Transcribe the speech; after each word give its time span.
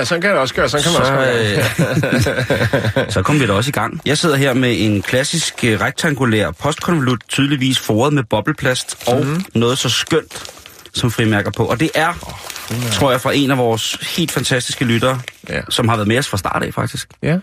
Ja, 0.00 0.04
sådan 0.04 0.22
kan 0.22 0.30
det 0.30 0.38
også 0.38 0.54
gøre. 0.54 0.68
Sådan 0.68 0.84
kan 0.84 0.92
man 0.92 1.06
så, 1.06 1.12
også 1.12 2.90
gøre. 2.94 3.04
øh, 3.06 3.12
så 3.14 3.22
kom 3.22 3.40
vi 3.40 3.46
da 3.46 3.52
også 3.52 3.68
i 3.68 3.72
gang. 3.72 4.00
Jeg 4.06 4.18
sidder 4.18 4.36
her 4.36 4.54
med 4.54 4.74
en 4.78 5.02
klassisk 5.02 5.64
øh, 5.64 5.80
rektangulær 5.80 6.50
postkonvolut, 6.50 7.20
tydeligvis 7.28 7.78
foret 7.78 8.12
med 8.12 8.22
bobleplast, 8.30 8.96
og 9.06 9.20
Mhm. 9.20 9.28
mm. 9.34 9.44
noget 9.54 9.78
så 9.78 9.88
skønt 9.88 10.44
som 10.92 11.10
frimærker 11.10 11.50
på. 11.50 11.64
Og 11.64 11.80
det 11.80 11.90
er, 11.94 12.08
oh, 12.08 12.90
tror 12.92 13.10
jeg, 13.10 13.20
fra 13.20 13.32
en 13.34 13.50
af 13.50 13.58
vores 13.58 13.98
helt 14.16 14.30
fantastiske 14.30 14.84
lyttere, 14.84 15.20
Ja. 15.48 15.60
som 15.68 15.88
har 15.88 15.96
været 15.96 16.08
med 16.08 16.18
os 16.18 16.28
fra 16.28 16.36
start 16.36 16.62
af, 16.62 16.74
faktisk. 16.74 17.08
Ja. 17.22 17.38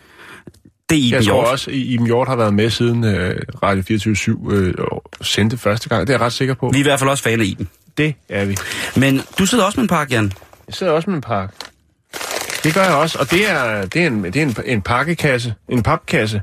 Det 0.90 0.98
er 0.98 1.02
Iben 1.02 1.12
Jeg 1.14 1.26
tror 1.26 1.34
Hjort. 1.34 1.48
også, 1.48 1.70
at 1.70 1.76
Iben 1.76 2.06
Hjort 2.06 2.28
har 2.28 2.36
været 2.36 2.54
med 2.54 2.70
siden 2.70 3.04
øh, 3.04 3.36
Radio 3.64 3.84
24 3.88 4.38
øh, 4.52 4.74
sendte 5.22 5.58
første 5.58 5.90
gang. 5.90 6.08
Det 6.08 6.14
er 6.14 6.18
jeg 6.18 6.26
ret 6.26 6.34
sikker 6.34 6.54
på. 6.54 6.70
Vi 6.74 6.78
er 6.78 6.80
i 6.80 6.84
hvert 6.84 7.00
fald 7.00 7.10
også 7.10 7.24
fan 7.24 7.42
af 7.42 7.46
Iben. 7.46 7.68
Det 7.98 8.16
er 8.30 8.46
vi. 8.46 8.58
Men 8.96 9.22
du 9.40 9.46
sidder 9.46 9.64
også 9.64 9.80
med 9.80 9.84
en 9.84 9.88
pakke, 9.88 10.14
Jan. 10.14 10.34
Jeg 10.68 10.76
sidder 10.76 10.92
også 10.92 11.10
med 11.10 11.16
en 11.16 11.22
pakke. 11.22 11.54
Det 12.68 12.76
gør 12.76 12.84
jeg 12.84 12.94
også, 12.94 13.18
og 13.20 13.32
det 13.32 13.50
er, 13.52 13.86
det 13.86 14.04
er, 14.04 14.08
en, 14.08 14.24
det 14.24 14.36
er 14.36 14.42
en, 14.42 14.56
en 14.66 14.82
pakkekasse, 14.82 15.54
en 15.70 15.84
papkasse. 15.84 16.42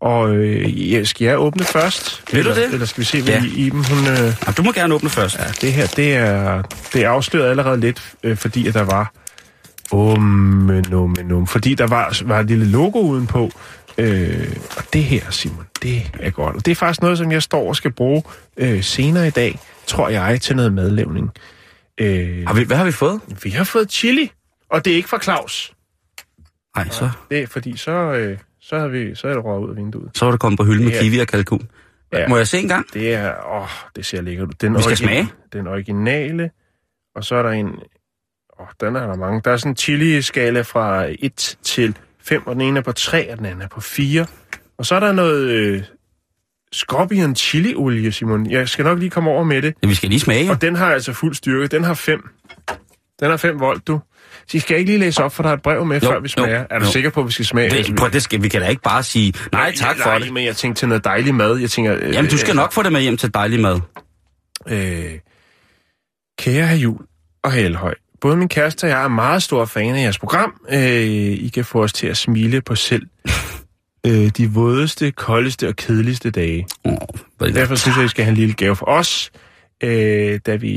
Og 0.00 0.36
øh, 0.36 0.92
ja, 0.92 1.04
skal 1.04 1.24
jeg 1.24 1.38
åbne 1.38 1.64
først? 1.64 2.22
Vil 2.32 2.44
du 2.44 2.50
eller, 2.50 2.62
det? 2.64 2.72
Eller 2.74 2.86
skal 2.86 3.00
vi 3.00 3.04
se, 3.04 3.22
hvad 3.22 3.34
Ja. 3.34 3.42
Iben 3.56 3.84
hun... 3.84 3.98
Øh, 4.08 4.34
Ja, 4.46 4.52
du 4.56 4.62
må 4.62 4.72
gerne 4.72 4.94
åbne 4.94 5.10
først. 5.10 5.38
ja, 5.38 5.44
det 5.60 5.72
her, 5.72 5.86
det 5.86 6.16
er, 6.16 6.62
det 6.92 7.04
er 7.04 7.08
afsløret 7.10 7.50
allerede 7.50 7.80
lidt, 7.80 8.14
øh, 8.22 8.36
fordi 8.36 8.66
at 8.68 8.74
der 8.74 8.82
var... 8.82 9.12
Um, 9.92 10.82
num, 10.90 11.16
num, 11.24 11.46
fordi 11.46 11.74
der 11.74 11.86
var, 11.86 12.18
var 12.24 12.40
et 12.40 12.46
lille 12.46 12.66
logo 12.66 13.00
udenpå. 13.00 13.50
Øh, 13.98 14.46
og 14.76 14.82
det 14.92 15.04
her, 15.04 15.20
Simon, 15.30 15.66
det 15.82 16.02
er 16.20 16.30
godt. 16.30 16.56
Og 16.56 16.64
det 16.66 16.70
er 16.70 16.74
faktisk 16.76 17.02
noget, 17.02 17.18
som 17.18 17.32
jeg 17.32 17.42
står 17.42 17.68
og 17.68 17.76
skal 17.76 17.92
bruge 17.92 18.22
øh, 18.56 18.82
senere 18.82 19.26
i 19.26 19.30
dag, 19.30 19.58
tror 19.86 20.08
jeg, 20.08 20.40
til 20.40 20.56
noget 20.56 20.72
madlavning. 20.72 21.30
Øh, 22.00 22.46
Har 22.46 22.54
vi, 22.54 22.62
hvad 22.62 22.76
har 22.76 22.84
vi 22.84 22.92
fået? 22.92 23.20
vi 23.42 23.50
har 23.50 23.64
fået 23.64 23.92
chili, 23.92 24.30
og 24.70 24.84
det 24.84 24.92
er 24.92 24.96
ikke 24.96 25.08
fra 25.08 25.18
Claus. 25.22 25.72
Nej, 26.76 26.88
så, 26.88 27.10
Det 27.30 27.38
er 27.38 27.46
fordi, 27.46 27.76
så, 27.76 27.90
øh, 27.92 28.38
så, 28.60 28.78
har 28.78 28.88
vi, 28.88 29.14
så 29.14 29.28
er 29.28 29.34
det 29.34 29.44
røget 29.44 29.64
ud 29.64 29.70
af 29.70 29.76
vinduet. 29.76 30.10
så 30.14 30.24
var 30.24 30.32
det 30.32 30.40
kommet 30.40 30.58
på 30.58 30.64
hylden 30.64 30.84
med 30.84 30.92
Ja. 30.92 31.00
kiwi 31.02 31.18
og 31.18 31.26
kalkun. 31.26 31.68
Ja. 32.12 32.28
Må 32.28 32.36
jeg 32.36 32.48
se 32.48 32.58
en 32.58 32.68
gang? 32.68 32.86
Det 32.94 33.14
er, 33.14 33.34
åh, 33.60 33.68
det 33.96 34.06
ser 34.06 34.20
lækkert 34.20 34.48
ud. 34.48 34.52
Den 34.60 34.76
Vi 34.76 34.82
skal 34.82 34.96
smage. 34.96 35.28
Den 35.52 35.66
originale, 35.66 36.50
og 37.14 37.24
så 37.24 37.34
er 37.36 37.42
der 37.42 37.50
en, 37.50 37.66
åh, 38.60 38.66
den 38.80 38.96
er 38.96 39.06
der 39.06 39.16
mange. 39.16 39.40
Der 39.44 39.50
er 39.50 39.56
sådan 39.56 39.72
en 39.72 39.76
chili-skala 39.76 40.60
fra 40.60 41.06
1 41.18 41.56
til 41.62 41.96
5, 42.20 42.46
og 42.46 42.54
den 42.54 42.60
ene 42.62 42.78
er 42.78 42.82
på 42.82 42.92
3, 42.92 43.32
og 43.32 43.38
den 43.38 43.46
anden 43.46 43.62
er 43.62 43.68
på 43.68 43.80
4. 43.80 44.26
Og 44.78 44.86
så 44.86 44.94
er 44.94 45.00
der 45.00 45.12
noget 45.12 45.48
øh, 45.48 45.82
scorpion 46.72 47.34
chili-olie, 47.36 48.10
Simon. 48.10 48.50
Jeg 48.50 48.68
skal 48.68 48.84
nok 48.84 48.98
lige 48.98 49.10
komme 49.10 49.30
over 49.30 49.44
med 49.44 49.62
det. 49.62 49.74
Ja, 49.82 49.88
vi 49.88 49.94
skal 49.94 50.08
lige 50.08 50.20
smage. 50.20 50.50
Og 50.50 50.60
den 50.62 50.76
har 50.76 50.92
altså 50.92 51.12
fuld 51.12 51.34
styrke. 51.34 51.66
Den 51.66 51.84
har 51.84 51.94
5. 51.94 52.28
Den 53.20 53.30
har 53.30 53.36
5 53.36 53.60
volt, 53.60 53.86
du. 53.86 54.00
Så 54.50 54.58
skal 54.60 54.78
ikke 54.78 54.90
lige 54.90 54.98
læse 54.98 55.24
op, 55.24 55.32
for 55.32 55.42
der 55.42 55.50
er 55.50 55.54
et 55.54 55.62
brev 55.62 55.84
med, 55.84 56.00
Jo, 56.00 56.08
før 56.08 56.20
vi 56.20 56.28
smager. 56.28 56.58
jo, 56.60 56.66
er 56.70 56.78
du 56.78 56.84
jo. 56.84 56.90
sikker 56.90 57.10
på, 57.10 57.20
at 57.20 57.26
vi 57.26 57.32
skal 57.32 57.44
smage? 57.44 57.70
Det, 57.70 57.96
prøv, 57.96 58.10
det 58.10 58.22
skal, 58.22 58.42
vi 58.42 58.48
kan 58.48 58.60
da 58.60 58.66
ikke 58.68 58.82
bare 58.82 59.02
sige, 59.02 59.32
nej 59.52 59.72
tak 59.76 59.96
for 59.96 60.04
nej, 60.10 60.18
det. 60.18 60.32
men 60.32 60.44
jeg 60.44 60.56
tænkte 60.56 60.80
til 60.80 60.88
noget 60.88 61.04
dejlig 61.04 61.34
mad. 61.34 61.56
Jeg 61.56 61.70
tænker, 61.70 61.96
øh, 62.02 62.14
Jamen, 62.14 62.30
du 62.30 62.38
skal 62.38 62.56
nok 62.56 62.72
få 62.72 62.82
det 62.82 62.92
med 62.92 63.00
hjem 63.00 63.16
til 63.16 63.34
dejlig 63.34 63.60
mad. 63.60 63.80
Øh, 64.68 65.10
kære 66.38 66.66
herr 66.66 66.76
Jul 66.76 66.98
og 67.44 67.52
herr 67.52 67.64
Elhøj, 67.64 67.94
både 68.20 68.36
min 68.36 68.48
kæreste 68.48 68.84
og 68.84 68.90
jeg 68.90 69.04
er 69.04 69.08
meget 69.08 69.42
store 69.42 69.66
fan 69.66 69.94
af 69.94 70.02
jeres 70.02 70.18
program. 70.18 70.54
Øh, 70.70 70.80
I 70.80 71.50
kan 71.54 71.64
få 71.64 71.82
os 71.82 71.92
til 71.92 72.06
at 72.06 72.16
smile 72.16 72.60
på 72.60 72.74
selv 72.74 73.06
øh, 74.06 74.28
de 74.36 74.50
vådeste, 74.50 75.10
koldeste 75.10 75.68
og 75.68 75.76
kedeligste 75.76 76.30
dage. 76.30 76.66
Oh, 76.84 76.96
Derfor 77.54 77.74
synes 77.74 77.96
jeg, 77.96 78.04
I 78.04 78.08
skal 78.08 78.24
have 78.24 78.30
en 78.32 78.36
lille 78.38 78.54
gave 78.54 78.76
for 78.76 78.86
os. 78.86 79.30
Øh, 79.82 80.40
da 80.46 80.56
vi 80.56 80.70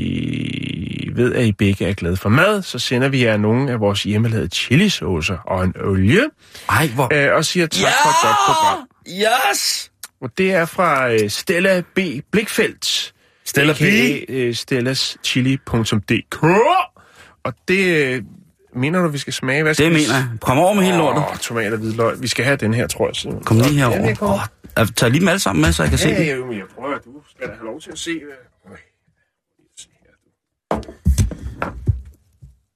ved, 1.16 1.34
at 1.34 1.44
I 1.44 1.52
begge 1.52 1.86
er 1.86 1.92
glade 1.94 2.16
for 2.16 2.28
mad, 2.28 2.62
så 2.62 2.78
sender 2.78 3.08
vi 3.08 3.24
jer 3.24 3.36
nogle 3.36 3.72
af 3.72 3.80
vores 3.80 4.02
hjemmelavede 4.02 4.48
chilisaucer 4.48 5.36
og 5.46 5.64
en 5.64 5.74
olie, 5.84 6.22
Ej, 6.68 6.86
hvor... 6.86 7.08
øh, 7.30 7.36
og 7.36 7.44
siger 7.44 7.66
tak 7.66 7.92
for 8.02 8.08
et 8.08 8.16
godt 8.22 8.36
program. 8.46 8.88
Yes! 9.52 9.90
Og 10.22 10.30
det 10.38 10.52
er 10.52 10.64
fra 10.64 11.12
øh, 11.12 11.30
Stella 11.30 11.82
B. 11.94 11.98
Blikfeldt. 12.32 13.12
Stella 13.44 13.72
B. 13.72 13.82
Øh, 14.28 14.54
stellaschili.dk 14.54 16.42
Og 17.44 17.52
det 17.68 18.06
øh, 18.06 18.22
mener 18.76 19.02
du, 19.02 19.08
vi 19.08 19.18
skal 19.18 19.32
smage? 19.32 19.62
Hvad 19.62 19.74
skal 19.74 19.84
Det 19.86 19.94
vi 19.94 19.98
mener 20.00 20.14
jeg. 20.14 20.26
Kom 20.40 20.58
over 20.58 20.74
med 20.74 20.82
hele 20.84 20.96
lortet. 20.96 21.22
Åh, 21.30 21.36
tomat 21.36 21.72
og 21.72 21.78
hvidløg. 21.78 22.22
Vi 22.22 22.28
skal 22.28 22.44
have 22.44 22.56
den 22.56 22.74
her, 22.74 22.86
tror 22.86 23.06
jeg. 23.08 23.16
Simon. 23.16 23.42
Kom 23.44 23.56
lige 23.56 23.68
Ja, 23.74 23.88
herover. 23.90 24.14
kommer. 24.14 24.38
Oh, 24.76 24.86
tag 24.96 25.10
lige 25.10 25.20
dem 25.20 25.28
alle 25.28 25.38
sammen 25.40 25.62
med, 25.62 25.72
så 25.72 25.82
jeg 25.82 25.90
kan 25.90 25.98
se 25.98 26.08
Ja, 26.08 26.18
dem. 26.18 26.26
ja, 26.26 26.34
jo, 26.36 26.46
men 26.46 26.56
jeg 26.58 26.64
prøver. 26.78 26.98
Du 26.98 27.10
skal 27.36 27.46
da 27.48 27.52
have 27.52 27.64
lov 27.66 27.80
til 27.80 27.90
at 27.90 27.98
se. 27.98 28.20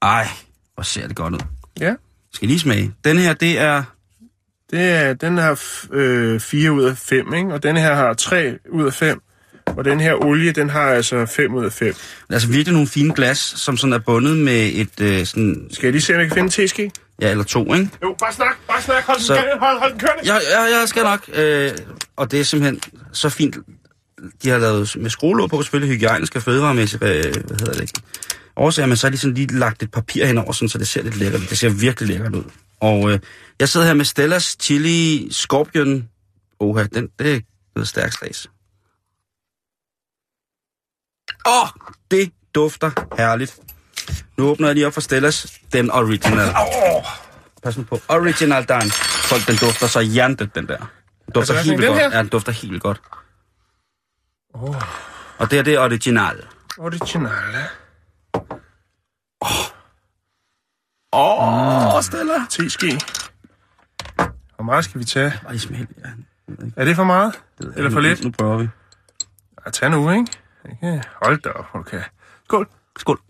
Ej, 0.04 0.28
hvor 0.74 0.82
ser 0.82 1.06
det 1.08 1.16
godt 1.16 1.34
ud. 1.34 1.38
Ja, 1.80 1.94
Skal 2.34 2.48
lige 2.48 2.60
smage. 2.60 2.92
Den 3.04 3.18
her, 3.18 3.32
det 3.32 3.58
er... 3.58 3.82
det 4.70 4.80
er, 4.80 5.14
den 5.14 5.38
har 5.38 5.60
øh, 5.92 6.40
4 6.40 6.72
ud 6.72 6.84
af 6.84 6.96
5, 6.98 7.34
ikke? 7.34 7.54
Og 7.54 7.62
den 7.62 7.76
her 7.76 7.94
har 7.94 8.14
3 8.14 8.58
ud 8.72 8.86
af 8.86 8.92
5. 8.94 9.22
Og 9.66 9.84
den 9.84 10.00
her 10.00 10.14
olie, 10.24 10.52
den 10.52 10.70
har 10.70 10.80
altså 10.90 11.26
5 11.26 11.54
ud 11.54 11.64
af 11.64 11.72
5. 11.72 11.94
Altså 12.30 12.48
virkelig 12.48 12.72
nogle 12.72 12.88
fine 12.88 13.14
glas, 13.14 13.38
som 13.38 13.76
sådan 13.76 13.92
er 13.92 13.98
bundet 13.98 14.36
med 14.36 14.70
et 14.74 15.00
øh, 15.00 15.26
sådan... 15.26 15.66
Skal 15.72 15.86
jeg 15.86 15.92
lige 15.92 16.02
se, 16.02 16.14
om 16.14 16.20
jeg 16.20 16.28
kan 16.28 16.34
finde 16.34 16.46
en 16.46 16.50
teske? 16.50 16.90
Ja, 17.20 17.30
eller 17.30 17.44
to, 17.44 17.74
ikke? 17.74 17.90
Jo, 18.02 18.16
bare 18.20 18.32
snak, 18.32 18.56
bare 18.68 18.82
snak. 18.82 19.04
Hold, 19.04 19.20
Så- 19.20 19.34
den, 19.34 19.42
hold, 19.60 19.78
hold 19.78 19.90
den 19.92 20.00
kørende. 20.00 20.22
Ja, 20.32 20.34
ja, 20.34 20.60
jeg 20.78 20.88
skal 20.88 21.02
nok. 21.02 21.28
Øh, 21.34 21.70
og 22.16 22.30
det 22.30 22.40
er 22.40 22.44
simpelthen 22.44 22.80
så 23.12 23.28
fint. 23.28 23.56
De 24.42 24.48
har 24.50 24.58
lavet 24.58 24.96
med 25.00 25.10
skruelåg 25.10 25.50
på, 25.50 25.62
selvfølgelig 25.62 25.96
hygiejniske 25.96 26.38
og 26.38 26.42
fødevaremæssige, 26.42 27.04
øh, 27.04 27.22
hvad 27.22 27.58
hedder 27.58 27.72
det? 27.72 27.92
Årsager, 28.56 28.86
men 28.86 28.96
så 28.96 29.06
har 29.06 29.10
de 29.10 29.18
sådan 29.18 29.34
lige 29.34 29.58
lagt 29.58 29.82
et 29.82 29.90
papir 29.90 30.26
henover, 30.26 30.52
sådan, 30.52 30.68
så 30.68 30.78
det 30.78 30.88
ser 30.88 31.02
lidt 31.02 31.16
lækkert 31.16 31.40
ud. 31.42 31.46
Det 31.46 31.58
ser 31.58 31.68
virkelig 31.68 32.08
lækkert 32.08 32.34
ud. 32.34 32.44
Og 32.80 33.10
øh, 33.10 33.20
jeg 33.60 33.68
sidder 33.68 33.86
her 33.86 33.94
med 33.94 34.04
Stellas 34.04 34.56
Chili 34.60 35.28
Scorpion. 35.32 36.08
Oha, 36.60 36.84
den, 36.94 37.08
det 37.18 37.34
er 37.36 37.40
noget 37.76 37.88
stærkt 37.88 38.14
slags. 38.14 38.50
Åh, 41.46 41.62
oh, 41.62 41.68
det 42.10 42.32
dufter 42.54 42.90
herligt. 43.16 43.58
Nu 44.36 44.48
åbner 44.48 44.68
jeg 44.68 44.74
lige 44.74 44.86
op 44.86 44.92
for 44.94 45.00
Stellas, 45.00 45.60
den 45.72 45.90
original. 45.90 46.48
Oh, 46.56 47.04
pas 47.62 47.76
nu 47.76 47.82
på. 47.84 48.00
Original 48.08 48.64
Dan. 48.64 48.90
Folk, 49.30 49.46
den 49.46 49.56
dufter 49.56 49.86
så 49.86 50.00
hjertet, 50.00 50.54
den 50.54 50.66
der. 50.68 50.76
Den 50.76 51.32
dufter 51.34 51.54
Altså, 51.54 51.70
helt 51.70 51.82
den 51.82 51.88
godt. 51.88 52.00
her? 52.00 52.10
Ja, 52.10 52.18
den 52.18 52.28
dufter 52.28 52.52
helt 52.52 52.82
godt. 52.82 53.00
Oh. 54.54 54.82
Og 55.38 55.50
det 55.50 55.58
er 55.58 55.62
det 55.62 55.78
original. 55.78 56.46
Originale. 56.78 57.68
Åh, 61.12 61.94
oh, 61.94 62.02
Stella. 62.02 62.46
Teske. 62.50 63.00
Hvor 64.54 64.62
meget 64.64 64.84
skal 64.84 65.00
vi 65.00 65.04
tage? 65.04 65.32
Lige 65.50 65.60
smag. 65.60 65.86
Ja. 66.04 66.10
Er 66.76 66.84
det 66.84 66.96
for 66.96 67.04
meget? 67.04 67.40
Det 67.58 67.72
Eller 67.76 67.90
for 67.90 68.00
lidt? 68.00 68.24
Nu 68.24 68.30
prøver 68.30 68.56
vi. 68.56 68.68
Ja, 69.66 69.70
tag 69.70 69.90
nu, 69.90 70.10
ikke? 70.10 70.26
ikke? 70.68 71.02
Hold 71.22 71.38
da 71.38 71.48
op, 71.48 71.66
okay. 71.74 72.02
Skål. 72.44 72.68
Skål. 72.98 73.20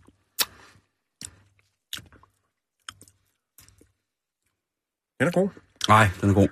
Den 5.21 5.29
er 5.29 5.31
god. 5.33 5.49
Nej, 5.89 6.11
den 6.21 6.31
er 6.31 6.35
god. 6.35 6.49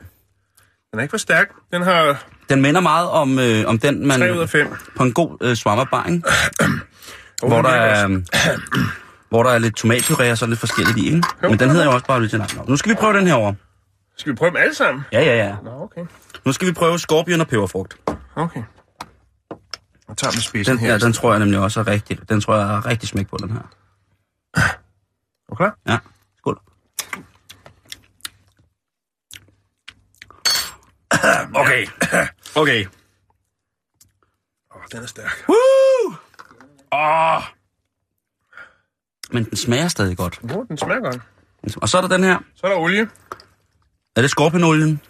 Den 0.91 0.99
er 0.99 1.03
ikke 1.03 1.11
for 1.11 1.19
stærk. 1.19 1.53
Den 1.73 1.83
har 1.83 2.27
Den 2.49 2.63
minder 2.63 2.81
meget 2.81 3.09
om, 3.09 3.39
øh, 3.39 3.65
om 3.67 3.79
den, 3.79 4.07
man 4.07 4.21
3 4.21 4.33
ud 4.35 4.39
af 4.39 4.49
5. 4.49 4.75
på 4.97 5.03
en 5.03 5.13
god 5.13 5.39
øh, 5.41 5.57
swammerbar, 5.57 6.07
ikke? 6.07 6.23
hvor, 7.49 7.63
der 7.63 7.69
er, 7.69 8.09
hvor 9.31 9.43
der 9.43 9.51
er 9.51 9.59
lidt 9.59 9.85
tomatpuré 9.85 10.31
og 10.31 10.39
så 10.39 10.47
lidt 10.47 10.61
forskelligt 10.61 10.99
i, 10.99 11.07
ikke? 11.07 11.23
Men 11.43 11.59
den 11.59 11.71
hedder 11.71 11.85
jo 11.85 11.91
også 11.93 12.07
bare 12.07 12.17
original. 12.17 12.49
Nu 12.69 12.77
skal 12.77 12.91
vi 12.91 12.97
prøve 12.97 13.19
den 13.19 13.27
her 13.27 13.35
over. 13.35 13.55
Skal 14.17 14.33
vi 14.33 14.37
prøve 14.37 14.49
dem 14.51 14.57
alle 14.57 14.75
sammen? 14.75 15.05
Ja, 15.13 15.21
ja, 15.21 15.37
ja. 15.47 15.57
Nå, 15.65 15.71
okay. 15.83 16.01
Nu 16.45 16.53
skal 16.53 16.69
vi 16.69 16.73
prøve 16.73 16.99
skorpion 16.99 17.41
og 17.41 17.49
peberfrugt. 17.49 17.97
Okay. 18.37 18.63
Jeg 20.09 20.17
tager 20.17 20.33
med 20.33 20.41
spidsen 20.43 20.73
Den, 20.77 20.81
her. 20.85 20.93
ja, 20.93 20.99
den 20.99 21.13
tror 21.13 21.31
jeg 21.33 21.39
nemlig 21.39 21.59
også 21.61 21.81
er 21.81 21.87
rigtig. 21.87 22.29
Den 22.29 22.41
tror 22.41 22.57
jeg 22.57 22.75
er 22.77 22.87
rigtig 22.87 23.09
smæk 23.09 23.29
på, 23.29 23.37
den 23.41 23.51
her. 23.51 23.61
Er 25.51 25.55
klar? 25.55 25.77
Ja, 25.89 25.99
skål. 26.39 26.61
Okay. 31.63 31.87
Okay. 32.57 32.87
Åh, 34.75 34.83
den 34.93 35.03
er 35.03 35.07
stærk. 35.07 35.45
Woo! 35.49 36.15
Åh. 36.93 37.43
Men 39.33 39.45
den 39.45 39.57
smager 39.57 39.89
stadig 39.89 40.17
godt. 40.17 40.41
Oh, 40.43 40.67
den 40.69 40.79
smager 40.79 41.01
godt. 41.01 41.21
Og 41.83 41.89
så 41.89 41.97
er 41.97 42.01
der 42.01 42.09
den 42.09 42.25
her. 42.25 42.39
Så 42.55 42.67
er 42.67 42.71
der 42.71 42.79
olie. 42.79 43.09
Er 44.17 44.21
det 44.21 44.31
skorpionolien? 44.31 45.01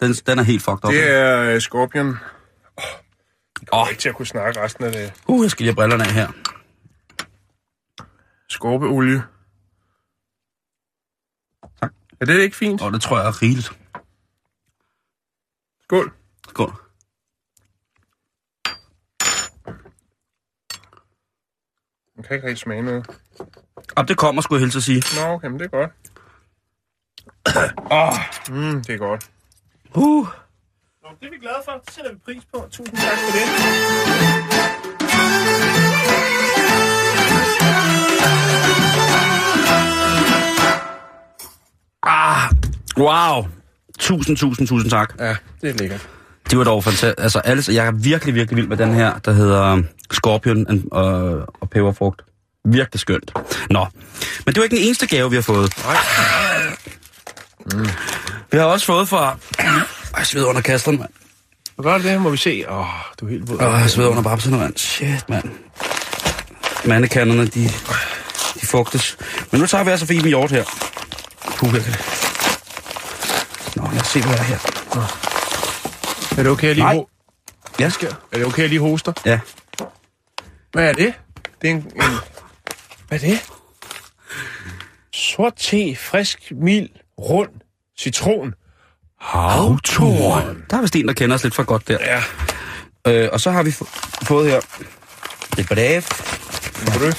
Den, 0.00 0.12
den 0.12 0.38
er 0.38 0.42
helt 0.42 0.62
fucked 0.62 0.84
up. 0.84 0.92
Det 0.92 1.10
er 1.10 1.54
uh, 1.54 1.60
Scorpion. 1.60 2.08
Åh, 2.08 2.14
Åh. 3.72 3.80
oh. 3.82 3.86
ikke 3.90 4.00
til 4.00 4.08
at 4.08 4.14
kunne 4.14 4.26
snakke 4.26 4.60
resten 4.64 4.84
af 4.84 4.92
det. 4.92 5.12
Uh, 5.26 5.42
jeg 5.42 5.50
skal 5.50 5.64
lige 5.64 5.70
have 5.70 5.74
brillerne 5.76 6.04
af 6.04 6.12
her. 6.12 6.28
Skorpeolie. 8.48 9.22
Tak. 11.80 11.92
Er 12.20 12.24
det 12.24 12.38
ikke 12.38 12.56
fint? 12.56 12.82
Og 12.82 12.92
det 12.92 13.02
tror 13.02 13.18
jeg 13.18 13.26
er 13.26 13.42
rigeligt. 13.42 13.72
Skål. 15.84 16.12
Skål. 16.48 16.72
Man 22.22 22.26
kan 22.28 22.34
ikke 22.36 22.46
rigtig 22.48 22.62
smage 22.62 22.82
noget. 22.82 23.06
Og 23.96 24.08
det 24.08 24.16
kommer, 24.16 24.42
skulle 24.42 24.58
jeg 24.60 24.64
hilse 24.64 24.78
at 24.78 24.82
sige. 24.82 25.02
Nå, 25.24 25.32
okay, 25.32 25.48
men 25.48 25.58
det 25.58 25.64
er 25.64 25.70
godt. 25.78 25.90
Åh. 27.92 28.14
Mm, 28.72 28.84
det 28.84 28.94
er 28.94 28.98
godt. 28.98 29.30
Uh. 29.94 30.26
Nå, 31.02 31.08
det 31.20 31.26
er 31.26 31.30
vi 31.30 31.38
glade 31.38 31.62
for. 31.64 31.72
Det 31.72 31.94
sætter 31.94 32.12
vi 32.12 32.18
pris 32.24 32.42
på. 32.54 32.68
Tusind 32.70 32.96
tak 32.96 33.18
for 33.18 33.32
det. 33.36 34.52
Ah. 42.02 42.50
Wow. 42.96 43.46
Tusind, 43.98 44.36
tusind, 44.36 44.68
tusind 44.68 44.90
tak. 44.90 45.14
Ja, 45.18 45.36
det 45.60 45.70
er 45.70 45.74
lækkert. 45.74 46.08
Det 46.52 46.58
var 46.58 46.64
dog 46.64 46.84
fantastisk. 46.84 47.14
Altså, 47.18 47.38
alle, 47.38 47.64
jeg 47.68 47.86
er 47.86 47.90
virkelig, 47.90 48.34
virkelig 48.34 48.56
vild 48.56 48.68
med 48.68 48.76
den 48.76 48.94
her, 48.94 49.18
der 49.18 49.32
hedder 49.32 49.72
um, 49.72 49.86
Scorpion 50.10 50.66
and, 50.68 50.82
og, 50.90 51.38
og 51.60 51.70
peberfrugt. 51.70 52.22
Virkelig 52.64 53.00
skønt. 53.00 53.32
Nå, 53.70 53.86
men 54.46 54.54
det 54.54 54.56
var 54.56 54.62
ikke 54.62 54.76
den 54.76 54.84
eneste 54.84 55.06
gave, 55.06 55.30
vi 55.30 55.36
har 55.36 55.42
fået. 55.42 55.72
Nej. 55.84 55.96
Mm. 57.72 57.88
Vi 58.52 58.58
har 58.58 58.64
også 58.64 58.86
fået 58.86 59.08
fra... 59.08 59.36
Jeg 60.18 60.26
sveder 60.26 60.46
under 60.46 60.62
kasteren, 60.62 60.98
mand. 60.98 61.10
Hvad 61.76 61.92
var 61.92 61.98
det? 61.98 62.20
Må 62.20 62.30
vi 62.30 62.36
se? 62.36 62.64
Åh, 62.68 62.78
oh, 62.78 62.86
du 63.20 63.26
er 63.26 63.30
helt 63.30 63.48
våd. 63.48 63.56
Åh, 63.62 63.80
jeg 63.80 63.90
sveder 63.90 64.08
under 64.08 64.22
babserne, 64.22 64.58
mand. 64.58 64.76
Shit, 64.76 65.28
mand. 65.28 65.44
Mandekanderne, 66.84 67.46
de, 67.46 67.70
de 68.60 68.66
fugtes. 68.66 69.16
Men 69.50 69.60
nu 69.60 69.66
tager 69.66 69.84
vi 69.84 69.90
altså 69.90 70.06
for 70.06 70.12
Iben 70.12 70.28
Hjort 70.28 70.50
her. 70.50 70.64
Puh, 71.56 71.74
jeg 71.74 71.82
kan... 71.84 71.94
Nå, 73.76 73.88
lad 73.92 74.00
os 74.00 74.06
se, 74.06 74.20
hvad 74.20 74.32
der 74.32 74.38
er 74.38 74.44
her. 74.44 75.31
Er 76.38 76.42
det 76.42 76.46
okay, 76.48 76.66
jeg 76.66 76.74
lige 76.74 76.84
Nej. 76.84 76.94
ho- 76.96 77.08
Ja, 77.80 77.84
er 78.32 78.36
det 78.38 78.46
okay, 78.46 78.60
jeg 78.62 78.68
lige 78.68 78.80
hoster? 78.80 79.12
ja. 79.24 79.40
Hvad 80.72 80.88
er 80.88 80.92
det? 80.92 81.14
Det 81.62 81.70
er 81.70 81.74
en... 81.74 81.76
en... 81.76 82.02
Hvad 83.08 83.18
er 83.22 83.26
det? 83.26 83.40
Sort 85.14 85.52
te, 85.56 85.96
frisk, 85.96 86.52
mild, 86.56 86.88
rund, 87.18 87.50
citron. 87.98 88.54
Havtorn. 89.20 90.64
Der 90.70 90.76
er 90.76 90.80
vist 90.80 90.96
en, 90.96 91.08
der 91.08 91.14
kender 91.14 91.34
os 91.36 91.42
lidt 91.42 91.54
for 91.54 91.62
godt 91.62 91.88
der. 91.88 91.98
Ja. 92.00 92.22
Øh, 93.12 93.28
og 93.32 93.40
så 93.40 93.50
har 93.50 93.62
vi 93.62 93.70
få- 93.70 93.88
fået 94.22 94.50
her 94.50 94.60
et 95.58 95.66
brev. 95.68 96.02
Brød. 96.86 97.12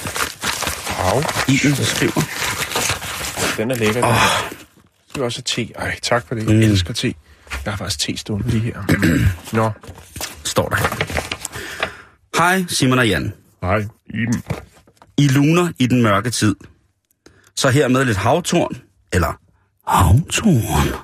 Hav. 0.88 1.22
Iben, 1.48 1.70
der 1.76 1.84
skriver. 1.84 2.22
Den 3.56 3.70
er 3.70 3.74
lækker. 3.74 4.06
Oh. 4.06 4.50
Det 5.14 5.20
er 5.20 5.24
også 5.24 5.42
te. 5.42 5.72
Ej, 5.74 5.98
tak 6.02 6.28
for 6.28 6.34
det. 6.34 6.46
Jeg 6.48 6.54
Mm. 6.54 6.60
elsker 6.62 6.94
te. 6.94 7.14
Jeg 7.64 7.72
har 7.72 7.76
faktisk 7.76 7.98
te 7.98 8.16
stående 8.16 8.48
lige 8.48 8.60
her. 8.60 8.82
Nå. 9.56 9.70
Står 10.44 10.68
der. 10.68 10.76
Hej, 12.38 12.64
Simon 12.68 12.98
og 12.98 13.08
Jan. 13.08 13.32
Nej, 13.62 13.86
Iben. 14.06 14.42
I 15.18 15.28
luner 15.28 15.72
i 15.78 15.86
den 15.86 16.02
mørke 16.02 16.30
tid. 16.30 16.54
Så 17.56 17.70
her 17.70 17.88
med 17.88 18.04
lidt 18.04 18.16
havtorn, 18.16 18.76
eller 19.12 19.40
havtorn. 19.88 21.00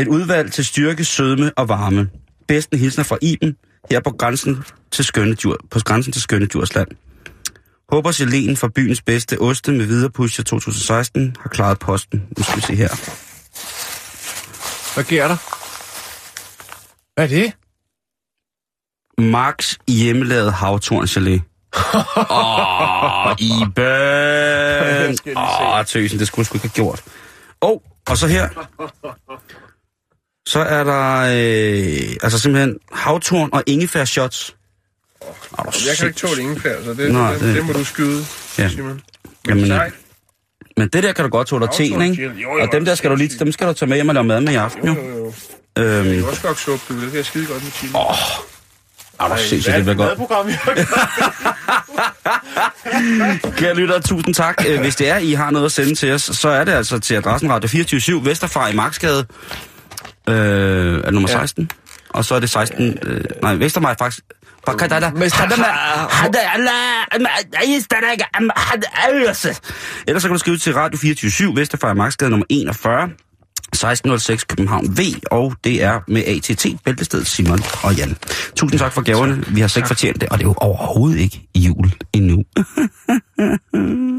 Et 0.00 0.08
udvalg 0.08 0.52
til 0.52 0.64
styrke, 0.64 1.04
sødme 1.04 1.52
og 1.56 1.68
varme. 1.68 2.08
Bedsten 2.48 2.78
hilsner 2.78 3.04
fra 3.04 3.18
Iben, 3.22 3.56
her 3.90 4.00
på 4.00 4.10
grænsen 4.10 4.64
til 4.90 5.04
skønne 5.04 5.34
dyr, 5.34 5.54
på 5.70 5.78
grænsen 5.84 6.12
til 6.12 6.22
skønne 6.22 6.46
Djursland. 6.46 6.88
Håber 7.92 8.10
Selen 8.10 8.56
fra 8.56 8.68
byens 8.68 9.02
bedste 9.02 9.38
oste 9.40 9.72
med 9.72 9.86
videre 9.86 10.10
pusher 10.10 10.44
2016 10.44 11.36
har 11.40 11.48
klaret 11.48 11.78
posten. 11.78 12.22
Nu 12.38 12.44
skal 12.44 12.56
vi 12.56 12.60
se 12.60 12.74
her. 12.74 12.88
Hvad 14.96 15.04
sker 15.04 15.28
der? 15.28 15.36
Hvad 17.14 17.24
er 17.24 17.28
det? 17.28 17.52
Max 19.18 19.74
hjemmelavet 19.88 20.52
havtorn 20.52 21.04
gelé. 21.04 21.40
Åh, 22.30 23.36
Iben! 23.38 23.84
jeg 23.84 25.08
lige 25.24 25.38
Åh, 25.78 25.84
tøsen, 25.84 26.18
det 26.18 26.26
skulle 26.26 26.44
du 26.44 26.46
sgu 26.46 26.54
ikke 26.56 26.66
have 26.66 26.72
gjort. 26.74 27.02
Og, 27.60 27.82
og 28.08 28.16
så 28.18 28.26
her. 28.26 28.48
Så 30.48 30.60
er 30.60 30.84
der 30.84 31.16
øh, 31.20 32.16
altså 32.22 32.38
simpelthen 32.38 32.78
havtorn 32.92 33.50
og 33.52 33.62
ingefær 33.66 34.04
shots. 34.04 34.56
Oh, 35.20 35.34
Jeg 35.88 35.96
kan 35.98 36.06
ikke 36.06 36.18
tåle 36.18 36.42
ingefær, 36.42 36.84
så 36.84 36.94
det, 36.94 37.12
Nej, 37.12 37.32
det, 37.32 37.40
det- 37.40 37.54
det, 37.56 37.64
må 37.66 37.72
du 37.72 37.84
skyde, 37.84 38.24
Ja. 38.58 38.68
Simon. 38.68 39.00
Jamen, 39.48 39.68
Nej. 39.68 39.90
Men 40.76 40.88
det 40.88 41.02
der 41.02 41.12
kan 41.12 41.24
du 41.24 41.30
godt 41.30 41.48
tåle, 41.48 41.68
teen, 41.74 41.90
Havtorn 41.92 42.02
ikke? 42.02 42.14
chili. 42.14 42.42
Jo, 42.42 42.56
jo, 42.56 42.62
Og 42.62 42.68
dem 42.72 42.84
der 42.84 42.94
skal 42.94 43.10
du 43.10 43.16
lige, 43.16 43.38
dem 43.38 43.52
skal 43.52 43.66
du 43.68 43.72
tage 43.72 43.88
med 43.88 43.96
hjem 43.96 44.08
og 44.08 44.14
lave 44.14 44.24
mad 44.24 44.40
med 44.40 44.52
i 44.52 44.56
aften, 44.56 44.86
Jo, 44.88 44.94
jo. 44.94 45.08
jo, 45.08 45.16
jo. 45.16 45.32
Øhm, 45.82 46.04
Det 46.04 46.18
er 46.20 46.26
også 46.28 46.42
godt 46.42 46.58
suppe, 46.58 46.94
du. 46.94 47.00
Det 47.00 47.08
kan 47.10 47.16
jeg 47.16 47.24
skide 47.24 47.46
godt 47.46 47.62
med 47.64 47.70
chili. 47.72 47.92
Åh, 47.94 48.00
er 49.20 49.28
du 49.36 49.42
sindssygt, 49.42 49.74
det 49.76 49.84
bliver 49.84 49.96
godt. 49.96 50.18
Madprogram, 50.18 50.46
Kære 53.56 53.74
lyttere, 53.74 54.00
tusind 54.00 54.34
tak. 54.34 54.64
Øh, 54.68 54.80
Hvis 54.80 54.96
det 54.96 55.08
er, 55.08 55.16
I 55.16 55.32
har 55.32 55.50
noget 55.50 55.66
at 55.66 55.72
sende 55.72 55.94
til 55.94 56.12
os, 56.12 56.22
så 56.22 56.48
er 56.48 56.64
det 56.64 56.72
altså 56.72 56.98
til 56.98 57.14
adressen 57.14 57.52
Radio 57.52 57.68
24 57.68 58.24
Vesterfra 58.24 58.68
i 58.68 58.74
Marksgade. 58.74 59.26
Øh, 60.28 60.34
er 60.98 61.02
det 61.02 61.12
nummer 61.12 61.28
16? 61.28 61.70
Og 62.10 62.24
så 62.24 62.34
er 62.34 62.40
det 62.40 62.50
16... 62.50 62.98
Øh, 63.02 63.24
nej, 63.42 63.54
Vestermaj 63.54 63.94
faktisk... 63.98 64.20
Ellers 70.08 70.22
så 70.22 70.28
kan 70.28 70.34
du 70.34 70.38
skrive 70.38 70.58
til 70.58 70.74
Radio 70.74 70.98
24 70.98 71.56
Vesterfra 71.56 71.90
i 71.90 71.94
Marksgade 71.94 72.30
nummer 72.30 72.46
41. 72.48 73.10
1606 73.66 74.44
København 74.44 74.98
V, 74.98 75.00
og 75.30 75.54
det 75.64 75.82
er 75.82 76.00
med 76.08 76.22
ATT, 76.26 76.66
Bæltested, 76.84 77.24
Simon 77.24 77.60
og 77.82 77.94
Jan. 77.94 78.16
Tusind 78.56 78.78
tak 78.78 78.92
for 78.92 79.02
gaverne. 79.02 79.44
Vi 79.48 79.60
har 79.60 79.68
slet 79.68 79.80
ikke 79.80 79.88
fortjent 79.88 80.20
det, 80.20 80.28
og 80.28 80.38
det 80.38 80.44
er 80.44 80.48
jo 80.48 80.54
overhovedet 80.56 81.18
ikke 81.18 81.48
jul 81.56 81.92
endnu. 82.12 82.44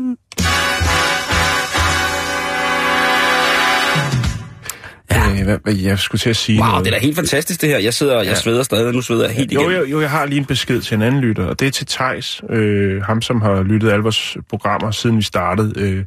hvad, 5.48 5.58
hvad, 5.64 5.74
jeg 5.74 6.00
skulle 6.00 6.20
til 6.20 6.30
at 6.30 6.36
sige 6.36 6.60
Wow, 6.60 6.68
noget. 6.70 6.86
det 6.86 6.94
er 6.94 6.96
da 7.00 7.06
helt 7.06 7.16
fantastisk 7.16 7.62
det 7.62 7.70
her. 7.70 7.78
Jeg 7.78 7.94
sidder, 7.94 8.22
jeg 8.24 8.38
sveder 8.38 8.64
stadig, 8.64 8.94
nu 8.94 9.02
sveder 9.02 9.26
jeg 9.26 9.36
helt 9.36 9.52
Jo, 9.54 9.60
igennem. 9.60 9.78
jo, 9.80 9.86
jo, 9.86 10.02
jeg 10.02 10.10
har 10.10 10.26
lige 10.26 10.40
en 10.40 10.46
besked 10.46 10.82
til 10.82 10.96
en 10.96 11.02
anden 11.02 11.22
lytter, 11.22 11.46
og 11.46 11.60
det 11.60 11.68
er 11.68 11.72
til 11.72 11.86
Tejs, 11.86 12.42
øh, 12.50 13.02
ham 13.04 13.22
som 13.22 13.42
har 13.42 13.64
lyttet 13.64 13.90
alle 13.92 14.04
vores 14.04 14.38
programmer, 14.50 14.92
siden 14.92 15.18
vi 15.18 15.22
startede, 15.22 15.74
øh, 15.82 16.04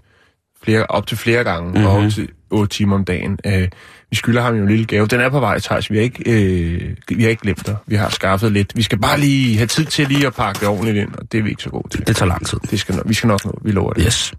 flere, 0.65 0.87
op 0.87 1.07
til 1.07 1.17
flere 1.19 1.45
gange, 1.45 1.71
mm-hmm. 1.71 1.87
og 1.87 2.13
til 2.13 2.29
8 2.51 2.75
timer 2.77 2.97
om 2.97 3.05
dagen. 3.05 3.39
Øh, 3.47 3.69
vi 4.11 4.17
skylder 4.17 4.43
ham 4.43 4.55
jo 4.57 4.63
en 4.63 4.69
lille 4.69 4.85
gave. 4.85 5.07
Den 5.07 5.21
er 5.21 5.29
på 5.29 5.41
vej, 5.41 5.59
Thijs. 5.59 5.91
Vi 5.91 5.97
har 5.97 6.03
ikke, 6.03 6.23
øh, 6.27 6.91
vi 7.09 7.23
har 7.23 7.31
ikke 7.31 7.43
glemt 7.43 7.67
dig. 7.67 7.77
Vi 7.87 7.97
har 7.97 8.09
skaffet 8.11 8.53
lidt. 8.53 8.77
Vi 8.77 8.83
skal 8.83 8.99
bare 8.99 9.21
lige 9.21 9.57
have 9.57 9.67
tid 9.67 9.85
til 9.85 10.09
lige 10.09 10.27
at 10.27 10.35
pakke 10.35 10.61
det 10.61 10.69
ordentligt 10.69 10.97
ind, 10.97 11.15
og 11.15 11.33
det 11.33 11.39
er 11.39 11.43
vi 11.43 11.51
ikke 11.51 11.63
så 11.63 11.71
gode 11.71 11.89
til. 11.89 12.07
Det 12.07 12.17
tager 12.17 12.29
lang 12.29 12.47
tid. 12.47 12.59
Det 12.71 12.81
skal, 12.81 12.95
nok- 12.95 13.09
vi 13.09 13.15
skal 13.15 13.29
nok 13.29 13.45
nå. 13.45 13.59
Vi 13.65 13.71
lover 13.73 13.93
det. 13.93 14.03
Yes. 14.07 14.33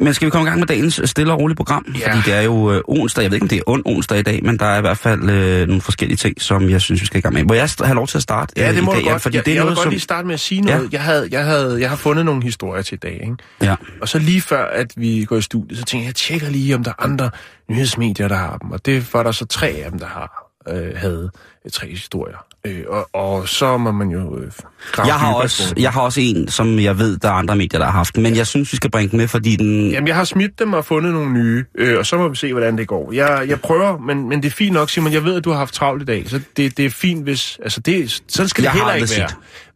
Men 0.00 0.14
skal 0.14 0.26
vi 0.26 0.30
komme 0.30 0.46
i 0.46 0.48
gang 0.48 0.58
med 0.58 0.66
dagens 0.66 1.00
stille 1.04 1.32
og 1.32 1.40
rolige 1.40 1.56
program? 1.56 1.86
Ja. 1.98 2.10
Fordi 2.12 2.30
det 2.30 2.34
er 2.38 2.42
jo 2.42 2.72
øh, 2.72 2.80
onsdag. 2.88 3.22
Jeg 3.22 3.30
ved 3.30 3.36
ikke, 3.36 3.44
om 3.44 3.48
det 3.48 3.58
er 3.58 3.62
ond 3.66 3.82
onsdag 3.84 4.18
i 4.18 4.22
dag, 4.22 4.40
men 4.44 4.58
der 4.58 4.66
er 4.66 4.78
i 4.78 4.80
hvert 4.80 4.98
fald 4.98 5.30
øh, 5.30 5.66
nogle 5.66 5.82
forskellige 5.82 6.16
ting, 6.16 6.42
som 6.42 6.70
jeg 6.70 6.80
synes, 6.80 7.00
vi 7.00 7.06
skal 7.06 7.18
i 7.18 7.20
gang 7.20 7.34
med. 7.34 7.44
Må 7.44 7.54
jeg 7.54 7.68
have 7.80 7.94
lov 7.94 8.06
til 8.06 8.18
at 8.18 8.22
starte? 8.22 8.52
Ja, 8.56 8.68
øh, 8.68 8.74
det 8.74 8.80
i 8.80 8.84
må 8.84 8.92
dag, 8.92 9.00
du 9.00 9.08
godt. 9.08 9.22
Fordi 9.22 9.36
jeg, 9.36 9.44
det 9.44 9.50
er 9.50 9.54
jeg 9.54 9.62
vil 9.62 9.64
noget, 9.64 9.76
godt 9.76 9.82
som... 9.82 9.90
lige 9.90 10.00
starte 10.00 10.26
med 10.26 10.34
at 10.34 10.40
sige 10.40 10.60
noget. 10.60 10.82
Ja. 10.82 10.88
Jeg, 10.92 11.02
havde, 11.02 11.28
jeg, 11.30 11.44
havde, 11.44 11.80
jeg 11.80 11.88
har 11.88 11.96
fundet 11.96 12.24
nogle 12.24 12.42
historier 12.42 12.82
til 12.82 12.94
i 12.94 12.98
dag, 12.98 13.12
ikke? 13.12 13.36
Ja. 13.62 13.74
Og 14.00 14.08
så 14.08 14.18
lige 14.18 14.40
før, 14.40 14.64
at 14.64 14.92
vi 14.96 15.24
går 15.24 15.36
i 15.36 15.42
studiet, 15.42 15.78
så 15.78 15.84
tænker 15.84 16.02
jeg, 16.02 16.08
jeg 16.08 16.14
tjekker 16.14 16.50
lige, 16.50 16.74
om 16.74 16.84
der 16.84 16.90
er 16.90 17.02
andre 17.02 17.30
nyhedsmedier, 17.70 18.28
der 18.28 18.36
har 18.36 18.58
dem. 18.58 18.70
Og 18.70 18.86
det 18.86 19.14
var 19.14 19.22
der 19.22 19.32
så 19.32 19.46
tre 19.46 19.68
af 19.68 19.90
dem, 19.90 19.98
der 19.98 20.06
har 20.06 20.50
øh, 20.68 20.96
havde 20.96 21.30
øh, 21.64 21.70
tre 21.72 21.88
historier. 21.90 22.47
Øh, 22.68 22.84
og, 22.88 23.08
og 23.12 23.48
så 23.48 23.76
må 23.76 23.92
man 23.92 24.10
jo 24.10 24.38
øh, 24.38 24.52
Jeg 24.96 25.14
har, 25.14 25.34
også, 25.34 25.74
jeg 25.76 25.92
har 25.92 26.00
også 26.00 26.20
en, 26.20 26.48
som 26.48 26.78
jeg 26.78 26.98
ved, 26.98 27.16
der 27.16 27.28
er 27.28 27.32
andre 27.32 27.56
medier, 27.56 27.78
der 27.78 27.86
har 27.86 27.92
haft. 27.92 28.16
Men 28.16 28.36
jeg 28.36 28.46
synes, 28.46 28.72
vi 28.72 28.76
skal 28.76 28.90
bringe 28.90 29.10
den 29.10 29.18
med, 29.18 29.28
fordi 29.28 29.56
den... 29.56 29.90
Jamen, 29.90 30.08
jeg 30.08 30.16
har 30.16 30.24
smidt 30.24 30.58
dem 30.58 30.72
og 30.72 30.84
fundet 30.84 31.12
nogle 31.12 31.32
nye, 31.32 31.64
øh, 31.74 31.98
og 31.98 32.06
så 32.06 32.16
må 32.16 32.28
vi 32.28 32.36
se, 32.36 32.52
hvordan 32.52 32.78
det 32.78 32.88
går. 32.88 33.12
Jeg, 33.12 33.44
jeg 33.48 33.60
prøver, 33.60 33.98
men, 33.98 34.28
men 34.28 34.42
det 34.42 34.48
er 34.48 34.54
fint 34.54 34.72
nok, 34.72 34.90
Simon. 34.90 35.12
Jeg 35.12 35.24
ved, 35.24 35.36
at 35.36 35.44
du 35.44 35.50
har 35.50 35.58
haft 35.58 35.74
travlt 35.74 36.02
i 36.02 36.04
dag, 36.04 36.30
så 36.30 36.40
det, 36.56 36.76
det 36.76 36.86
er 36.86 36.90
fint, 36.90 37.22
hvis... 37.24 37.58
Altså, 37.62 37.80
det, 37.80 38.22
sådan 38.28 38.48
skal 38.48 38.64
det 38.64 38.68
Jeg 38.68 38.72
heller 38.72 38.94
ikke 38.94 39.08
være. 39.18 39.28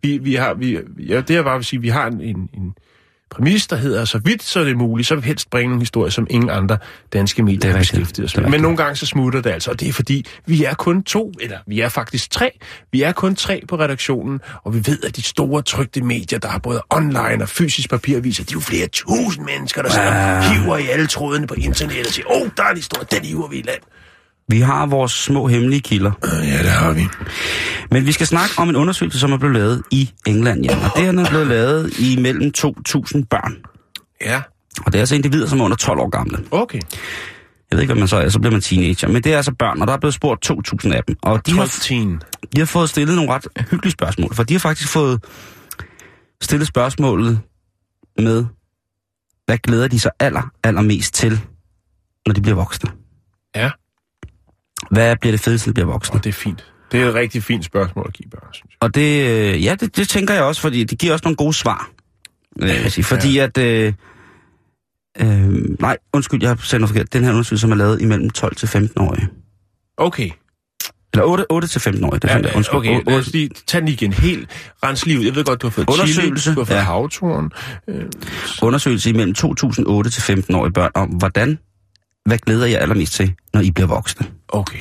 Vi, 0.03 0.19
vi 0.19 0.35
har, 0.35 0.55
vi, 0.55 0.79
ja, 0.99 1.21
det 1.21 1.37
er 1.37 1.43
bare 1.43 1.57
vil 1.57 1.65
sige, 1.65 1.81
vi 1.81 1.89
har 1.89 2.07
en, 2.07 2.21
en, 2.21 2.49
en 2.55 2.75
præmis, 3.33 3.67
der 3.67 3.77
hedder, 3.77 4.05
så 4.05 4.19
vidt 4.19 4.43
så 4.43 4.61
er 4.61 4.65
det 4.65 4.77
muligt, 4.77 5.09
så 5.09 5.15
vil 5.15 5.25
vi 5.25 5.27
helst 5.27 5.51
bringe 5.51 5.69
nogle 5.69 5.83
historier, 5.83 6.11
som 6.11 6.27
ingen 6.31 6.51
andre 6.51 6.79
danske 7.13 7.43
medier 7.43 7.71
er 7.71 7.73
har 7.73 7.79
beskæftiget 7.79 8.35
er 8.35 8.41
med. 8.41 8.51
Men 8.51 8.61
nogle 8.61 8.77
gange 8.77 8.97
så 8.97 9.07
smutter 9.07 9.41
det 9.41 9.51
altså, 9.51 9.71
og 9.71 9.81
det 9.81 9.89
er 9.89 9.93
fordi, 9.93 10.27
vi 10.47 10.65
er 10.65 10.75
kun 10.75 11.03
to, 11.03 11.33
eller 11.41 11.59
vi 11.67 11.81
er 11.81 11.89
faktisk 11.89 12.31
tre. 12.31 12.59
Vi 12.93 13.03
er 13.03 13.13
kun 13.13 13.35
tre 13.35 13.63
på 13.69 13.77
redaktionen, 13.77 14.41
og 14.65 14.75
vi 14.75 14.79
ved, 14.87 15.05
at 15.05 15.17
de 15.17 15.23
store 15.23 15.63
trygte 15.63 16.03
medier, 16.03 16.39
der 16.39 16.49
har 16.49 16.59
både 16.59 16.83
online 16.91 17.43
og 17.43 17.49
fysisk 17.49 17.91
papiraviser, 17.91 18.45
de 18.45 18.51
er 18.51 18.57
jo 18.57 18.61
flere 18.61 18.87
tusind 18.87 19.45
mennesker, 19.45 19.83
der 19.83 19.91
sidder 19.91 20.37
og 20.37 20.55
hiver 20.55 20.77
i 20.77 20.89
alle 20.89 21.07
trådene 21.07 21.47
på 21.47 21.55
internettet 21.55 22.07
og 22.07 22.13
siger, 22.13 22.27
åh, 22.31 22.43
oh, 22.43 22.49
der 22.57 22.63
er 22.63 22.75
de 22.75 22.83
store, 22.83 23.05
den 23.11 23.25
hiver 23.25 23.49
vi 23.49 23.57
i 23.57 23.63
land. 23.63 23.81
Vi 24.53 24.61
har 24.61 24.87
vores 24.87 25.13
små 25.13 25.47
hemmelige 25.47 25.81
kilder. 25.81 26.13
Ja, 26.25 26.59
det 26.63 26.71
har 26.71 26.93
vi. 26.93 27.07
Men 27.91 28.07
vi 28.07 28.13
skal 28.13 28.27
snakke 28.27 28.55
om 28.59 28.69
en 28.69 28.77
undersøgelse, 28.77 29.19
som 29.19 29.33
er 29.33 29.37
blevet 29.37 29.55
lavet 29.57 29.83
i 29.91 30.11
England, 30.27 30.65
ja. 30.65 30.77
Og 30.77 30.91
det 30.97 31.07
er 31.07 31.29
blevet 31.31 31.47
lavet 31.47 31.99
i 31.99 32.19
mellem 32.21 32.53
2.000 32.59 32.73
børn. 33.31 33.57
Ja, 34.25 34.43
Og 34.87 34.93
det 34.93 34.95
er 34.95 35.01
altså 35.03 35.15
individer, 35.15 35.47
som 35.47 35.61
er 35.61 35.65
under 35.65 35.77
12 35.77 35.99
år 36.01 36.09
gamle. 36.09 36.39
okay. 36.51 36.81
Jeg 37.71 37.77
ved 37.77 37.81
ikke, 37.81 37.93
hvad 37.95 38.01
man 38.01 38.09
så 38.09 38.17
er, 38.17 38.29
så 38.29 38.39
bliver 38.39 38.53
man 38.53 38.61
teenager. 38.61 39.09
Men 39.09 39.23
det 39.23 39.33
er 39.33 39.37
altså 39.37 39.53
børn, 39.59 39.81
og 39.81 39.87
der 39.87 39.93
er 39.93 39.99
blevet 39.99 40.15
spurgt 40.15 40.51
2.000 40.51 40.95
af 40.95 41.05
dem. 41.09 41.17
Og 41.23 41.47
de 41.47 41.51
12 41.51 41.59
har, 41.61 42.19
de 42.55 42.61
har 42.61 42.67
fået 42.67 42.91
stillet 42.91 43.17
nogle 43.17 43.33
ret 43.33 43.47
hyggelige 43.71 43.93
spørgsmål. 43.93 44.35
For 44.35 44.43
de 44.43 44.55
har 44.55 44.59
faktisk 44.59 44.89
fået 44.89 45.25
stillet 46.43 46.69
spørgsmålet 46.69 47.41
med, 48.19 48.45
hvad 49.47 49.59
glæder 49.59 49.89
de 49.89 50.01
sig 50.01 50.11
aller, 50.21 50.43
allermest 50.65 51.15
til, 51.15 51.41
når 52.27 52.35
de 52.35 52.41
bliver 52.41 52.57
voksne? 52.57 52.91
Ja. 53.57 53.71
Hvad 54.91 55.17
bliver 55.17 55.33
det 55.33 55.41
fedeste, 55.41 55.69
når 55.69 55.71
de 55.71 55.75
bliver 55.75 55.87
voksne? 55.87 56.15
Og 56.19 56.25
det 56.25 56.31
er 56.31 56.35
fint. 56.35 56.65
Det 56.93 57.01
er 57.03 57.09
et 57.09 57.15
rigtig 57.15 57.43
fint 57.43 57.65
spørgsmål 57.65 58.05
at 58.09 58.15
give 58.15 58.31
børn, 58.31 58.49
synes 58.53 58.71
jeg. 58.71 58.77
Og 58.81 58.95
det, 58.95 59.31
øh, 59.55 59.65
ja, 59.65 59.75
det, 59.81 59.97
det 59.97 60.09
tænker 60.09 60.35
jeg 60.35 60.43
også, 60.43 60.61
fordi 60.61 60.85
det 60.85 60.99
giver 60.99 61.13
også 61.13 61.23
nogle 61.25 61.37
gode 61.37 61.53
svar. 61.55 61.91
Øh, 62.63 62.91
sige, 62.91 63.05
fordi 63.15 63.39
at... 63.39 63.59
Øh, 63.59 63.93
øh, 65.21 65.29
nej, 65.81 65.97
undskyld, 66.13 66.41
jeg 66.43 66.51
har 66.51 66.57
sendt 66.63 66.81
noget 66.81 66.89
forkert. 66.89 67.13
Den 67.13 67.25
her 67.25 67.31
undersøgelse, 67.31 67.61
som 67.61 67.71
er 67.73 67.77
lavet 67.77 68.01
imellem 68.01 68.31
12 68.31 68.55
til 68.57 68.69
15 68.69 69.01
årige. 69.01 69.29
Okay. 69.97 70.31
Eller 71.15 71.25
8, 71.25 71.45
8 71.51 71.69
til 71.69 71.81
15 71.81 72.05
årige, 72.05 72.21
det 72.21 72.29
Ja, 72.29 72.37
jeg. 72.37 72.57
Undskyld. 72.57 72.77
okay, 72.79 72.97
Otte- 73.01 73.11
lad 73.11 73.19
os 73.19 73.33
lige 73.33 73.51
tage 73.67 73.81
den 73.81 73.89
igen. 73.89 74.13
Helt 74.13 74.49
rens 74.85 75.07
lige 75.07 75.19
ud. 75.19 75.25
Jeg 75.25 75.35
ved 75.35 75.45
godt, 75.45 75.63
du 75.63 75.67
har 75.67 75.71
fået 75.73 75.89
Undersøgelse, 75.91 76.43
chili, 76.43 76.55
du 76.55 76.61
har 76.61 76.65
fået 76.65 76.75
ja. 76.75 76.81
ja. 76.81 76.85
havturen. 76.85 77.51
Øh, 77.89 78.05
undersøgelse 78.63 79.11
imellem 79.11 79.35
2008 79.35 80.11
til 80.11 80.23
15 80.23 80.55
årige 80.55 80.73
børn 80.73 80.91
om, 80.95 81.09
hvordan, 81.09 81.59
hvad 82.25 82.39
glæder 82.39 82.67
jeg 82.67 82.81
allermest 82.81 83.13
til, 83.13 83.35
når 83.55 83.61
I 83.61 83.71
bliver 83.71 83.87
voksne? 83.89 84.27
okay. 84.49 84.79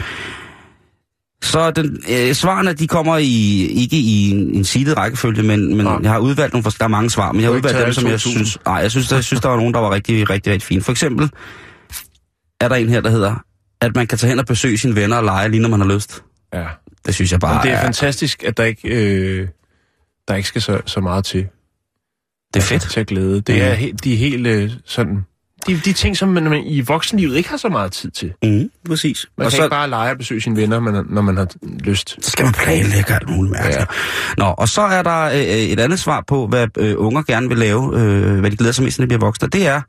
Så 1.43 1.71
den, 1.71 2.03
øh, 2.09 2.33
svarene, 2.33 2.73
de 2.73 2.87
kommer 2.87 3.17
i, 3.17 3.65
ikke 3.65 3.97
i 3.97 4.29
en, 4.29 4.55
en 4.55 4.63
sidet 4.63 4.97
rækkefølge, 4.97 5.43
men, 5.43 5.75
men 5.77 5.85
Nej. 5.85 5.97
jeg 6.03 6.11
har 6.11 6.19
udvalgt 6.19 6.53
nogle, 6.53 6.63
for 6.63 6.71
der 6.71 6.83
er 6.83 6.87
mange 6.87 7.09
svar, 7.09 7.31
men 7.31 7.41
jeg 7.41 7.49
har 7.49 7.55
udvalgt 7.55 7.85
dem, 7.85 7.93
som 7.93 8.03
jeg 8.07 8.19
2000. 8.19 8.45
synes, 8.45 8.65
nej, 8.65 8.75
jeg 8.75 8.91
synes, 8.91 9.07
der, 9.09 9.15
jeg 9.15 9.23
synes, 9.23 9.41
der 9.41 9.49
var 9.49 9.55
nogen, 9.55 9.73
der 9.73 9.79
var 9.79 9.91
rigtig, 9.91 10.29
rigtig, 10.29 10.53
rigtig 10.53 10.67
fine. 10.67 10.81
For 10.81 10.91
eksempel 10.91 11.29
er 12.61 12.67
der 12.67 12.75
en 12.75 12.89
her, 12.89 13.01
der 13.01 13.09
hedder, 13.09 13.35
at 13.81 13.95
man 13.95 14.07
kan 14.07 14.17
tage 14.17 14.29
hen 14.29 14.39
og 14.39 14.45
besøge 14.45 14.77
sine 14.77 14.95
venner 14.95 15.17
og 15.17 15.23
lege, 15.23 15.49
lige 15.49 15.61
når 15.61 15.69
man 15.69 15.81
har 15.81 15.87
lyst. 15.87 16.23
Ja. 16.53 16.65
Det 17.05 17.15
synes 17.15 17.31
jeg 17.31 17.39
bare 17.39 17.55
Men 17.55 17.63
det 17.63 17.71
er 17.71 17.75
er, 17.77 17.83
fantastisk, 17.83 18.43
at 18.43 18.57
der 18.57 18.63
ikke, 18.63 18.89
øh, 18.89 19.47
der 20.27 20.35
ikke 20.35 20.47
skal 20.47 20.61
så, 20.61 20.81
så 20.85 21.01
meget 21.01 21.25
til. 21.25 21.47
det 22.53 22.59
er 22.59 22.65
fedt. 22.65 22.81
Til 22.81 22.99
at 22.99 23.07
glæde. 23.07 23.41
Det 23.41 23.61
er 23.61 23.73
helt, 23.73 24.03
de 24.03 24.13
er 24.13 24.17
helt 24.17 24.47
øh, 24.47 24.71
sådan... 24.85 25.25
De, 25.67 25.81
de 25.85 25.93
ting, 25.93 26.17
som 26.17 26.29
man, 26.29 26.43
man 26.43 26.63
i 26.65 26.81
voksenlivet 26.81 27.37
ikke 27.37 27.49
har 27.49 27.57
så 27.57 27.69
meget 27.69 27.91
tid 27.91 28.11
til. 28.11 28.33
Mm, 28.43 28.71
præcis. 28.87 29.25
Man 29.37 29.45
og 29.45 29.51
kan 29.51 29.57
så, 29.57 29.63
ikke 29.63 29.73
bare 29.73 29.89
lege 29.89 30.11
og 30.11 30.17
besøge 30.17 30.41
sine 30.41 30.55
venner, 30.55 30.79
man, 30.79 31.05
når 31.09 31.21
man 31.21 31.37
har 31.37 31.47
lyst. 31.63 32.17
så 32.21 32.31
skal 32.31 32.45
man 32.45 32.53
planlægge 32.53 33.13
alt 33.13 33.29
muligt 33.29 33.51
mærkeligt. 33.51 33.79
Ja. 33.79 33.85
Nå, 34.37 34.45
og 34.45 34.69
så 34.69 34.81
er 34.81 35.03
der 35.03 35.21
øh, 35.23 35.39
et 35.41 35.79
andet 35.79 35.99
svar 35.99 36.23
på, 36.27 36.47
hvad 36.47 36.67
øh, 36.77 36.95
unger 36.97 37.21
gerne 37.21 37.47
vil 37.47 37.57
lave, 37.57 37.99
øh, 37.99 38.39
hvad 38.39 38.51
de 38.51 38.57
glæder 38.57 38.73
sig 38.73 38.83
mest, 38.83 38.99
når 38.99 39.03
de 39.03 39.07
bliver 39.07 39.19
voksne. 39.19 39.47
Det 39.47 39.67
er 39.67 39.81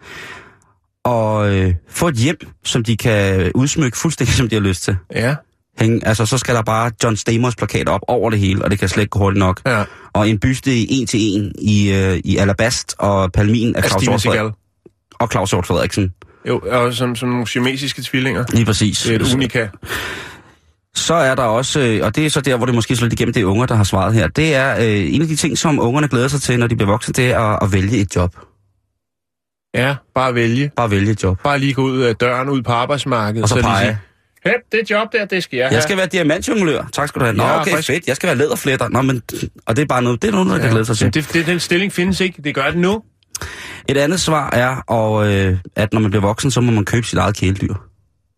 at 1.04 1.52
øh, 1.52 1.74
få 1.88 2.08
et 2.08 2.14
hjem, 2.14 2.36
som 2.64 2.84
de 2.84 2.96
kan 2.96 3.52
udsmykke 3.54 3.98
fuldstændig, 3.98 4.34
som 4.40 4.48
de 4.48 4.54
har 4.54 4.62
lyst 4.62 4.82
til. 4.82 4.96
Ja. 5.14 5.34
Hænge, 5.78 6.06
altså, 6.06 6.26
så 6.26 6.38
skal 6.38 6.54
der 6.54 6.62
bare 6.62 6.90
John 7.04 7.16
Stamos 7.16 7.56
plakat 7.56 7.88
op 7.88 8.00
over 8.08 8.30
det 8.30 8.38
hele, 8.38 8.64
og 8.64 8.70
det 8.70 8.78
kan 8.78 8.88
slet 8.88 9.02
ikke 9.02 9.10
gå 9.10 9.18
hurtigt 9.18 9.38
nok. 9.38 9.60
Ja. 9.66 9.84
Og 10.12 10.28
en 10.28 10.38
byste 10.38 10.74
i 10.74 10.86
en 10.90 11.06
til 11.06 11.20
en 11.20 11.52
i, 11.58 11.92
øh, 11.92 12.20
i 12.24 12.36
alabast 12.36 12.94
og 12.98 13.32
palmin 13.32 13.76
af 13.76 13.84
Claus. 13.84 14.26
Og 15.22 15.28
Claus 15.32 15.50
Hjort 15.50 15.66
Frederiksen. 15.66 16.12
Jo, 16.48 16.58
og 16.58 16.94
som, 16.94 17.16
som 17.16 17.28
nogle 17.28 17.46
tvillinger. 17.46 18.44
Lige 18.52 18.64
præcis. 18.64 19.02
Det 19.02 19.14
er 19.14 19.20
et 19.20 19.34
unika. 19.34 19.68
Så 20.96 21.14
er 21.14 21.34
der 21.34 21.42
også, 21.42 21.80
øh, 21.80 22.06
og 22.06 22.16
det 22.16 22.26
er 22.26 22.30
så 22.30 22.40
der, 22.40 22.56
hvor 22.56 22.66
det 22.66 22.74
måske 22.74 22.96
slår 22.96 23.04
lidt 23.04 23.12
igennem, 23.20 23.32
det 23.34 23.40
er 23.40 23.44
unger, 23.44 23.66
der 23.66 23.74
har 23.74 23.84
svaret 23.84 24.14
her. 24.14 24.28
Det 24.28 24.54
er 24.54 24.76
øh, 24.78 25.14
en 25.14 25.22
af 25.22 25.28
de 25.28 25.36
ting, 25.36 25.58
som 25.58 25.80
ungerne 25.80 26.08
glæder 26.08 26.28
sig 26.28 26.40
til, 26.42 26.58
når 26.58 26.66
de 26.66 26.76
bliver 26.76 26.90
voksne, 26.90 27.12
det 27.12 27.30
er 27.30 27.38
at, 27.38 27.58
at 27.62 27.72
vælge 27.72 27.98
et 27.98 28.16
job. 28.16 28.36
Ja, 29.74 29.94
bare 30.14 30.34
vælge. 30.34 30.70
Bare 30.76 30.90
vælge 30.90 31.10
et 31.10 31.22
job. 31.22 31.42
Bare 31.42 31.58
lige 31.58 31.74
gå 31.74 31.82
ud 31.82 32.00
af 32.00 32.16
døren, 32.16 32.48
ud 32.48 32.62
på 32.62 32.72
arbejdsmarkedet. 32.72 33.42
Og 33.42 33.48
så 33.48 33.54
lige 33.54 33.64
pege. 33.64 33.86
sige, 33.86 33.98
Hey, 34.44 34.52
det 34.72 34.90
job 34.90 35.12
der, 35.12 35.24
det 35.24 35.42
skal 35.42 35.56
jeg 35.56 35.66
have. 35.66 35.74
Jeg 35.74 35.82
skal 35.82 35.96
være 35.96 36.06
diamantjonglør. 36.06 36.88
Tak 36.92 37.08
skal 37.08 37.20
du 37.20 37.24
have. 37.24 37.36
Nå, 37.36 37.42
Ja, 37.44 37.60
okay, 37.60 37.72
frisk. 37.72 37.86
fedt. 37.86 38.06
Jeg 38.06 38.16
skal 38.16 38.26
være 38.26 38.36
læderfletter. 38.36 38.88
Nå, 38.88 39.02
men, 39.02 39.22
og 39.66 39.76
det 39.76 39.82
er 39.82 39.86
bare 39.86 40.02
noget, 40.02 40.22
det 40.22 40.28
er 40.28 40.32
noget, 40.32 40.48
der 40.50 40.58
kan 40.58 40.70
glæde 40.70 40.84
sig 40.84 40.96
til. 40.96 41.14
Det, 41.14 41.30
det, 41.32 41.46
den 41.46 41.60
stilling 41.60 41.92
findes 41.92 42.20
ikke. 42.20 42.42
Det 42.42 42.54
gør 42.54 42.70
den 42.70 42.80
nu. 42.80 43.02
Et 43.88 43.96
andet 43.96 44.20
svar 44.20 44.50
er, 44.50 44.76
og, 44.76 45.32
øh, 45.32 45.58
at 45.76 45.92
når 45.92 46.00
man 46.00 46.10
bliver 46.10 46.22
voksen, 46.22 46.50
så 46.50 46.60
må 46.60 46.72
man 46.72 46.84
købe 46.84 47.06
sit 47.06 47.18
eget 47.18 47.36
kæledyr. 47.36 47.74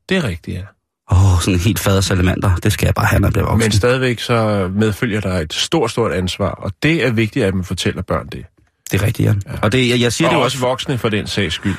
Det 0.09 0.17
er 0.17 0.25
rigtigt, 0.25 0.57
ja. 0.57 0.63
Åh, 1.11 1.35
oh, 1.35 1.41
sådan 1.41 1.55
en 1.55 1.61
helt 1.61 1.79
fader 1.79 2.01
salamander. 2.01 2.57
Det 2.57 2.73
skal 2.73 2.87
jeg 2.87 2.95
bare 2.95 3.07
have, 3.07 3.21
når 3.21 3.29
jeg 3.29 3.33
bliver 3.33 3.47
voksen. 3.47 3.65
Men 3.65 3.73
stadigvæk 3.73 4.21
så 4.21 4.71
medfølger 4.75 5.21
der 5.21 5.39
et 5.39 5.53
stort, 5.53 5.91
stort 5.91 6.13
ansvar. 6.13 6.51
Og 6.51 6.73
det 6.83 7.07
er 7.07 7.11
vigtigt, 7.11 7.45
at 7.45 7.55
man 7.55 7.65
fortæller 7.65 8.03
børn 8.03 8.27
det. 8.27 8.45
Det 8.91 9.03
er 9.03 9.07
rigtigt, 9.07 9.27
ja. 9.27 9.35
Og 9.63 9.73
det, 9.73 9.89
jeg, 9.89 10.01
jeg 10.01 10.13
siger 10.13 10.29
Og 10.29 10.35
det 10.35 10.43
også 10.45 10.57
også... 10.57 10.67
voksne 10.67 10.99
for 10.99 11.09
den 11.09 11.27
sags 11.27 11.55
skyld. 11.55 11.75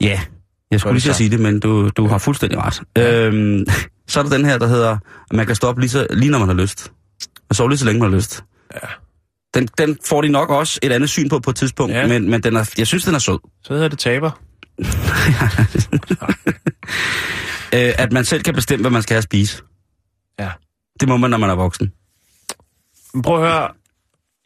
Ja, 0.00 0.20
jeg 0.70 0.80
skulle 0.80 1.00
lige 1.00 1.14
sige 1.14 1.30
det, 1.30 1.40
men 1.40 1.60
du, 1.60 1.88
du 1.88 2.06
har 2.06 2.18
fuldstændig 2.18 2.58
ret. 2.58 2.80
Øhm, 2.98 3.64
så 4.08 4.20
er 4.20 4.24
der 4.24 4.30
den 4.30 4.44
her, 4.44 4.58
der 4.58 4.66
hedder, 4.66 4.90
at 5.30 5.36
man 5.36 5.46
kan 5.46 5.54
stoppe 5.54 5.80
lige, 5.80 5.90
så, 5.90 6.06
lige 6.10 6.30
når 6.30 6.38
man 6.38 6.48
har 6.48 6.54
lyst. 6.54 6.92
Og 7.48 7.56
sove 7.56 7.68
lige 7.68 7.78
så 7.78 7.84
længe 7.84 8.00
man 8.00 8.10
har 8.10 8.16
lyst. 8.16 8.44
Ja. 8.74 8.88
Den, 9.54 9.68
den 9.78 9.98
får 10.08 10.22
de 10.22 10.28
nok 10.28 10.50
også 10.50 10.78
et 10.82 10.92
andet 10.92 11.10
syn 11.10 11.28
på 11.28 11.38
på 11.38 11.50
et 11.50 11.56
tidspunkt, 11.56 11.94
Ja. 11.94 12.06
men, 12.06 12.30
men 12.30 12.42
den 12.42 12.56
er, 12.56 12.70
jeg 12.78 12.86
synes, 12.86 13.04
den 13.04 13.14
er 13.14 13.18
sød. 13.18 13.38
Så 13.62 13.72
hedder 13.74 13.88
det 13.88 13.98
taber. 13.98 14.30
Øh, 17.74 17.92
at 17.98 18.12
man 18.12 18.24
selv 18.24 18.42
kan 18.42 18.54
bestemme, 18.54 18.82
hvad 18.82 18.90
man 18.90 19.02
skal 19.02 19.14
have 19.14 19.18
at 19.18 19.24
spise. 19.24 19.62
Ja. 20.38 20.50
Det 21.00 21.08
må 21.08 21.16
man, 21.16 21.30
når 21.30 21.38
man 21.38 21.50
er 21.50 21.54
voksen. 21.54 21.92
Men 23.14 23.22
prøv 23.22 23.42
at 23.44 23.52
høre. 23.52 23.68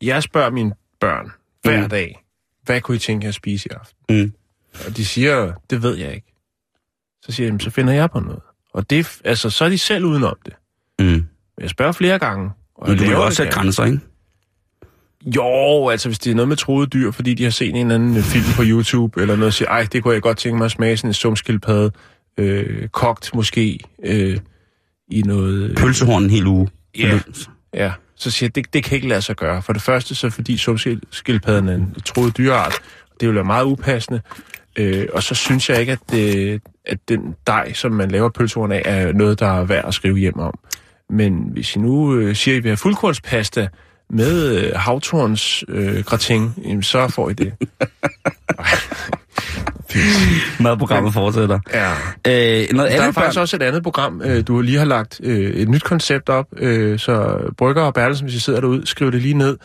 Jeg 0.02 0.22
spørger 0.22 0.50
mine 0.50 0.72
børn 1.00 1.30
hver 1.62 1.82
Mm. 1.82 1.88
dag, 1.88 2.24
hvad 2.64 2.80
kunne 2.80 2.96
I 2.96 2.98
tænke 2.98 3.24
jer 3.24 3.28
at 3.28 3.34
spise 3.34 3.68
i 3.68 3.72
aften? 3.80 4.22
Mm. 4.22 4.32
Og 4.86 4.96
de 4.96 5.04
siger, 5.04 5.52
det 5.70 5.82
ved 5.82 5.96
jeg 5.96 6.14
ikke. 6.14 6.32
Så 7.22 7.32
siger 7.32 7.44
jeg, 7.44 7.48
"Jamen, 7.48 7.60
så 7.60 7.70
finder 7.70 7.92
jeg 7.92 8.10
på 8.10 8.20
noget. 8.20 8.40
Og 8.74 8.90
det, 8.90 9.20
altså, 9.24 9.50
så 9.50 9.64
er 9.64 9.68
de 9.68 9.78
selv 9.78 10.04
udenom 10.04 10.36
det. 10.46 10.54
Mm. 10.98 11.26
Jeg 11.60 11.70
spørger 11.70 11.92
flere 11.92 12.18
gange. 12.18 12.50
Og 12.74 12.88
Men 12.88 12.98
du 12.98 13.04
vil 13.04 13.12
jo 13.12 13.24
også 13.24 13.36
sætte 13.36 13.52
grænser, 13.52 13.84
ikke? 13.84 14.00
Jo, 15.26 15.88
altså 15.88 16.08
hvis 16.08 16.18
det 16.18 16.30
er 16.30 16.34
noget 16.34 16.48
med 16.48 16.56
troede 16.56 16.86
dyr, 16.86 17.10
fordi 17.10 17.34
de 17.34 17.44
har 17.44 17.50
set 17.50 17.68
en 17.68 17.76
eller 17.76 17.94
anden 17.94 18.16
øh, 18.16 18.22
film 18.22 18.44
på 18.56 18.62
YouTube, 18.64 19.20
eller 19.20 19.36
noget, 19.36 19.46
og 19.46 19.52
siger, 19.52 19.68
ej, 19.68 19.86
det 19.92 20.02
kunne 20.02 20.14
jeg 20.14 20.22
godt 20.22 20.38
tænke 20.38 20.58
mig 20.58 20.64
at 20.64 20.70
smage 20.70 20.96
sådan 20.96 21.10
en 21.10 21.14
sumskildpadde, 21.14 21.90
øh, 22.38 22.88
kogt 22.88 23.34
måske, 23.34 23.78
øh, 24.04 24.38
i 25.10 25.22
noget... 25.22 25.70
Øh, 25.70 25.76
Pølsehorn 25.76 26.22
en 26.22 26.30
hel 26.30 26.46
uge. 26.46 26.68
Ja. 26.98 27.20
Ja, 27.74 27.92
så 28.16 28.30
siger 28.30 28.46
jeg, 28.48 28.54
det, 28.54 28.74
det 28.74 28.84
kan 28.84 28.96
ikke 28.96 29.08
lade 29.08 29.22
sig 29.22 29.36
gøre. 29.36 29.62
For 29.62 29.72
det 29.72 29.82
første, 29.82 30.14
så 30.14 30.30
fordi 30.30 30.56
sumskildpadden 30.56 31.68
er 31.68 31.74
en 31.74 31.94
troet 32.04 32.36
dyreart, 32.36 32.74
det 33.20 33.28
vil 33.28 33.34
være 33.34 33.44
meget 33.44 33.64
upassende. 33.64 34.20
Øh, 34.76 35.06
og 35.12 35.22
så 35.22 35.34
synes 35.34 35.70
jeg 35.70 35.80
ikke, 35.80 35.92
at, 35.92 35.98
det, 36.10 36.60
at 36.84 36.98
den 37.08 37.34
dej, 37.46 37.72
som 37.72 37.92
man 37.92 38.10
laver 38.10 38.28
pølsehorn 38.28 38.72
af, 38.72 38.82
er 38.84 39.12
noget, 39.12 39.40
der 39.40 39.46
er 39.46 39.64
værd 39.64 39.84
at 39.88 39.94
skrive 39.94 40.18
hjem 40.18 40.38
om. 40.38 40.58
Men 41.10 41.48
hvis 41.52 41.76
I 41.76 41.78
nu 41.78 42.14
øh, 42.14 42.36
siger, 42.36 42.54
at 42.54 42.58
I 42.58 42.62
vil 42.62 42.68
have 42.68 42.76
fuldkornspasta 42.76 43.68
med 44.10 44.56
øh, 44.56 44.72
havtorns 44.76 45.64
øh, 45.68 46.04
gratin, 46.04 46.54
jamen, 46.64 46.82
så 46.82 47.08
får 47.08 47.30
I 47.30 47.32
det. 47.32 47.52
Madprogrammet 50.60 51.12
fortsætter. 51.12 51.58
Ja. 51.74 51.90
Øh, 51.90 51.94
noget 52.26 52.90
Der 52.90 52.96
er 52.98 53.02
andet 53.02 53.14
faktisk 53.14 53.36
børn... 53.36 53.42
også 53.42 53.56
et 53.56 53.62
andet 53.62 53.82
program, 53.82 54.22
øh, 54.24 54.46
du 54.46 54.60
lige 54.60 54.78
har 54.78 54.84
lagt 54.84 55.20
øh, 55.22 55.50
et 55.50 55.68
nyt 55.68 55.82
koncept 55.84 56.28
op, 56.28 56.46
øh, 56.56 56.98
så 56.98 57.36
Brygger 57.58 57.82
og 57.82 57.94
Bertelsen, 57.94 58.24
hvis 58.26 58.34
I 58.36 58.40
sidder 58.40 58.60
derude, 58.60 58.86
skriv 58.86 59.12
det 59.12 59.22
lige 59.22 59.34
ned. 59.34 59.56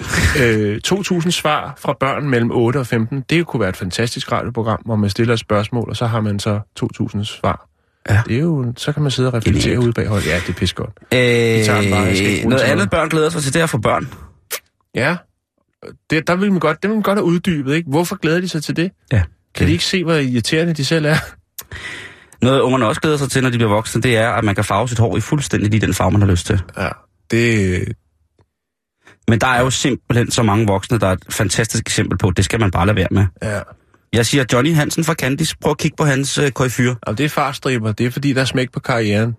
Øh, 0.42 0.80
2.000 0.88 1.32
svar 1.32 1.74
fra 1.78 1.96
børn 2.00 2.30
mellem 2.30 2.52
8 2.52 2.78
og 2.78 2.88
15. 2.88 3.24
Det 3.30 3.46
kunne 3.46 3.60
være 3.60 3.70
et 3.70 3.78
fantastisk 3.78 4.32
radioprogram, 4.32 4.82
hvor 4.86 4.96
man 4.96 5.10
stiller 5.10 5.34
et 5.34 5.40
spørgsmål, 5.40 5.90
og 5.90 5.96
så 5.96 6.06
har 6.06 6.22
man 6.22 6.40
så 6.40 6.60
2.000 6.84 7.24
svar. 7.24 7.68
Ja. 8.10 8.22
Det 8.28 8.36
er 8.36 8.40
jo, 8.42 8.74
så 8.78 8.92
kan 8.92 9.02
man 9.02 9.12
sidde 9.12 9.30
og 9.30 9.34
reflektere 9.34 9.80
ude 9.80 9.94
bag 9.94 10.08
hold. 10.08 10.24
Ja, 10.24 10.36
det 10.36 10.50
er 10.50 10.54
pis 10.54 10.74
godt. 10.74 10.90
bare, 11.92 12.10
Øh, 12.10 12.42
bruge 12.42 12.50
noget 12.50 12.64
andet 12.64 12.90
børn 12.90 13.10
glæder 13.10 13.30
sig 13.30 13.42
til, 13.44 13.54
det 13.54 13.60
er 13.60 13.64
at 13.64 13.70
få 13.70 13.78
børn. 13.78 14.10
Ja, 14.96 15.16
det, 16.10 16.28
der 16.28 16.36
vil 16.36 16.52
man 16.52 16.60
godt, 16.60 16.82
det 16.84 16.90
vil 16.90 16.96
man 16.96 17.04
godt 17.04 17.18
have 17.18 17.26
uddybet, 17.26 17.74
ikke? 17.76 17.90
Hvorfor 17.90 18.16
glæder 18.16 18.42
de 18.42 18.50
sig 18.50 18.64
til 18.64 18.76
det? 18.76 18.92
Ja. 19.12 19.24
Kan 19.56 19.68
de 19.68 19.72
ikke 19.72 19.84
se, 19.86 20.04
hvor 20.04 20.14
irriterende 20.14 20.74
de 20.74 20.86
selv 20.86 21.06
er? 21.06 21.16
Noget 22.46 22.62
ungerne 22.62 22.88
også 22.88 23.02
glæder 23.02 23.18
sig 23.18 23.32
til, 23.32 23.44
når 23.44 23.50
de 23.50 23.58
bliver 23.58 23.70
voksne, 23.72 24.02
det 24.02 24.18
er, 24.18 24.30
at 24.30 24.44
man 24.44 24.56
kan 24.56 24.64
farve 24.64 24.90
sit 24.90 25.00
hår 25.00 25.18
i 25.18 25.20
fuldstændig 25.22 25.70
lige 25.72 25.82
den 25.82 25.94
farve, 25.94 26.12
man 26.12 26.22
har 26.22 26.30
lyst 26.30 26.46
til. 26.46 26.62
Ja, 26.78 26.90
det, 27.32 27.88
Men 29.28 29.40
der 29.42 29.48
er 29.48 29.62
jo 29.62 29.70
simpelthen 29.70 30.32
så 30.32 30.44
mange 30.44 30.68
voksne, 30.68 31.00
der 31.00 31.08
er 31.08 31.12
et 31.12 31.26
fantastisk 31.30 31.82
eksempel 31.84 32.18
på, 32.18 32.32
det 32.32 32.46
skal 32.46 32.60
man 32.60 32.72
bare 32.72 32.86
lade 32.86 32.96
være 32.96 33.08
med. 33.12 33.26
Ja. 33.44 33.62
Jeg 34.14 34.26
siger 34.26 34.46
Johnny 34.54 34.74
Hansen 34.76 35.04
fra 35.04 35.14
Candice, 35.14 35.58
prøv 35.62 35.72
at 35.72 35.78
kigge 35.78 35.96
på 35.98 36.04
hans 36.06 36.38
øh, 36.38 36.52
køjfyr. 36.52 36.96
Og 37.02 37.18
det 37.18 37.24
er 37.26 37.30
farstriber, 37.30 37.92
det 37.92 38.06
er 38.06 38.12
fordi, 38.12 38.34
der 38.34 38.42
er 38.42 38.46
smæk 38.46 38.72
på 38.72 38.80
karrieren. 38.80 39.36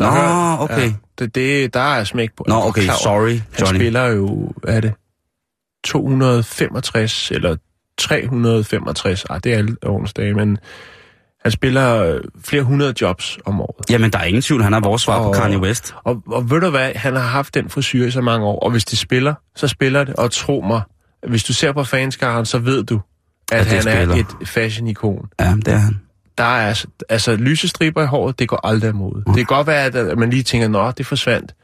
Nå, 0.00 0.06
hører- 0.10 0.58
okay. 0.58 0.88
Ja, 0.88 0.92
det, 1.18 1.34
det, 1.34 1.74
der 1.74 1.80
er 1.80 2.04
smæk 2.04 2.30
på. 2.36 2.44
Nå, 2.48 2.54
okay, 2.54 2.82
klar 2.82 2.94
sorry, 3.02 3.30
Han 3.30 3.40
Johnny. 3.60 3.78
spiller 3.78 4.04
jo, 4.06 4.52
er 4.64 4.80
det, 4.80 4.92
265 5.84 7.30
eller 7.30 7.56
365, 7.98 9.24
ah, 9.30 9.40
det 9.44 9.52
er 9.52 9.56
alle 9.58 9.76
årens 9.86 10.12
dage, 10.12 10.34
men 10.34 10.58
han 11.42 11.52
spiller 11.52 12.18
flere 12.44 12.62
hundrede 12.62 12.94
jobs 13.00 13.38
om 13.44 13.60
året. 13.60 13.90
Jamen, 13.90 14.12
der 14.12 14.18
er 14.18 14.24
ingen 14.24 14.42
tvivl, 14.42 14.62
han 14.62 14.74
er 14.74 14.80
vores 14.80 15.02
svar 15.02 15.18
på 15.22 15.28
Og- 15.28 15.34
Kanye 15.34 15.58
West. 15.58 15.94
Og, 16.04 16.22
og 16.26 16.50
ved 16.50 16.60
du 16.60 16.70
hvad, 16.70 16.92
han 16.94 17.14
har 17.16 17.22
haft 17.22 17.54
den 17.54 17.70
frisyr 17.70 18.06
i 18.06 18.10
så 18.10 18.20
mange 18.20 18.46
år, 18.46 18.58
og 18.60 18.70
hvis 18.70 18.84
det 18.84 18.98
spiller, 18.98 19.34
så 19.56 19.68
spiller 19.68 20.04
det, 20.04 20.14
og 20.16 20.30
tro 20.30 20.64
mig, 20.68 20.82
hvis 21.28 21.44
du 21.44 21.52
ser 21.52 21.72
på 21.72 21.84
fanskaren, 21.84 22.46
så 22.46 22.58
ved 22.58 22.84
du, 22.84 23.00
at, 23.52 23.58
At 23.60 23.66
han 23.66 23.82
spiller. 23.82 24.14
er 24.14 24.20
et 24.40 24.48
fashion-ikon. 24.48 25.28
Ja, 25.40 25.54
det 25.56 25.68
er 25.68 25.76
han. 25.76 26.00
Der 26.38 26.44
er 26.44 26.68
altså, 26.68 26.86
altså 27.08 27.36
lysestriber 27.36 28.02
i 28.02 28.06
håret, 28.06 28.38
det 28.38 28.48
går 28.48 28.66
aldrig 28.66 28.90
imod. 28.90 29.22
Det 29.26 29.34
kan 29.36 29.44
godt 29.44 29.66
være, 29.66 29.84
at, 29.84 30.18
man 30.18 30.30
lige 30.30 30.42
tænker, 30.42 30.68
nå, 30.68 30.90
det 30.90 31.06
forsvandt. 31.06 31.54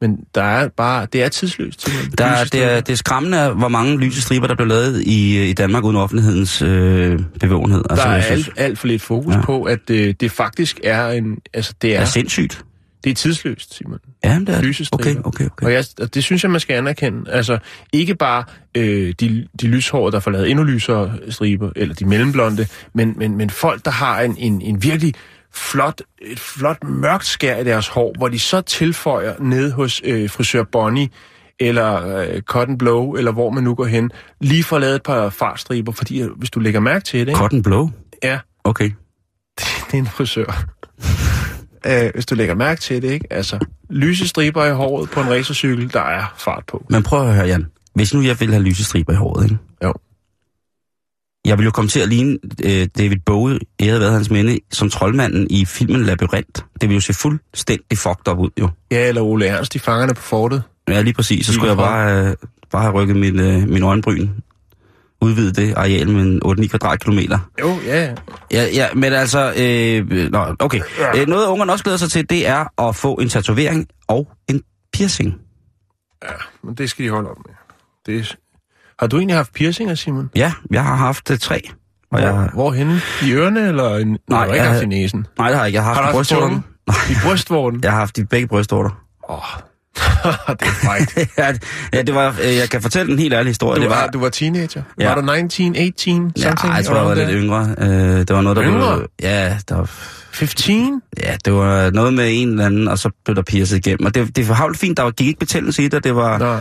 Men 0.00 0.18
der 0.34 0.42
er 0.42 0.68
bare, 0.68 1.06
det 1.12 1.22
er 1.22 1.28
tidsløst. 1.28 1.86
Der, 2.18 2.24
er- 2.24 2.30
det, 2.30 2.40
Lysestriber. 2.40 2.66
er, 2.66 2.80
det 2.80 2.92
er 2.92 2.96
skræmmende, 2.96 3.50
hvor 3.50 3.68
mange 3.68 3.98
lyse 3.98 4.22
striber, 4.22 4.46
der 4.46 4.54
blev 4.54 4.66
lavet 4.68 5.02
i, 5.02 5.48
i 5.50 5.52
Danmark 5.52 5.84
uden 5.84 5.96
offentlighedens 5.96 6.62
øh, 6.62 7.20
bevågenhed. 7.40 7.84
der 7.88 8.02
er 8.06 8.22
alt, 8.22 8.50
alt 8.56 8.78
for 8.78 8.86
lidt 8.86 9.02
fokus 9.02 9.34
Ja. 9.34 9.40
på, 9.42 9.62
at 9.62 9.90
øh, 9.90 10.14
det 10.20 10.30
faktisk 10.30 10.80
er 10.84 11.08
en, 11.08 11.38
altså 11.54 11.72
det 11.72 11.82
det 11.82 11.96
er, 11.96 12.00
er 12.00 12.04
sindssygt. 12.04 12.64
Det 13.04 13.10
er 13.10 13.14
tidsløst, 13.14 13.74
Simon. 13.74 13.98
Ja, 14.24 14.38
det 14.40 14.48
er 14.48 14.54
det. 14.54 14.64
Lysestriber. 14.64 15.20
Okay, 15.20 15.24
okay, 15.24 15.46
okay. 15.46 15.66
Og, 15.66 15.72
jeg, 15.72 15.84
og 16.00 16.14
det 16.14 16.24
synes 16.24 16.42
jeg, 16.42 16.50
man 16.50 16.60
skal 16.60 16.76
anerkende. 16.76 17.30
Altså, 17.30 17.58
ikke 17.92 18.14
bare 18.14 18.44
øh, 18.76 19.14
de, 19.20 19.48
de 19.60 19.66
lyshårede, 19.66 20.12
der 20.12 20.20
får 20.20 20.30
lavet 20.30 20.50
endnu 20.50 20.64
lysere 20.64 21.18
striber, 21.30 21.70
eller 21.76 21.94
de 21.94 22.04
mellemblonde, 22.06 22.66
men, 22.94 23.14
men, 23.16 23.36
men 23.36 23.50
folk, 23.50 23.84
der 23.84 23.90
har 23.90 24.20
en, 24.20 24.36
en, 24.38 24.62
en 24.62 24.82
virkelig 24.82 25.14
flot, 25.52 26.02
et 26.22 26.40
flot 26.40 26.84
mørkt 26.84 27.26
skær 27.26 27.56
i 27.58 27.64
deres 27.64 27.88
hår, 27.88 28.14
hvor 28.18 28.28
de 28.28 28.38
så 28.38 28.60
tilføjer 28.60 29.34
ned 29.40 29.70
hos 29.72 30.00
øh, 30.04 30.30
frisør 30.30 30.62
Bonnie, 30.62 31.08
eller 31.60 32.18
øh, 32.18 32.40
Cotton 32.42 32.78
Blow, 32.78 33.12
eller 33.12 33.32
hvor 33.32 33.50
man 33.50 33.64
nu 33.64 33.74
går 33.74 33.84
hen, 33.84 34.10
lige 34.40 34.64
får 34.64 34.78
lavet 34.78 34.94
et 34.94 35.02
par 35.02 35.30
fartstriber, 35.30 35.92
fordi 35.92 36.22
øh, 36.22 36.30
hvis 36.36 36.50
du 36.50 36.60
lægger 36.60 36.80
mærke 36.80 37.04
til 37.04 37.20
det, 37.20 37.28
ikke? 37.28 37.38
Cotton 37.38 37.62
Blow? 37.62 37.90
Ja, 38.22 38.38
Okay. 38.64 38.90
det 39.58 39.94
er 39.94 39.98
en 39.98 40.06
frisør. 40.06 40.64
Øh, 41.86 42.10
hvis 42.14 42.26
du 42.26 42.34
lægger 42.34 42.54
mærke 42.54 42.80
til 42.80 43.02
det, 43.02 43.10
ikke? 43.10 43.26
Altså, 43.30 43.58
lyse 43.90 44.28
striber 44.28 44.64
i 44.64 44.72
håret 44.72 45.10
på 45.10 45.20
en 45.20 45.30
racercykel, 45.30 45.92
der 45.92 46.00
er 46.00 46.34
fart 46.38 46.64
på. 46.68 46.86
Men 46.90 47.02
prøv 47.02 47.28
at 47.28 47.34
høre, 47.34 47.46
Jan. 47.46 47.66
Hvis 47.94 48.14
nu 48.14 48.22
jeg 48.22 48.40
ville 48.40 48.54
have 48.54 48.64
lyse 48.64 48.84
striber 48.84 49.12
i 49.12 49.16
håret, 49.16 49.44
ikke? 49.44 49.58
Jo. 49.84 49.94
Jeg 51.44 51.58
ville 51.58 51.64
jo 51.64 51.70
komme 51.70 51.88
til 51.88 52.00
at 52.00 52.08
ligne 52.08 52.38
øh, 52.64 52.88
David 52.98 53.16
Bowie, 53.26 53.58
jeg 53.80 53.88
havde 53.88 54.00
været 54.00 54.12
hans 54.12 54.30
minde, 54.30 54.58
som 54.72 54.90
troldmanden 54.90 55.46
i 55.50 55.64
filmen 55.64 56.02
Labyrinth. 56.04 56.62
Det 56.72 56.82
ville 56.82 56.94
jo 56.94 57.00
se 57.00 57.14
fuldstændig 57.14 57.98
fucked 57.98 58.28
up 58.28 58.38
ud, 58.38 58.50
jo. 58.60 58.68
Ja, 58.90 59.08
eller 59.08 59.22
Ole 59.22 59.46
Ernst, 59.46 59.72
de 59.72 59.78
fangerne 59.78 60.14
på 60.14 60.22
fortet. 60.22 60.62
Ja, 60.88 61.00
lige 61.00 61.14
præcis. 61.14 61.46
Så 61.46 61.52
skulle 61.52 61.68
jeg 61.68 61.76
bare, 61.76 62.28
øh, 62.28 62.36
bare 62.72 62.82
have 62.82 62.94
rykket 62.94 63.16
min, 63.16 63.40
øh, 63.40 63.68
min 63.68 63.82
øjenbryn. 63.82 64.28
Udvide 65.24 65.52
det 65.52 65.74
areal 65.76 66.08
med 66.10 66.22
en 66.22 66.40
8-9 66.44 66.66
kvadratkilometer. 66.68 67.38
Jo, 67.60 67.78
ja. 67.86 68.14
Ja, 68.52 68.66
ja, 68.72 68.88
men 68.94 69.12
altså, 69.12 69.52
øh, 69.58 70.30
nå, 70.32 70.56
okay. 70.58 70.80
Øh, 71.16 71.26
noget 71.28 71.46
ungerne 71.46 71.72
også 71.72 71.84
glæder 71.84 71.98
sig 71.98 72.10
til, 72.10 72.30
det 72.30 72.48
er 72.48 72.88
at 72.88 72.96
få 72.96 73.14
en 73.14 73.28
tatovering 73.28 73.86
og 74.08 74.28
en 74.48 74.62
piercing. 74.92 75.34
Men 76.64 76.74
det 76.74 76.90
skal 76.90 77.04
de 77.04 77.10
holde 77.10 77.30
op 77.30 77.36
med. 77.46 77.54
Det 78.06 78.20
er... 78.30 78.34
Har 78.98 79.06
du 79.06 79.16
egentlig 79.18 79.36
haft 79.36 79.52
piercinger, 79.54 79.94
Simon? 79.94 80.30
Ja, 80.36 80.52
jeg 80.70 80.84
har 80.84 80.94
haft 80.96 81.30
øh, 81.30 81.38
tre. 81.38 81.60
Og 82.10 82.18
Hvor, 82.20 82.28
jeg, 82.28 82.50
Hvorhenne? 82.54 83.00
I 83.22 83.32
ørerne, 83.32 83.68
eller 83.68 83.96
en... 83.96 84.08
Nej, 84.08 84.18
du 84.28 84.34
har 84.34 84.44
ikke 84.44 84.56
jeg 84.56 84.70
haft 84.72 84.82
i 84.82 84.86
næsen. 84.86 85.26
nej, 85.38 85.48
det 85.48 85.56
har 85.56 85.62
jeg 85.64 85.68
ikke. 85.68 85.76
Jeg 85.76 85.84
har 85.84 85.94
Har 85.94 86.02
haft 86.02 86.30
du 86.30 86.36
i 86.36 86.40
haft 86.40 86.52
i 86.52 86.54
brystvorten. 86.54 86.64
I 87.10 87.14
brystvorten? 87.28 87.80
Jeg 87.84 87.92
har 87.92 87.98
haft 87.98 88.18
i 88.18 88.24
begge 88.24 88.46
brystvorter. 88.48 88.90
Åh, 89.28 89.36
oh. 89.36 89.60
det 90.60 90.68
er 90.68 90.72
frækt. 90.84 91.16
ja, 91.38 91.52
ja, 91.92 92.02
det 92.02 92.14
var, 92.14 92.34
øh, 92.44 92.56
jeg 92.56 92.70
kan 92.70 92.82
fortelle 92.82 93.12
en 93.12 93.18
helt 93.18 93.34
ærlig 93.34 93.50
historie. 93.50 93.76
Du, 93.76 93.82
det 93.82 93.90
var, 93.90 94.06
du 94.06 94.18
var 94.20 94.28
teenager? 94.28 94.82
Ja. 95.00 95.08
Var 95.08 95.14
du 95.14 95.32
19, 95.42 95.76
18, 95.76 96.32
ja, 96.36 96.42
something? 96.42 96.74
jeg 96.76 96.84
tror, 96.84 96.96
jeg 96.96 97.04
var 97.04 97.14
lidt 97.14 97.28
yngre. 97.32 97.74
Øh, 97.78 97.88
det 98.18 98.30
var 98.30 98.40
noget, 98.40 98.56
der 98.56 98.64
Yngre? 98.64 98.96
blev... 98.96 99.08
Ja, 99.22 99.56
der 99.68 99.74
var, 99.74 99.90
15? 100.32 101.02
ja, 101.22 101.36
det 101.44 101.52
var 101.52 101.90
noget 101.90 102.14
med 102.14 102.28
en 102.32 102.48
eller 102.48 102.66
anden, 102.66 102.88
og 102.88 102.98
så 102.98 103.10
blev 103.24 103.36
der 103.36 103.42
piercet 103.42 103.76
igennem. 103.86 104.06
Og 104.06 104.14
det, 104.14 104.36
det 104.36 104.48
var 104.48 104.54
havlt 104.54 104.78
fint, 104.78 104.96
der 104.96 105.02
var, 105.02 105.10
gik 105.10 105.26
ikke 105.26 105.38
betændelse 105.40 105.84
i 105.84 105.88
det, 105.88 106.04
det 106.04 106.16
var... 106.16 106.38
Nå. 106.38 106.56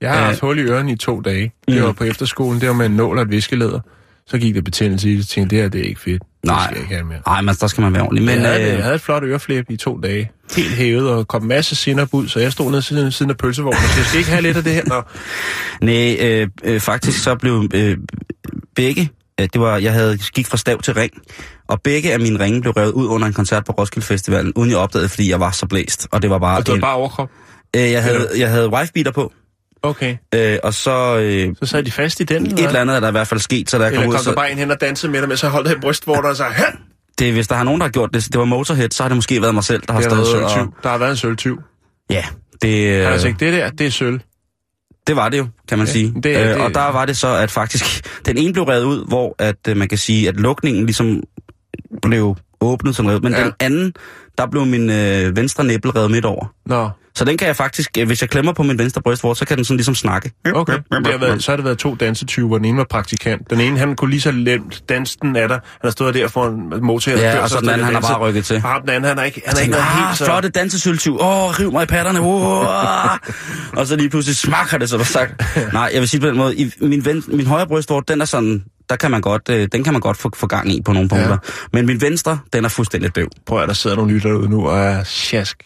Jeg 0.00 0.10
har 0.10 0.18
Øh. 0.20 0.24
haft 0.26 0.40
hul 0.40 0.58
i 0.58 0.62
ørerne 0.62 0.92
i 0.92 0.96
to 0.96 1.20
dage. 1.20 1.52
Det 1.68 1.76
Mm. 1.80 1.82
var 1.86 1.92
på 1.92 2.04
efterskolen, 2.04 2.60
det 2.60 2.68
var 2.68 2.74
med 2.74 2.86
en 2.86 2.92
nål 2.96 3.16
og 3.18 3.22
et 3.22 3.30
viskelæder. 3.30 3.80
Så 4.26 4.38
gik 4.38 4.54
der 4.54 4.62
betændelse 4.62 5.08
i 5.10 5.12
det, 5.12 5.20
og 5.20 5.28
tænkte, 5.28 5.56
det 5.56 5.62
her 5.62 5.68
det 5.70 5.80
er 5.80 5.84
ikke 5.84 6.00
fedt. 6.00 6.22
Nej. 6.44 6.56
Det 6.56 6.64
skal 6.64 6.74
jeg 6.74 6.82
ikke 6.82 6.94
have 6.94 7.06
mere. 7.06 7.18
Nej, 7.26 7.40
men 7.40 7.54
der 7.60 7.66
skal 7.66 7.82
man 7.82 7.92
være 7.92 8.02
ordentlig. 8.02 8.24
Men, 8.24 8.40
jeg, 8.42 8.48
havde, 8.52 8.62
øh, 8.62 8.68
jeg 8.74 8.82
havde 8.82 8.94
et 8.94 9.00
flot 9.00 9.22
øreflip 9.24 9.70
i 9.70 9.76
to 9.76 10.00
dage. 10.00 10.30
Helt 10.56 10.70
hævet 10.70 11.10
og 11.10 11.28
kom 11.28 11.42
masse 11.42 11.76
sinop 11.76 12.08
ud, 12.12 12.28
så 12.28 12.40
jeg 12.40 12.52
stod 12.52 12.70
nede 12.70 12.82
siden, 12.82 13.12
siden 13.12 13.30
af 13.30 13.36
pølsevognen 13.36 13.76
og 13.76 13.88
sagde, 13.88 13.98
jeg 13.98 14.06
skal 14.06 14.18
ikke 14.18 14.30
have 14.30 14.42
lidt 14.42 14.56
af 14.56 14.64
det 14.64 14.72
her. 14.74 14.84
Nå. 14.84 15.02
Nej, 15.86 16.16
øh, 16.20 16.48
øh, 16.64 16.80
faktisk 16.80 17.22
så 17.22 17.34
blev 17.34 17.68
øh, 17.74 17.96
begge, 18.76 19.10
øh, 19.40 19.48
det 19.52 19.60
var, 19.60 19.76
jeg 19.78 19.92
havde 19.92 20.18
gik 20.34 20.46
fra 20.46 20.56
stav 20.56 20.82
til 20.82 20.94
ring, 20.94 21.12
og 21.68 21.80
begge 21.82 22.12
af 22.12 22.20
mine 22.20 22.38
ringe 22.40 22.60
blev 22.60 22.72
revet 22.72 22.92
ud 22.92 23.06
under 23.06 23.26
en 23.26 23.32
koncert 23.34 23.64
på 23.64 23.72
Roskilde 23.72 24.06
Festivalen, 24.06 24.52
uden 24.56 24.70
jeg 24.70 24.78
opdagede, 24.78 25.08
fordi 25.08 25.30
jeg 25.30 25.40
var 25.40 25.50
så 25.50 25.66
blæst, 25.66 26.08
og 26.10 26.22
det 26.22 26.30
var 26.30 26.38
bare... 26.38 26.56
Og 26.58 26.66
det 26.66 26.68
var 26.72 26.74
en- 26.76 26.80
bare 26.80 26.94
overkrop. 26.94 27.30
øh, 27.76 27.82
jeg 27.90 28.02
havde, 28.02 28.28
jeg 28.38 28.50
havde 28.50 28.68
wife-beater 28.72 29.10
på, 29.10 29.32
Okay. 29.84 30.16
øh, 30.34 30.58
og 30.62 30.74
så 30.74 31.16
øh, 31.18 31.54
Så 31.62 31.66
sad 31.66 31.82
de 31.82 31.90
fast 31.90 32.20
i 32.20 32.24
den, 32.24 32.46
et 32.46 32.58
eller 32.58 32.80
andet 32.80 32.96
er 32.96 33.00
der 33.00 33.08
i 33.08 33.10
hvert 33.10 33.26
fald 33.28 33.40
sket, 33.40 33.70
så 33.70 33.78
kom 33.78 33.86
Eller 33.86 33.98
ud, 34.00 34.04
kom 34.04 34.12
der 34.12 34.18
så, 34.18 34.34
bare 34.34 34.50
en 34.52 34.58
hen 34.58 34.70
og 34.70 34.80
dansede 34.80 35.12
med 35.12 35.20
dig, 35.20 35.28
men 35.28 35.36
så 35.38 35.48
holdt 35.48 35.68
jeg 35.68 35.76
brystvorter 35.80 36.28
og 36.28 36.36
sagde, 36.36 36.52
"Hæ!" 36.52 36.62
det, 37.18 37.32
hvis 37.32 37.48
der 37.48 37.54
har 37.54 37.64
nogen, 37.64 37.80
der 37.80 37.86
har 37.86 37.90
gjort 37.92 38.10
det, 38.14 38.24
det 38.32 38.38
var 38.38 38.44
Motorhead, 38.44 38.90
så 38.90 39.02
har 39.02 39.08
det 39.08 39.16
måske 39.16 39.42
været 39.42 39.54
mig 39.54 39.64
selv, 39.64 39.82
der 39.86 39.92
har 39.92 40.00
stået 40.00 40.44
og... 40.44 40.50
Der 40.82 40.88
har 40.88 40.98
været 40.98 41.10
en 41.10 41.16
sølvtyv. 41.16 41.60
Ja, 42.10 42.24
det, 42.62 42.88
øh, 43.12 43.20
sagt, 43.20 43.40
det 43.40 43.52
der, 43.52 43.70
det 43.70 43.86
er 43.86 43.90
sølv. 43.90 44.20
det 45.06 45.16
var 45.16 45.28
det 45.28 45.38
jo, 45.38 45.46
kan 45.68 45.78
man 45.78 45.86
Ja, 45.86 45.92
sige. 45.92 46.14
det 46.22 46.26
øh, 46.26 46.48
det- 46.48 46.56
Og 46.56 46.74
der 46.74 46.92
var 46.92 47.04
det 47.04 47.16
så, 47.16 47.34
at 47.34 47.50
faktisk, 47.50 47.84
den 48.26 48.36
ene 48.38 48.52
blev 48.52 48.64
revet 48.64 48.84
ud, 48.84 49.06
hvor 49.08 49.34
at, 49.38 49.56
øh, 49.68 49.76
man 49.76 49.88
kan 49.88 49.98
sige, 49.98 50.28
at 50.28 50.36
lukningen 50.40 50.86
ligesom 50.86 51.22
blev 52.02 52.36
åbnet 52.60 52.96
sådan 52.96 53.10
revet, 53.10 53.22
men 53.22 53.32
Ja. 53.32 53.44
den 53.44 53.52
anden, 53.60 53.92
der 54.38 54.46
blev 54.46 54.66
min 54.66 54.90
øh, 54.90 55.36
venstre 55.36 55.64
nippel 55.64 55.90
revet 55.90 56.10
midt 56.10 56.24
over. 56.24 56.46
Nå, 56.66 56.90
Så 57.16 57.24
den 57.24 57.36
kan 57.36 57.46
jeg 57.46 57.56
faktisk, 57.56 57.90
øh, 57.98 58.06
hvis 58.06 58.20
jeg 58.20 58.30
klemmer 58.30 58.52
på 58.52 58.62
min 58.62 58.78
venstre 58.78 59.02
brystvort, 59.02 59.38
så 59.38 59.44
kan 59.44 59.56
den 59.56 59.64
sådan 59.64 59.76
ligesom 59.76 59.94
snakke. 59.94 60.32
okay. 60.54 60.78
Det 60.90 61.06
har 61.06 61.18
været, 61.18 61.42
så 61.42 61.52
har 61.52 61.56
det 61.56 61.64
været 61.64 61.78
to 61.78 61.94
dansetyver. 61.94 62.58
Den 62.58 62.64
ene 62.64 62.78
var 62.78 62.86
praktikant. 62.90 63.50
Den 63.50 63.60
ene, 63.60 63.78
han 63.78 63.96
kunne 63.96 64.10
lige 64.10 64.20
så 64.20 64.30
lemt 64.30 64.82
dansen 64.88 65.36
af 65.36 65.48
dig. 65.48 65.56
Han 65.56 65.80
har 65.82 65.90
stået 65.90 66.14
der 66.14 66.28
for 66.28 66.46
en 66.46 66.84
motor. 66.84 67.12
Ja, 67.12 67.38
og 67.38 67.50
så 67.50 67.60
den 67.60 67.68
anden, 67.68 67.84
han 67.84 67.94
har 67.94 68.00
bare 68.00 68.18
rykket 68.18 68.44
til. 68.44 68.56
Og 68.56 68.62
ham 68.62 68.80
den 68.80 68.90
anden, 68.90 69.08
han 69.08 69.18
har 69.18 69.24
ikke, 69.24 69.42
han 69.46 69.56
har 69.56 69.62
ikke 69.62 69.76
ah, 69.76 70.06
helt 70.06 70.18
så... 70.18 70.24
flotte 70.24 70.48
dansesøltyv. 70.48 71.18
Åh, 71.20 71.44
oh, 71.44 71.60
riv 71.60 71.72
mig 71.72 71.82
i 71.82 71.86
patterne. 71.86 72.20
Oh. 72.20 73.76
og 73.78 73.86
så 73.86 73.96
lige 73.96 74.10
pludselig 74.10 74.36
smakker 74.36 74.78
det, 74.78 74.90
så 74.90 74.98
der 74.98 75.04
sagt. 75.04 75.42
Nej, 75.72 75.90
jeg 75.92 76.00
vil 76.00 76.08
sige 76.08 76.20
på 76.20 76.26
den 76.26 76.36
måde, 76.36 76.70
min, 76.80 77.04
ven, 77.04 77.24
min 77.28 77.46
højre 77.46 77.66
brystvort, 77.66 78.08
den 78.08 78.20
er 78.20 78.24
sådan, 78.24 78.64
der 78.88 78.96
kan 78.96 79.10
man 79.10 79.20
godt, 79.20 79.48
øh, 79.50 79.68
den 79.72 79.84
kan 79.84 79.92
man 79.92 80.00
godt 80.00 80.16
få, 80.16 80.30
få 80.36 80.46
gang 80.46 80.72
i 80.72 80.82
på 80.82 80.92
nogle 80.92 81.08
punkter. 81.08 81.30
Ja. 81.30 81.36
Men 81.72 81.86
min 81.86 82.00
venstre, 82.00 82.38
den 82.52 82.64
er 82.64 82.68
fuldstændig 82.68 83.16
døv. 83.16 83.28
Prøv 83.46 83.62
at 83.62 83.68
der 83.68 83.74
sidder 83.74 83.96
nogle 83.96 84.12
lytter 84.12 84.28
derude 84.28 84.48
nu 84.48 84.68
og 84.68 84.78
er 84.78 85.04
sjask. 85.04 85.56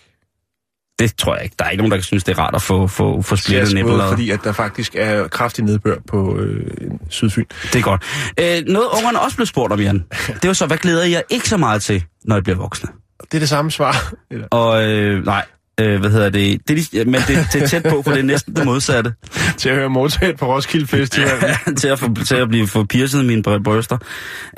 Det 0.99 1.17
tror 1.17 1.35
jeg 1.35 1.45
ikke. 1.45 1.57
Der 1.59 1.65
er 1.65 1.71
ikke 1.71 1.83
nogen, 1.83 1.93
der 1.93 2.01
synes, 2.01 2.25
det 2.25 2.39
er 2.39 2.43
rart 2.43 2.55
at 2.55 2.63
få, 2.63 2.87
få, 2.87 3.23
få 3.23 3.37
splittet 3.37 3.85
både 3.85 4.03
fordi, 4.09 4.31
at 4.31 4.41
der 4.45 4.53
faktisk 4.53 4.95
er 4.99 5.29
kraftig 5.29 5.65
nedbør 5.65 5.97
på 6.09 6.39
øh, 6.39 6.67
Sydfyn. 7.09 7.45
Det 7.63 7.77
er 7.77 7.83
godt. 7.83 8.03
Øh, 8.41 8.63
noget 8.67 8.89
ungerne 8.97 9.21
også 9.21 9.37
blev 9.37 9.47
spurgt 9.47 9.73
om, 9.73 9.81
Jan. 9.81 10.05
Det 10.27 10.45
er 10.45 10.49
jo 10.49 10.55
så, 10.55 10.67
hvad 10.67 10.77
glæder 10.79 11.05
jeg 11.05 11.23
ikke 11.31 11.49
så 11.49 11.57
meget 11.57 11.83
til, 11.83 12.05
når 12.25 12.37
jeg 12.37 12.43
bliver 12.45 12.57
voksne? 12.57 12.89
Det 13.23 13.35
er 13.35 13.39
det 13.39 13.49
samme 13.49 13.71
svar. 13.71 14.13
Eller, 14.31 14.47
Og 14.51 14.85
øh, 14.85 15.25
nej, 15.25 15.45
øh, 15.81 16.01
hvad 16.01 16.11
hedder 16.11 16.31
det? 16.31 16.69
det 16.69 16.95
er, 16.95 17.05
men 17.05 17.15
det, 17.15 17.47
det 17.53 17.63
er 17.63 17.67
tæt 17.67 17.83
på, 17.83 18.03
for 18.03 18.11
det 18.11 18.19
er 18.19 18.25
næsten 18.25 18.57
det 18.57 18.65
modsatte. 18.65 19.15
til 19.59 19.69
at 19.69 19.75
høre 19.77 19.91
Motorhead 19.91 20.35
på 20.35 20.55
Roskilde 20.55 20.87
Festival. 20.87 21.29
til, 21.77 21.89
at 21.89 21.99
få, 21.99 22.15
til 22.27 22.35
at 22.35 22.49
blive 22.49 22.67
få 22.67 22.85
piercet 22.85 23.25
mine 23.25 23.43
bry- 23.49 23.63
bryster. 23.63 23.99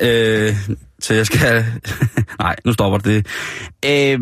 Øh, 0.00 0.54
så 1.00 1.14
jeg 1.14 1.26
skal... 1.26 1.66
Nej, 2.38 2.56
nu 2.64 2.72
stopper 2.72 2.98
det. 2.98 3.26
Øh, 3.86 4.18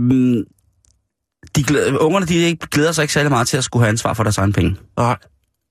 de 1.56 1.62
glæder, 1.64 1.98
ungerne 1.98 2.26
de 2.26 2.34
ikke, 2.36 2.66
glæder 2.66 2.92
sig 2.92 3.02
ikke 3.02 3.14
særlig 3.14 3.30
meget 3.30 3.48
til 3.48 3.56
at 3.56 3.64
skulle 3.64 3.82
have 3.82 3.88
ansvar 3.88 4.14
for 4.14 4.22
deres 4.22 4.38
egen 4.38 4.52
penge. 4.52 4.76
Nej. 4.98 5.16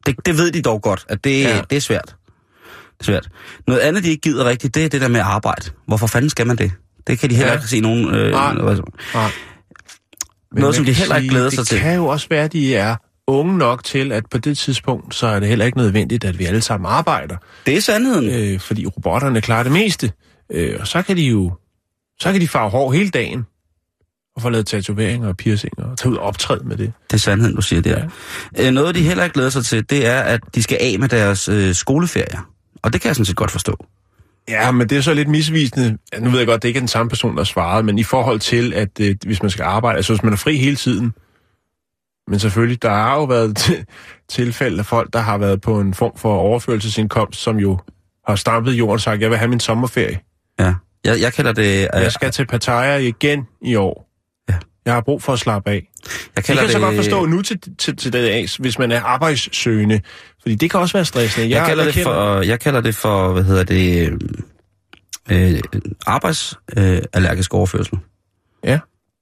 Det, 0.06 0.16
det 0.26 0.38
ved 0.38 0.52
de 0.52 0.62
dog 0.62 0.82
godt, 0.82 1.06
at 1.10 1.24
det, 1.24 1.44
Ja. 1.44 1.62
det 1.70 1.76
er 1.76 1.80
svært. 1.82 2.06
Det 2.06 3.00
er 3.00 3.04
svært. 3.04 3.30
Noget 3.68 3.80
andet, 3.80 4.04
de 4.04 4.10
ikke 4.10 4.22
gider 4.22 4.46
rigtigt, 4.46 4.76
det 4.76 4.86
er 4.86 4.90
det 4.90 5.02
der 5.02 5.08
med 5.08 5.20
arbejde. 5.20 5.72
Hvorfor 5.88 6.08
fanden 6.08 6.30
skal 6.30 6.48
man 6.48 6.56
det? 6.58 6.72
Det 7.08 7.20
kan 7.20 7.30
de 7.30 7.36
heller 7.36 7.52
Ja. 7.52 7.58
ikke 7.58 7.68
se 7.68 7.80
nogen... 7.80 8.16
Øh, 8.16 8.32
Nej. 8.32 8.54
noget, 8.54 8.82
Nej. 9.14 9.32
Noget, 10.52 10.76
som 10.76 10.86
de 10.86 10.94
heller 10.94 11.16
ikke 11.16 11.30
glæder 11.30 11.50
sig 11.50 11.68
til. 11.68 11.76
Det 11.76 11.84
kan 11.84 11.96
jo 11.96 12.08
også 12.08 12.28
være, 12.30 12.44
at 12.44 12.54
de 12.54 12.76
er 12.76 12.96
unge 13.28 13.58
nok 13.58 13.84
til, 13.84 14.12
at 14.12 14.24
på 14.32 14.38
det 14.38 14.58
tidspunkt, 14.58 15.16
så 15.16 15.28
er 15.28 15.40
det 15.40 15.50
heller 15.50 15.66
ikke 15.66 15.78
nødvendigt, 15.78 16.24
at 16.24 16.40
vi 16.40 16.46
alle 16.46 16.62
sammen 16.62 16.92
arbejder. 16.92 17.38
det 17.66 17.78
er 17.78 17.82
sandheden. 17.82 18.30
Øh, 18.54 18.60
fordi 18.60 18.86
robotterne 18.86 19.42
klarer 19.42 19.64
det 19.64 19.72
meste. 19.72 20.12
Øh, 20.52 20.78
og 20.80 20.88
så 20.88 21.02
kan 21.02 21.18
de 21.18 21.22
jo 21.22 21.52
så 22.20 22.32
kan 22.32 22.42
de 22.42 22.48
farve 22.48 22.70
hår 22.70 22.92
hele 22.92 23.10
dagen. 23.10 23.46
Og 24.38 24.42
få 24.44 24.50
lavet 24.50 24.68
tatoveringer 24.68 25.28
og 25.28 25.38
piercinger 25.38 25.86
og 25.86 25.98
tage 25.98 26.12
ud 26.12 26.18
og 26.18 26.24
optræde 26.24 26.64
med 26.68 26.78
det. 26.78 26.94
Det 27.12 27.14
er 27.14 27.20
sandheden, 27.20 27.56
du 27.56 27.62
siger 27.62 27.82
der. 27.82 28.10
Ja. 28.58 28.72
Noget, 28.72 28.96
de 28.96 29.02
heller 29.02 29.24
ikke 29.24 29.34
glæder 29.34 29.50
sig 29.50 29.66
til, 29.66 29.90
det 29.90 30.08
er, 30.08 30.20
at 30.20 30.42
de 30.56 30.64
skal 30.64 30.78
af 30.82 31.00
med 31.00 31.10
deres 31.10 31.50
øh, 31.50 31.74
skoleferier. 31.76 32.52
Og 32.84 32.94
det 32.94 33.02
kan 33.02 33.08
jeg 33.08 33.16
sådan 33.16 33.26
set 33.26 33.36
godt 33.36 33.52
forstå. 33.52 33.86
Ja, 34.50 34.72
men 34.72 34.90
det 34.90 34.98
er 34.98 35.02
så 35.02 35.14
lidt 35.14 35.28
misvisende. 35.28 35.98
Ja, 36.14 36.20
nu 36.20 36.30
ved 36.30 36.38
jeg 36.40 36.48
godt, 36.48 36.62
det 36.62 36.68
ikke 36.68 36.78
er 36.78 36.82
den 36.82 36.88
samme 36.88 37.10
person, 37.10 37.38
der 37.38 37.44
svarede, 37.44 37.84
men 37.84 38.00
i 38.00 38.04
forhold 38.04 38.40
til, 38.40 38.74
at 38.74 39.00
øh, 39.02 39.16
hvis 39.26 39.42
man 39.42 39.50
skal 39.50 39.64
arbejde, 39.64 39.98
altså 39.98 40.14
hvis 40.14 40.24
man 40.24 40.34
er 40.34 40.38
fri 40.38 40.58
hele 40.58 40.76
tiden, 40.76 41.14
men 42.28 42.40
selvfølgelig, 42.40 42.82
der 42.82 42.90
har 42.90 43.16
jo 43.16 43.24
været 43.24 43.86
tilfælde 44.30 44.80
af 44.80 44.86
folk, 44.86 45.14
der 45.14 45.20
har 45.20 45.38
været 45.38 45.62
på 45.62 45.80
en 45.80 45.94
form 45.94 46.18
for 46.18 46.38
overførelsesindkomst, 46.38 47.40
som 47.40 47.58
jo 47.58 47.80
har 48.28 48.36
stampet 48.36 48.74
jorden 48.74 48.94
og 48.94 49.02
sagt, 49.02 49.22
jeg 49.22 49.30
vil 49.30 49.38
have 49.38 49.50
min 49.50 49.60
sommerferie. 49.60 50.20
Ja. 50.60 50.74
Jeg, 51.06 51.22
jeg 51.22 51.34
kalder 51.34 51.52
det... 51.52 51.88
Øh, 51.96 52.02
Jeg 52.02 52.12
skal 52.12 52.32
til 52.32 52.46
Pattaya 52.48 52.98
igen 52.98 53.48
i 53.62 53.76
år. 53.76 54.07
Ja. 54.88 54.92
Jeg 54.92 54.96
har 54.96 55.02
brug 55.02 55.24
for 55.24 55.34
at 55.34 55.40
slappe 55.40 55.70
af. 55.70 55.74
jeg 55.74 55.82
Det 56.36 56.46
kalder 56.46 56.62
kan 56.62 56.64
jeg 56.64 56.72
så 56.72 56.80
godt 56.80 56.96
forstå 56.96 57.26
nu 57.26 57.42
til, 57.42 57.60
til, 57.78 57.96
til 57.96 58.14
det 58.14 58.58
hvis 58.60 58.80
man 58.80 58.92
er 58.92 59.02
arbejdssøgende. 59.02 60.02
Fordi 60.42 60.56
det 60.56 60.72
kan 60.72 60.80
også 60.80 60.98
være 60.98 61.06
stressende. 61.06 61.50
Jeg, 61.50 61.68
kalder 61.68 61.84
det 61.84 61.94
kender- 61.94 62.10
for, 62.10 62.42
jeg 62.42 62.60
kalder 62.60 62.82
det 62.82 62.96
for, 62.96 63.34
hvad 63.34 63.44
hedder 63.44 63.64
det, 63.64 64.10
øh, 65.32 65.54
øh, 65.54 65.60
arbejdsallergisk 66.08 67.54
øh, 67.54 67.58
overførsel. 67.58 67.98
Ja. 68.64 68.80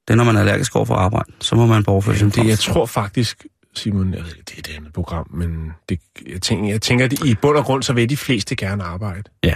Det 0.08 0.12
er, 0.12 0.14
når 0.14 0.24
man 0.24 0.36
er 0.36 0.40
allergisk 0.40 0.76
over 0.76 0.84
for 0.84 0.94
arbejde, 0.94 1.32
så 1.40 1.56
må 1.56 1.66
man 1.66 1.84
på 1.84 1.90
overførsel. 1.90 2.34
det, 2.34 2.46
jeg 2.48 2.58
tror 2.58 2.86
faktisk, 2.86 3.44
Simon, 3.74 4.14
jeg 4.14 4.22
ved, 4.22 4.30
det 4.48 4.54
er 4.54 4.58
et 4.58 4.76
andet 4.76 4.92
program, 4.92 5.30
men 5.34 5.70
det, 5.88 5.98
jeg, 6.32 6.42
tænker, 6.42 6.70
jeg 6.70 6.82
tænker, 6.82 7.04
at 7.04 7.12
i 7.24 7.34
bund 7.34 7.56
og 7.56 7.64
grund, 7.64 7.82
så 7.82 7.92
vil 7.92 8.10
de 8.10 8.16
fleste 8.16 8.56
gerne 8.56 8.84
arbejde. 8.84 9.22
Ja. 9.44 9.54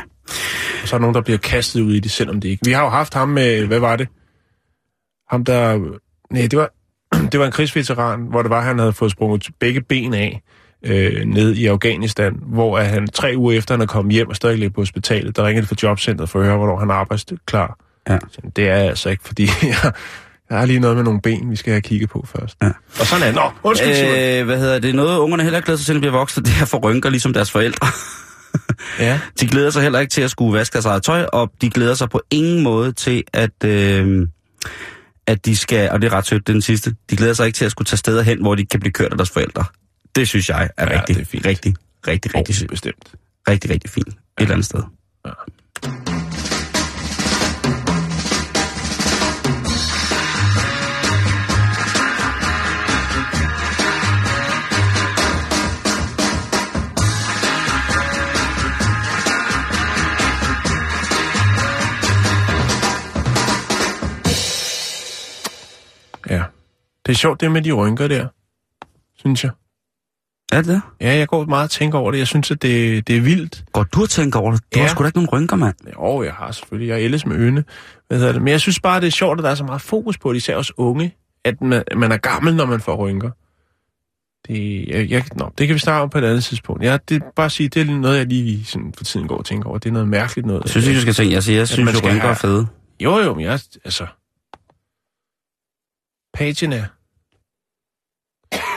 Og 0.82 0.88
så 0.88 0.96
er 0.96 0.98
der 0.98 1.00
nogen, 1.00 1.14
der 1.14 1.20
bliver 1.20 1.38
kastet 1.38 1.80
ud 1.80 1.94
i 1.94 2.00
det, 2.00 2.10
selvom 2.10 2.40
det 2.40 2.48
ikke. 2.48 2.66
Vi 2.66 2.72
har 2.72 2.82
jo 2.82 2.88
haft 2.88 3.14
ham 3.14 3.28
med, 3.28 3.66
hvad 3.66 3.78
var 3.78 3.96
det? 3.96 4.08
Ham 5.30 5.44
der, 5.44 5.78
nej, 6.30 6.46
det 6.46 6.58
var, 6.58 6.70
det 7.32 7.40
var 7.40 7.46
en 7.46 7.52
krigsveteran, 7.52 8.20
hvor 8.20 8.42
det 8.42 8.50
var, 8.50 8.60
han 8.60 8.78
havde 8.78 8.92
fået 8.92 9.10
sprunget 9.10 9.48
begge 9.60 9.80
ben 9.80 10.14
af 10.14 10.42
øh, 10.84 11.24
ned 11.24 11.54
i 11.54 11.66
Afghanistan, 11.66 12.38
hvor 12.46 12.78
at 12.78 12.86
han 12.86 13.08
tre 13.08 13.34
uger 13.36 13.58
efter, 13.58 13.74
han 13.74 13.80
er 13.82 13.86
kommet 13.86 14.14
hjem 14.14 14.28
og 14.28 14.36
stadig 14.36 14.58
ligger 14.58 14.74
på 14.74 14.80
hospitalet, 14.80 15.36
der 15.36 15.46
ringede 15.46 15.62
de 15.62 15.68
fra 15.68 15.76
jobcentret 15.82 16.28
for 16.28 16.40
at 16.40 16.46
høre, 16.46 16.56
hvornår 16.56 16.78
han 16.78 16.90
er 16.90 16.94
arbejdsklar. 16.94 17.78
Ja. 18.08 18.18
Så 18.30 18.40
Det 18.56 18.68
er 18.68 18.76
jeg 18.76 18.88
altså 18.88 19.08
ikke, 19.08 19.22
fordi 19.26 19.42
jeg, 19.62 19.92
jeg 20.50 20.58
har 20.58 20.66
lige 20.66 20.80
noget 20.80 20.96
med 20.96 21.04
nogle 21.04 21.20
ben, 21.20 21.50
vi 21.50 21.56
skal 21.56 21.72
have 21.72 21.80
kigget 21.80 22.10
på 22.10 22.26
først. 22.36 22.56
Ja. 22.62 22.68
Og 23.00 23.06
sådan 23.06 23.22
er 23.22 23.26
det. 23.26 23.34
Nå, 23.34 23.50
undskyld, 23.62 23.94
Simon. 23.94 24.14
Øh, 24.14 24.44
hvad 24.44 24.58
hedder 24.58 24.78
det? 24.78 24.94
Noget, 24.94 25.18
ungerne 25.18 25.42
heller 25.42 25.60
glæder 25.60 25.78
sig 25.78 25.86
til, 25.86 25.92
at 25.92 25.94
de 25.94 26.00
bliver 26.00 26.12
voksne, 26.12 26.42
det 26.46 26.52
er 26.60 26.64
for 26.64 26.78
rynker, 26.78 27.10
ligesom 27.10 27.32
deres 27.32 27.50
forældre. 27.50 27.86
Ja. 28.98 29.20
De 29.40 29.46
glæder 29.46 29.70
sig 29.70 29.82
heller 29.82 29.98
ikke 29.98 30.10
til 30.10 30.22
at 30.22 30.30
skulle 30.30 30.58
vaske 30.58 30.72
deres 30.72 30.86
eget 30.86 31.02
tøj, 31.02 31.22
og 31.22 31.50
de 31.60 31.70
glæder 31.70 31.94
sig 31.94 32.10
på 32.10 32.20
ingen 32.30 32.62
måde 32.62 32.92
til, 32.92 33.24
at, 33.32 33.64
øh, 33.64 34.26
at 35.30 35.44
de 35.46 35.56
skal, 35.56 35.90
og 35.90 36.02
det 36.02 36.12
er 36.12 36.16
ret 36.16 36.26
sødt, 36.26 36.46
det 36.46 36.52
er 36.52 36.54
den 36.54 36.62
sidste, 36.62 36.94
de 37.10 37.16
glæder 37.16 37.32
sig 37.34 37.46
ikke 37.46 37.56
til 37.56 37.64
at 37.64 37.70
skulle 37.70 37.86
tage 37.86 37.98
steder 37.98 38.22
hen, 38.22 38.40
hvor 38.40 38.54
de 38.54 38.66
kan 38.66 38.80
blive 38.80 38.92
kørt 38.92 39.10
af 39.12 39.16
deres 39.18 39.30
forældre. 39.30 39.64
Det 40.14 40.28
synes 40.28 40.48
jeg 40.48 40.70
er 40.76 40.84
Ja, 40.94 41.00
rigtig, 41.00 41.16
er 41.16 41.20
rigtig, 41.20 41.46
rigtig, 41.46 41.74
rigtig, 42.06 42.30
Oh, 42.34 42.38
rigtig, 42.38 42.68
bestemt. 42.68 43.14
rigtig, 43.48 43.70
rigtig 43.70 43.90
fint. 43.90 44.08
Et 44.08 44.14
eller 44.38 44.52
andet 44.52 44.66
sted. 44.66 44.82
Ja. 45.24 45.30
Ja. 45.84 46.09
Det 67.10 67.16
er 67.16 67.18
sjovt, 67.18 67.40
det 67.40 67.52
med 67.52 67.62
de 67.62 67.72
rynker 67.72 68.08
der, 68.08 68.28
synes 69.18 69.44
jeg. 69.44 69.50
Er 70.52 70.56
det 70.56 70.66
det? 70.66 70.82
Ja, 71.00 71.16
jeg 71.16 71.28
går 71.28 71.44
meget 71.44 71.64
og 71.64 71.70
tænker 71.70 71.98
over 71.98 72.10
det. 72.10 72.18
Jeg 72.18 72.26
synes, 72.26 72.50
at 72.50 72.62
det, 72.62 73.06
det 73.08 73.16
er 73.16 73.20
vildt. 73.20 73.64
Går 73.72 73.82
du 73.82 74.02
og 74.02 74.08
tænker 74.08 74.38
over 74.40 74.52
det? 74.52 74.60
Du 74.74 74.78
Ja. 74.78 74.80
har 74.82 74.88
sgu 74.88 75.02
da 75.02 75.06
ikke 75.06 75.18
nogen 75.18 75.28
rynker, 75.32 75.56
mand. 75.56 75.74
Jo, 75.98 76.22
jeg 76.22 76.32
har 76.32 76.52
selvfølgelig. 76.52 76.88
Jeg 76.88 77.00
er 77.00 77.04
ellers 77.04 77.26
med 77.26 77.36
øne. 77.36 77.64
Hvad 78.08 78.18
hedder 78.18 78.32
det? 78.32 78.42
Men 78.42 78.50
jeg 78.52 78.60
synes 78.60 78.80
bare, 78.80 79.00
det 79.00 79.06
er 79.06 79.10
sjovt, 79.10 79.38
at 79.40 79.44
der 79.44 79.50
er 79.50 79.54
så 79.54 79.64
meget 79.64 79.80
fokus 79.82 80.18
på 80.18 80.32
det, 80.32 80.36
især 80.36 80.56
os 80.56 80.72
unge, 80.78 81.14
at 81.44 81.60
man, 81.60 81.84
man 81.96 82.12
er 82.12 82.16
gammel, 82.16 82.54
når 82.56 82.66
man 82.66 82.80
får 82.80 82.96
rynker. 82.96 83.30
Det, 84.48 84.88
jeg, 84.88 85.10
jeg, 85.10 85.24
nå, 85.36 85.50
det 85.58 85.66
kan 85.66 85.74
vi 85.74 85.78
snakke 85.78 86.02
om 86.02 86.10
på 86.10 86.18
et 86.18 86.24
andet 86.24 86.44
tidspunkt. 86.44 86.82
Ja, 86.84 86.98
det 87.08 87.22
er 87.22 87.26
bare 87.36 87.46
at 87.46 87.52
sige, 87.52 87.68
det 87.68 87.80
er 87.90 87.94
noget, 87.94 88.18
jeg 88.18 88.26
lige 88.26 88.64
sådan, 88.64 88.92
for 88.96 89.04
tiden 89.04 89.28
går 89.28 89.38
og 89.38 89.44
tænker 89.44 89.68
over. 89.68 89.78
Det 89.78 89.88
er 89.88 89.92
noget 89.92 90.08
mærkeligt 90.08 90.46
noget. 90.46 90.62
Jeg 90.62 90.70
synes 90.70 90.86
ikke, 90.86 90.96
du 90.96 91.02
skal 91.02 91.14
tænke. 91.14 91.34
Jeg 91.34 91.42
siger, 91.42 91.56
jeg 91.58 91.68
synes, 91.68 91.90
at 91.96 92.04
rynker 92.04 92.16
er 92.20 92.20
have- 92.20 92.36
fede. 92.36 92.66
Jo, 93.00 93.18
jo, 93.18 93.34
men 93.34 93.44
jeg, 93.44 93.60
altså... 93.84 94.06
Pagina. 96.34 96.86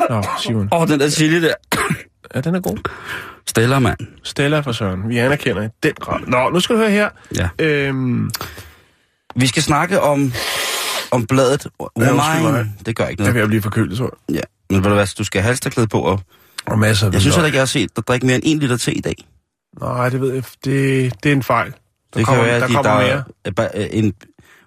Nå, 0.10 0.24
Simon. 0.44 0.70
Åh, 0.72 0.82
oh, 0.82 0.88
den 0.88 1.00
der 1.00 1.10
chili 1.10 1.42
der. 1.42 1.54
Ja, 2.36 2.42
den 2.42 2.56
er 2.56 2.60
god. 2.60 2.78
Stella, 3.48 3.80
mand. 3.80 3.98
Stella 4.24 4.60
for 4.60 4.72
Søren. 4.72 5.10
Vi 5.10 5.18
anerkender 5.18 5.62
i 5.64 5.68
den 5.84 5.94
grad. 6.00 6.20
Nå, 6.28 6.50
nu 6.50 6.60
skal 6.60 6.76
du 6.76 6.80
høre 6.82 6.92
her. 6.92 7.10
Ja. 7.36 7.50
Øhm, 7.60 8.32
Vi 9.36 9.48
skal 9.48 9.64
snakke 9.64 10.02
om, 10.02 10.34
om 11.12 11.26
bladet 11.28 11.68
Ja, 12.00 12.14
mig. 12.14 12.72
Det 12.86 12.96
gør 12.96 13.08
ikke 13.08 13.24
vil 13.24 13.28
noget. 13.28 13.40
jeg 13.42 13.48
blive 13.48 13.62
forkølet, 13.62 13.98
tror 13.98 14.18
jeg. 14.30 14.36
Ja. 14.36 14.42
Men 14.76 14.84
ved 14.84 14.90
du 14.90 14.96
hvad, 14.96 15.08
du 15.18 15.24
skal 15.24 15.42
have 15.42 15.48
halsterklæde 15.48 15.88
på, 15.88 16.00
og 16.00 16.20
Og 16.66 16.80
masser 16.80 17.08
af 17.08 17.12
jeg 17.14 17.22
synes 17.22 17.36
heller 17.36 17.46
ikke, 17.46 17.56
jeg 17.56 17.62
har 17.62 17.66
set 17.66 17.96
dig 17.96 18.08
drikke 18.08 18.26
mere 18.26 18.36
end 18.36 18.44
en 18.46 18.60
liter 18.60 18.78
te 18.78 18.94
i 18.94 19.02
dag. 19.02 19.16
Nej, 19.82 20.10
det 20.10 20.22
ved 20.22 20.34
jeg. 20.34 20.44
Det, 20.66 21.14
det 21.24 21.30
er 21.32 21.36
en 21.36 21.44
fejl. 21.44 21.72
Der 21.72 22.20
det 22.20 22.26
kommer, 22.26 22.44
kan 22.44 22.52
være, 22.52 22.60
der 22.60 22.66
at 22.66 22.70
de- 22.70 22.76
kommer 22.76 22.92
der 22.92 23.24
mere. 23.46 23.70
er 23.74 23.88
en 23.92 24.14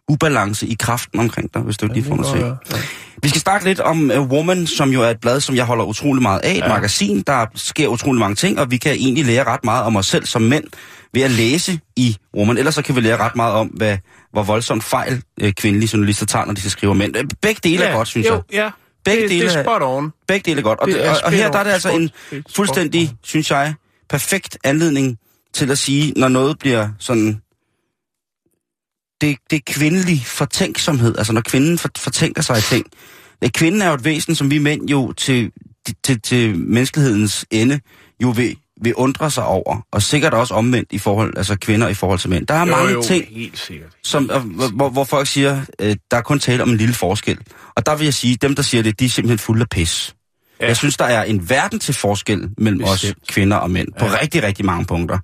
ubalance 0.09 0.67
i 0.67 0.77
kraften 0.81 1.21
omkring 1.21 1.55
dig, 1.55 1.63
hvis 1.63 1.77
du 1.77 1.87
lige 1.87 2.05
får 2.05 2.15
mig 2.15 2.25
det 2.25 2.33
se. 2.33 2.39
godt 2.41 3.06
Vi 3.23 3.29
skal 3.29 3.41
snakke 3.41 3.67
lidt 3.67 3.81
om 3.81 4.11
uh, 4.19 4.29
Woman, 4.31 4.67
som 4.67 4.91
jo 4.91 5.03
er 5.03 5.09
et 5.11 5.21
blad, 5.21 5.41
som 5.41 5.57
jeg 5.57 5.65
holder 5.65 5.85
utrolig 5.85 6.23
meget 6.23 6.41
af. 6.41 6.51
Et 6.53 6.57
Ja. 6.57 6.69
magasin, 6.69 7.23
der 7.27 7.47
sker 7.55 7.89
utrolig 7.89 8.21
mange 8.21 8.35
ting, 8.35 8.61
og 8.61 8.71
vi 8.71 8.77
kan 8.77 8.93
egentlig 8.93 9.25
lære 9.27 9.45
ret 9.45 9.65
meget 9.65 9.85
om 9.85 9.97
os 9.97 10.07
selv 10.07 10.27
som 10.27 10.43
mænd 10.43 10.65
ved 11.15 11.23
at 11.23 11.31
læse 11.31 11.81
i 11.97 12.17
Woman. 12.37 12.59
Ellers 12.59 12.75
så 12.75 12.83
kan 12.83 12.97
vi 12.97 13.01
lære 13.01 13.17
ret 13.17 13.37
meget 13.37 13.55
om, 13.55 13.67
hvad, 13.67 13.99
hvor 14.33 14.43
voldsomt 14.43 14.85
fejl 14.85 15.23
øh, 15.41 15.53
kvindelige 15.53 15.91
journalister 15.93 16.27
tager, 16.27 16.45
når 16.45 16.55
de 16.55 16.61
skal 16.61 16.71
skrive 16.71 16.91
om 16.91 16.97
mænd. 16.97 17.17
Øh, 17.17 17.25
Begge 17.43 17.61
dele 17.65 17.85
er 17.85 17.97
godt, 17.97 18.09
synes 18.09 18.27
jo, 18.29 18.33
jeg. 18.35 18.43
Ja, 18.53 18.71
Begge 19.05 19.23
det, 19.23 19.31
dele 19.31 19.49
det 19.49 19.57
er 19.57 19.63
spot 19.63 19.83
on. 19.83 20.13
Begge 20.29 20.51
dele 20.51 20.59
er 20.59 20.63
godt. 20.63 20.81
Og, 20.81 20.89
Det 20.89 21.07
er 21.07 21.11
og, 21.11 21.17
og 21.25 21.33
her 21.33 21.51
der 21.51 21.59
er 21.59 21.65
det 21.65 21.71
altså 21.71 21.91
en 21.91 22.11
fuldstændig, 22.57 23.13
synes 23.23 23.51
jeg, 23.51 23.75
perfekt 24.09 24.59
anledning 24.65 25.17
til 25.55 25.71
at 25.71 25.79
sige, 25.79 26.13
når 26.17 26.29
noget 26.29 26.59
bliver 26.59 26.89
sådan... 26.99 27.41
Det, 29.21 29.37
det 29.51 29.57
er 29.57 29.73
kvindelig 29.73 30.23
fortænksomhed, 30.27 31.19
altså 31.19 31.33
når 31.33 31.41
kvinden 31.41 31.79
for, 31.79 31.89
fortænker 31.99 32.43
sig 32.43 32.59
i 32.59 32.61
ting. 32.61 32.87
Kvinden 33.55 33.83
er 33.83 33.89
jo 33.89 33.95
et 33.95 34.05
væsen, 34.05 34.35
som 34.35 34.51
vi 34.51 34.59
mænd 34.59 34.89
jo 34.91 35.13
til, 35.13 35.51
til, 36.05 36.21
til 36.23 36.59
menneskelighedens 36.59 37.47
ende 37.51 37.81
jo 38.23 38.29
vil, 38.31 38.57
vil 38.83 38.95
undre 38.95 39.31
sig 39.31 39.45
over. 39.45 39.87
Og 39.93 40.03
sikkert 40.03 40.35
også 40.35 40.55
omvendt 40.55 40.89
i 40.93 40.99
forhold, 40.99 41.33
altså 41.37 41.57
kvinder 41.57 41.89
i 41.89 41.95
forhold 41.95 42.19
til 42.19 42.31
mænd. 42.31 42.47
Der 42.47 42.55
er 42.55 42.61
Jo, 42.61 42.65
mange 42.67 42.93
jo, 42.93 43.03
ting, 43.03 43.25
helt 43.31 43.59
sikkert. 43.59 43.91
som, 44.05 44.25
hvor- 44.75 44.89
hvor, 44.89 45.05
folk 45.05 45.27
siger, 45.29 45.61
øh, 45.81 45.97
der 46.11 46.17
er 46.17 46.21
kun 46.23 46.39
tale 46.39 46.63
om 46.63 46.71
en 46.71 46.77
lille 46.77 46.95
forskel. 46.95 47.39
Og 47.77 47.87
der 47.87 47.97
vil 47.97 48.05
jeg 48.05 48.15
sige, 48.15 48.37
dem 48.37 48.55
der 48.55 48.63
siger 48.63 48.83
det, 48.83 49.01
de 49.01 49.05
er 49.05 49.09
simpelthen 49.09 49.39
fulde 49.39 49.61
af 49.61 49.69
pis. 49.69 50.15
Ja. 50.61 50.67
Jeg 50.67 50.77
synes, 50.77 50.97
der 50.97 51.05
er 51.05 51.23
en 51.25 51.49
verden 51.51 51.79
til 51.79 51.95
forskel 51.95 52.49
mellem 52.59 52.85
os 52.85 52.91
Bestemt. 53.01 53.27
kvinder 53.29 53.57
og 53.57 53.71
mænd, 53.71 53.89
på 53.99 54.05
Ja. 54.05 54.19
rigtig, 54.23 54.43
rigtig 54.43 54.65
mange 54.65 54.85
punkter. 54.85 55.19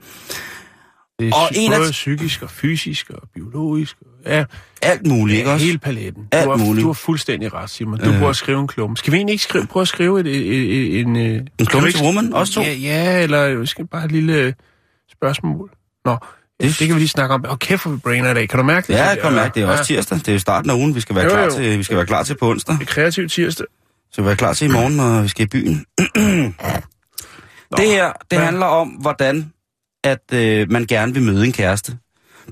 Det 1.22 1.30
er 1.30 1.34
Og 1.36 1.48
psy- 1.48 1.52
en 1.58 1.72
af- 1.72 1.78
både 1.78 1.90
psykisk 1.90 2.42
og 2.42 2.50
fysisk 2.50 3.10
og 3.10 3.28
biologisk. 3.34 3.96
Og, 4.00 4.32
ja, 4.32 4.44
Alt 4.82 5.06
muligt, 5.06 5.36
ikke 5.36 5.48
ja 5.48 5.54
også? 5.54 5.66
hele 5.66 5.78
paletten. 5.78 6.28
Alt 6.32 6.44
du, 6.44 6.50
har, 6.50 6.56
muligt. 6.56 6.82
du 6.82 6.88
har 6.88 6.92
fuldstændig 6.94 7.54
ret, 7.54 7.70
Simon. 7.70 7.98
Du 7.98 8.10
Øh. 8.10 8.22
øh. 8.28 8.34
skrive 8.34 8.60
en 8.60 8.68
klumme. 8.68 8.96
Skal 8.96 9.12
vi 9.12 9.16
egentlig 9.16 9.32
ikke 9.32 9.44
skrive, 9.44 9.66
prøve 9.66 9.82
at 9.82 9.88
skrive 9.88 10.20
et, 10.20 10.26
et, 10.26 10.96
et, 10.96 11.00
en... 11.00 11.16
øh, 11.16 11.40
En 11.58 11.66
klumme 11.66 11.88
du 11.88 11.92
til 11.92 12.04
woman, 12.06 12.32
også 12.34 12.52
to? 12.52 12.60
Ja, 12.60 12.72
ja, 12.72 13.22
eller 13.22 13.54
vi 13.54 13.66
skal 13.66 13.86
bare 13.86 14.04
et 14.04 14.12
lille 14.12 14.32
øh, 14.34 14.52
spørgsmål. 15.12 15.70
Nå, 16.04 16.16
Det- 16.60 16.78
det, 16.78 16.86
kan 16.86 16.94
vi 16.94 17.00
lige 17.00 17.08
snakke 17.08 17.34
om. 17.34 17.44
Åh, 17.50 17.56
kæft, 17.58 17.82
hvor 17.82 17.92
vi 17.92 17.98
brainer 17.98 18.30
i 18.30 18.34
dag. 18.34 18.48
Kan 18.48 18.58
du 18.58 18.64
mærke 18.64 18.86
det? 18.92 18.98
Ja, 18.98 19.08
jeg 19.08 19.18
kan 19.18 19.32
mærke, 19.32 19.54
det 19.54 19.62
er 19.62 19.66
også 19.70 19.84
tirsdag. 19.84 20.18
Det 20.18 20.28
er 20.28 20.32
jo 20.32 20.38
starten 20.38 20.70
af 20.70 20.74
ugen, 20.74 20.94
vi 20.94 21.00
skal 21.00 21.16
være, 21.16 21.24
Jo, 21.24 21.30
klar 21.30 21.44
jo. 21.44 21.50
til, 21.50 21.78
vi 21.78 21.82
skal 21.82 21.96
være 21.96 22.06
klar 22.06 22.22
til 22.22 22.36
på 22.36 22.50
onsdag. 22.50 22.74
Det 22.74 22.82
er 22.82 22.86
kreativ 22.86 23.28
tirsdag. 23.28 23.66
Vi 23.70 24.12
skal 24.12 24.24
være 24.24 24.36
klar 24.36 24.52
til 24.52 24.68
i 24.68 24.70
morgen, 24.72 24.96
når 24.96 25.22
vi 25.22 25.28
skal 25.28 25.44
i 25.44 25.48
byen. 25.48 25.84
det 27.76 27.86
her, 27.86 28.12
det 28.30 28.38
handler 28.38 28.66
om, 28.66 28.88
hvordan 28.88 29.52
at 30.04 30.20
øh, 30.32 30.70
man 30.70 30.84
gerne 30.86 31.14
vil 31.14 31.22
møde 31.22 31.44
en 31.46 31.52
kæreste. 31.52 31.96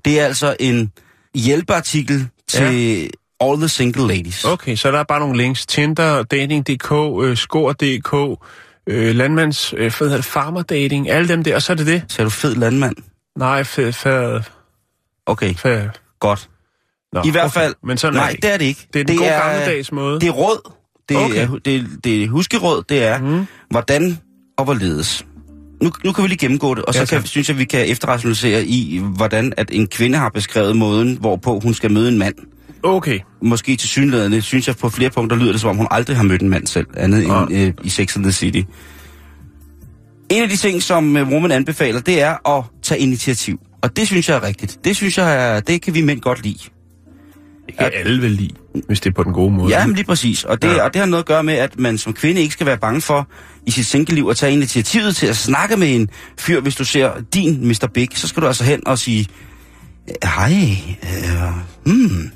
Det 0.04 0.20
er 0.20 0.24
altså 0.24 0.56
en 0.60 0.92
hjælpeartikel 1.34 2.28
til 2.48 3.10
all 3.40 3.56
the 3.58 3.68
single 3.68 4.06
ladies. 4.08 4.44
Okay, 4.44 4.76
så 4.76 4.90
der 4.90 4.98
er 4.98 5.02
bare 5.04 5.20
nogle 5.20 5.36
links. 5.36 5.66
Tinder, 5.66 6.22
Dating.dk, 6.22 6.92
øh, 7.24 7.36
Skor.dk, 7.36 8.38
øh, 8.86 9.14
Landmands, 9.16 9.72
øh, 9.72 9.78
hvad 9.78 9.90
hedder 10.00 10.16
det, 10.16 10.24
Farmer 10.24 10.62
Dating, 10.62 11.10
alle 11.10 11.28
dem 11.28 11.44
der, 11.44 11.54
og 11.54 11.62
så 11.62 11.72
er 11.72 11.76
det 11.76 11.86
det. 11.86 12.02
Så 12.08 12.22
er 12.22 12.24
du 12.24 12.30
fed 12.30 12.54
landmand. 12.54 12.96
Nej, 13.38 13.64
fed, 13.64 13.92
fed, 13.92 14.40
Okay, 15.26 15.54
fed. 15.54 15.88
godt. 16.20 16.48
Nå, 17.12 17.22
I 17.24 17.30
hvert 17.30 17.44
okay. 17.44 17.60
fald, 17.60 17.74
Men 17.84 17.96
sådan 17.98 18.16
er 18.16 18.20
nej, 18.20 18.28
det 18.28 18.34
ikke. 18.34 18.46
det 18.46 18.52
er 18.52 18.58
det 18.58 18.64
ikke. 18.64 18.86
Det 18.92 19.00
er 19.00 19.04
den 19.04 19.16
gode 19.16 19.30
gammeldags 19.30 19.92
måde. 19.92 20.20
Det 20.20 20.28
er 20.28 20.32
råd. 20.32 20.72
Det 21.08 21.16
er, 21.16 21.24
Okay. 21.24 21.48
det, 21.64 22.04
det 22.04 22.24
er 22.24 22.28
huskeråd, 22.28 22.82
det 22.88 23.02
er, 23.04 23.18
mm. 23.18 23.46
hvordan 23.70 24.18
og 24.58 24.64
hvorledes. 24.64 25.26
Nu, 25.82 25.90
nu 26.04 26.12
kan 26.12 26.22
vi 26.24 26.28
lige 26.28 26.38
gennemgå 26.38 26.74
det, 26.74 26.84
og 26.84 26.94
så 26.94 27.00
Ja, 27.00 27.04
kan, 27.06 27.26
synes 27.26 27.48
jeg, 27.48 27.58
vi 27.58 27.64
kan 27.64 27.88
efterrationalisere 27.88 28.64
i, 28.64 29.02
hvordan 29.16 29.52
at 29.56 29.68
en 29.72 29.86
kvinde 29.86 30.18
har 30.18 30.28
beskrevet 30.28 30.76
måden, 30.76 31.16
hvorpå 31.20 31.58
hun 31.58 31.74
skal 31.74 31.92
møde 31.92 32.08
en 32.08 32.18
mand. 32.18 32.34
Okay. 32.82 33.18
Måske 33.42 33.76
til 33.76 33.88
synligheden, 33.88 34.42
synes 34.42 34.68
jeg 34.68 34.76
på 34.76 34.88
flere 34.88 35.10
punkter 35.10 35.36
lyder 35.36 35.52
det, 35.52 35.60
som 35.60 35.70
om 35.70 35.76
hun 35.76 35.86
aldrig 35.90 36.16
har 36.16 36.22
mødt 36.24 36.42
en 36.42 36.48
mand 36.48 36.66
selv, 36.66 36.86
andet 36.96 37.22
Ja. 37.26 37.42
end 37.42 37.52
øh, 37.54 37.72
i 37.84 37.88
Sex 37.88 38.16
and 38.16 38.24
the 38.24 38.32
City. 38.32 38.62
En 40.30 40.42
af 40.42 40.48
de 40.48 40.56
ting, 40.56 40.82
som 40.82 41.16
øh, 41.16 41.28
Woman 41.28 41.50
anbefaler, 41.52 42.00
det 42.00 42.22
er 42.22 42.48
at 42.58 42.64
tage 42.82 43.00
initiativ. 43.00 43.58
Og 43.82 43.96
det 43.96 44.06
synes 44.06 44.28
jeg 44.28 44.36
er 44.36 44.42
rigtigt. 44.42 44.78
Det 44.84 44.96
synes 44.96 45.18
jeg, 45.18 45.56
er, 45.56 45.60
det 45.60 45.82
kan 45.82 45.94
vi 45.94 46.02
mænd 46.02 46.20
godt 46.20 46.42
lide. 46.44 46.58
Det 47.70 47.78
kan 47.78 47.90
alle 47.94 48.22
vel 48.22 48.30
lide, 48.30 48.50
hvis 48.86 49.00
det 49.00 49.10
er 49.10 49.14
på 49.14 49.22
den 49.22 49.32
gode 49.32 49.50
måde. 49.52 49.76
Ja, 49.78 49.86
men 49.86 49.96
lige 49.96 50.04
præcis. 50.04 50.44
Og 50.44 50.62
det, 50.62 50.68
Ja. 50.68 50.74
ja. 50.74 50.82
og 50.84 50.94
det 50.94 51.00
har 51.00 51.06
noget 51.06 51.22
at 51.22 51.26
gøre 51.26 51.42
med, 51.42 51.54
at 51.54 51.78
man 51.78 51.98
som 51.98 52.12
kvinde 52.12 52.40
ikke 52.40 52.52
skal 52.52 52.66
være 52.66 52.78
bange 52.78 53.00
for 53.00 53.28
i 53.66 53.70
sit 53.70 53.86
single-liv 53.86 54.28
at 54.30 54.36
tage 54.36 54.52
initiativet 54.52 55.16
til 55.16 55.26
at 55.26 55.36
snakke 55.36 55.76
med 55.76 55.94
en 55.94 56.08
fyr. 56.38 56.60
Hvis 56.60 56.76
du 56.76 56.84
ser 56.84 57.10
din 57.34 57.68
Mr. 57.68 57.88
Big, 57.94 58.08
så 58.14 58.28
skal 58.28 58.42
du 58.42 58.46
altså 58.46 58.64
hen 58.64 58.86
og 58.86 58.98
sige, 58.98 59.26
hej, 60.24 60.52
øh, 61.02 61.52
hmm, 61.84 62.30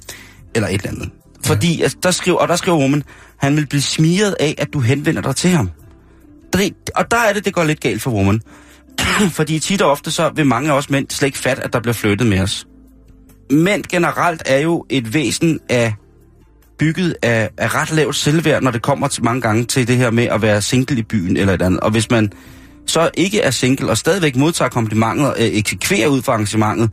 eller 0.54 0.68
et 0.68 0.74
eller 0.74 0.88
andet. 0.90 1.10
Fordi, 1.46 1.82
altså, 1.82 1.98
der 2.02 2.10
skriver, 2.10 2.38
og 2.38 2.48
der 2.48 2.56
skriver 2.56 2.78
woman, 2.78 3.02
han 3.38 3.56
vil 3.56 3.66
blive 3.66 3.82
smiret 3.82 4.36
af, 4.40 4.54
at 4.58 4.72
du 4.72 4.80
henvender 4.80 5.22
dig 5.22 5.36
til 5.36 5.50
ham. 5.50 5.70
Det, 6.52 6.74
og 6.96 7.10
der 7.10 7.16
er 7.16 7.32
det, 7.32 7.44
det 7.44 7.54
går 7.54 7.64
lidt 7.64 7.80
galt 7.80 8.02
for 8.02 8.10
woman. 8.10 8.40
Fordi 9.30 9.58
tit 9.58 9.82
og 9.82 9.90
ofte, 9.90 10.10
så 10.10 10.30
vil 10.36 10.46
mange 10.46 10.70
af 10.72 10.76
os 10.76 10.90
mænd 10.90 11.06
slet 11.10 11.26
ikke 11.26 11.38
fat, 11.38 11.58
at 11.58 11.72
der 11.72 11.80
bliver 11.80 11.94
flyttet 11.94 12.26
med 12.26 12.40
os. 12.40 12.66
Mænd 13.50 13.84
generelt 13.88 14.42
er 14.46 14.58
jo 14.58 14.86
et 14.90 15.14
væsen 15.14 15.60
af 15.68 15.94
bygget 16.78 17.16
af, 17.22 17.50
af 17.58 17.74
ret 17.74 17.92
lavt 17.92 18.16
selvværd, 18.16 18.62
når 18.62 18.70
det 18.70 18.82
kommer 18.82 19.08
til 19.08 19.24
mange 19.24 19.40
gange 19.40 19.64
til 19.64 19.88
det 19.88 19.96
her 19.96 20.10
med 20.10 20.24
at 20.24 20.42
være 20.42 20.62
single 20.62 20.98
i 20.98 21.02
byen 21.02 21.36
eller 21.36 21.54
et 21.54 21.62
andet. 21.62 21.80
Og 21.80 21.90
hvis 21.90 22.10
man 22.10 22.32
så 22.86 23.10
ikke 23.14 23.40
er 23.40 23.50
single 23.50 23.90
og 23.90 23.96
stadigvæk 23.96 24.36
modtager 24.36 24.68
komplimentet, 24.68 25.26
øh, 25.26 25.44
eksekverer 25.44 26.08
ud 26.08 26.22
for 26.22 26.32
arrangementet, 26.32 26.90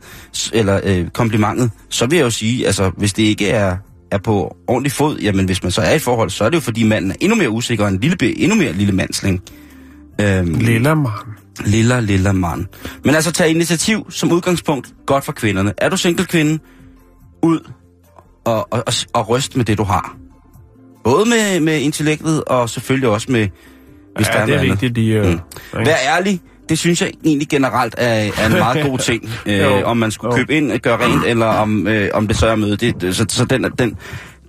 eller 0.52 0.80
øh, 0.84 1.08
komplimentet, 1.08 1.70
så 1.88 2.06
vil 2.06 2.16
jeg 2.16 2.24
jo 2.24 2.30
sige, 2.30 2.66
altså 2.66 2.90
hvis 2.96 3.12
det 3.12 3.22
ikke 3.22 3.48
er, 3.48 3.76
er 4.10 4.18
på 4.18 4.56
ordentlig 4.66 4.92
fod, 4.92 5.18
jamen 5.18 5.44
hvis 5.44 5.62
man 5.62 5.72
så 5.72 5.80
er 5.80 5.92
i 5.92 5.96
et 5.96 6.02
forhold, 6.02 6.30
så 6.30 6.44
er 6.44 6.48
det 6.48 6.56
jo 6.56 6.60
fordi 6.60 6.82
manden 6.82 7.10
er 7.10 7.14
endnu 7.20 7.36
mere 7.36 7.50
usikker, 7.50 7.86
en 7.86 8.00
lille, 8.00 8.16
endnu 8.42 8.56
mere 8.56 8.72
lille 8.72 8.92
mandsling. 8.92 9.42
Øhm, 10.20 10.54
lille 10.54 10.94
mand. 10.94 11.06
Lilla, 11.64 12.00
lilla 12.00 12.32
mand. 12.32 12.66
Men 13.04 13.14
altså 13.14 13.32
tag 13.32 13.48
initiativ 13.50 14.06
som 14.10 14.32
udgangspunkt 14.32 14.92
godt 15.06 15.24
for 15.24 15.32
kvinderne. 15.32 15.72
Er 15.78 15.88
du 15.88 15.96
single 15.96 16.24
kvinde, 16.26 16.58
ud 17.42 17.60
og, 18.44 18.72
og, 18.72 18.82
og, 18.86 18.92
og 19.12 19.28
ryst 19.28 19.56
med 19.56 19.64
det, 19.64 19.78
du 19.78 19.84
har. 19.84 20.16
Både 21.04 21.28
med, 21.28 21.60
med 21.60 21.80
intellektet 21.80 22.44
og 22.44 22.70
selvfølgelig 22.70 23.08
også 23.08 23.26
med, 23.32 23.48
hvis 24.16 24.26
der 24.26 24.34
Ja, 24.34 24.40
er 24.42 24.46
det 24.46 24.54
er 24.54 24.60
vigtigt 24.60 24.94
lige... 24.94 25.18
Øh, 25.20 25.26
Mm. 25.74 25.86
Vær 25.86 25.96
ærlig. 26.16 26.40
Det 26.68 26.78
synes 26.78 27.02
jeg 27.02 27.12
egentlig 27.24 27.48
generelt 27.48 27.94
er, 27.98 28.30
er 28.38 28.46
en 28.46 28.52
meget 28.52 28.86
god 28.86 28.98
ting. 28.98 29.30
Øh, 29.46 29.84
om 29.84 29.96
man 29.96 30.10
skulle 30.10 30.34
Jo. 30.34 30.36
købe 30.36 30.54
ind 30.56 30.72
og 30.72 30.80
gøre 30.80 31.06
rent, 31.06 31.24
eller 31.24 31.46
om, 31.46 31.86
øh, 31.88 32.08
om 32.14 32.28
det 32.28 32.36
så 32.36 32.46
er 32.46 32.56
møde. 32.56 32.76
Det, 32.76 33.16
så, 33.16 33.24
så 33.28 33.44
den, 33.44 33.62
den, 33.78 33.90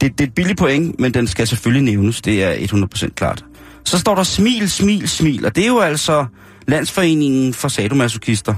det, 0.02 0.18
det 0.18 0.22
er 0.22 0.24
et 0.28 0.34
billigt 0.34 0.60
point, 0.60 1.00
men 1.00 1.13
den 1.13 1.28
skal 1.28 1.48
selvfølgelig 1.48 1.84
nævnes. 1.84 2.22
Det 2.22 2.44
er 2.44 2.54
100% 3.06 3.13
klart. 3.16 3.46
Så 3.86 4.00
står 4.00 4.16
der 4.16 4.24
smil, 4.24 4.70
smil, 4.70 5.10
smil. 5.10 5.46
Og 5.46 5.56
det 5.56 5.63
er 5.63 5.68
jo 5.68 5.80
altså 5.80 6.26
Landsforeningen 6.67 7.54
for 7.54 7.67
Sadomasochister. 7.67 8.54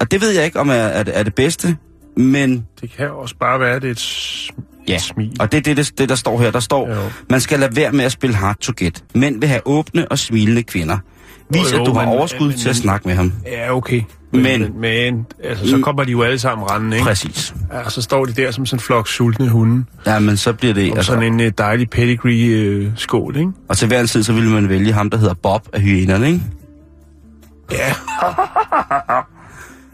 Og 0.00 0.10
det 0.10 0.20
ved 0.20 0.30
jeg 0.30 0.44
ikke, 0.44 0.60
om 0.60 0.68
er, 0.68 0.72
er, 0.74 1.02
det, 1.02 1.18
er 1.18 1.22
det 1.22 1.34
bedste, 1.34 1.76
men 2.16 2.66
Det 2.80 2.90
kan 2.96 3.06
jo 3.06 3.18
også 3.18 3.34
bare 3.40 3.60
være, 3.60 3.74
at 3.76 3.82
det 3.82 3.88
er 3.88 3.92
et, 3.92 4.50
Ja, 4.88 4.94
et 4.94 5.00
smil. 5.02 5.36
og 5.40 5.52
det 5.52 5.58
er 5.58 5.62
det, 5.62 5.76
det, 5.76 5.98
det, 5.98 6.08
der 6.08 6.14
står 6.14 6.40
her. 6.40 6.50
Der 6.50 6.60
står, 6.60 6.88
Jo. 6.88 7.00
man 7.30 7.40
skal 7.40 7.60
lade 7.60 7.76
være 7.76 7.92
med 7.92 8.04
at 8.04 8.12
spille 8.12 8.36
hard 8.36 8.56
to 8.58 8.72
get. 8.76 9.04
Mænd 9.14 9.40
vil 9.40 9.48
have 9.48 9.60
åbne 9.66 10.08
og 10.08 10.18
smilende 10.18 10.62
kvinder. 10.62 10.98
Vis, 11.50 11.72
Jo, 11.72 11.80
at 11.80 11.86
du 11.86 11.92
har 11.92 12.00
men- 12.06 12.08
overskud 12.18 12.48
men- 12.48 12.56
til 12.58 12.68
at 12.68 12.76
snakke 12.76 13.08
med 13.08 13.16
ham. 13.16 13.32
Ja, 13.46 13.74
okay. 13.76 14.02
Men- 14.32 14.42
men, 14.42 14.80
men 14.80 15.26
altså, 15.44 15.68
så 15.70 15.78
kommer 15.78 16.04
de 16.04 16.10
jo 16.12 16.22
alle 16.22 16.38
sammen 16.38 16.70
rendende, 16.70 16.96
ikke? 16.96 17.04
Præcis. 17.06 17.54
Ja, 17.72 17.90
så 17.90 18.02
står 18.02 18.24
de 18.24 18.32
der 18.32 18.50
som 18.50 18.66
sådan 18.66 18.76
en 18.76 18.80
flok 18.80 19.08
sultne 19.08 19.48
hunde. 19.48 19.84
Ja, 20.06 20.18
men 20.18 20.36
så 20.36 20.52
bliver 20.52 20.74
det... 20.74 20.90
Og 20.90 20.96
Altså, 20.96 21.12
sådan 21.12 21.32
en 21.32 21.40
øh, 21.40 21.52
dejlig 21.58 21.90
pedigree-skål, 21.90 23.36
ikke? 23.36 23.50
og 23.68 23.76
til 23.76 23.88
hver 23.88 24.00
en 24.00 24.06
tid, 24.06 24.22
så 24.22 24.32
ville 24.32 24.50
man 24.50 24.68
vælge 24.68 24.92
ham, 24.92 25.10
der 25.10 25.18
hedder 25.18 25.34
Bob 25.34 25.68
af 25.72 25.80
hyænerne, 25.80 26.26
ikke? 26.26 26.40
Ja. 27.72 27.94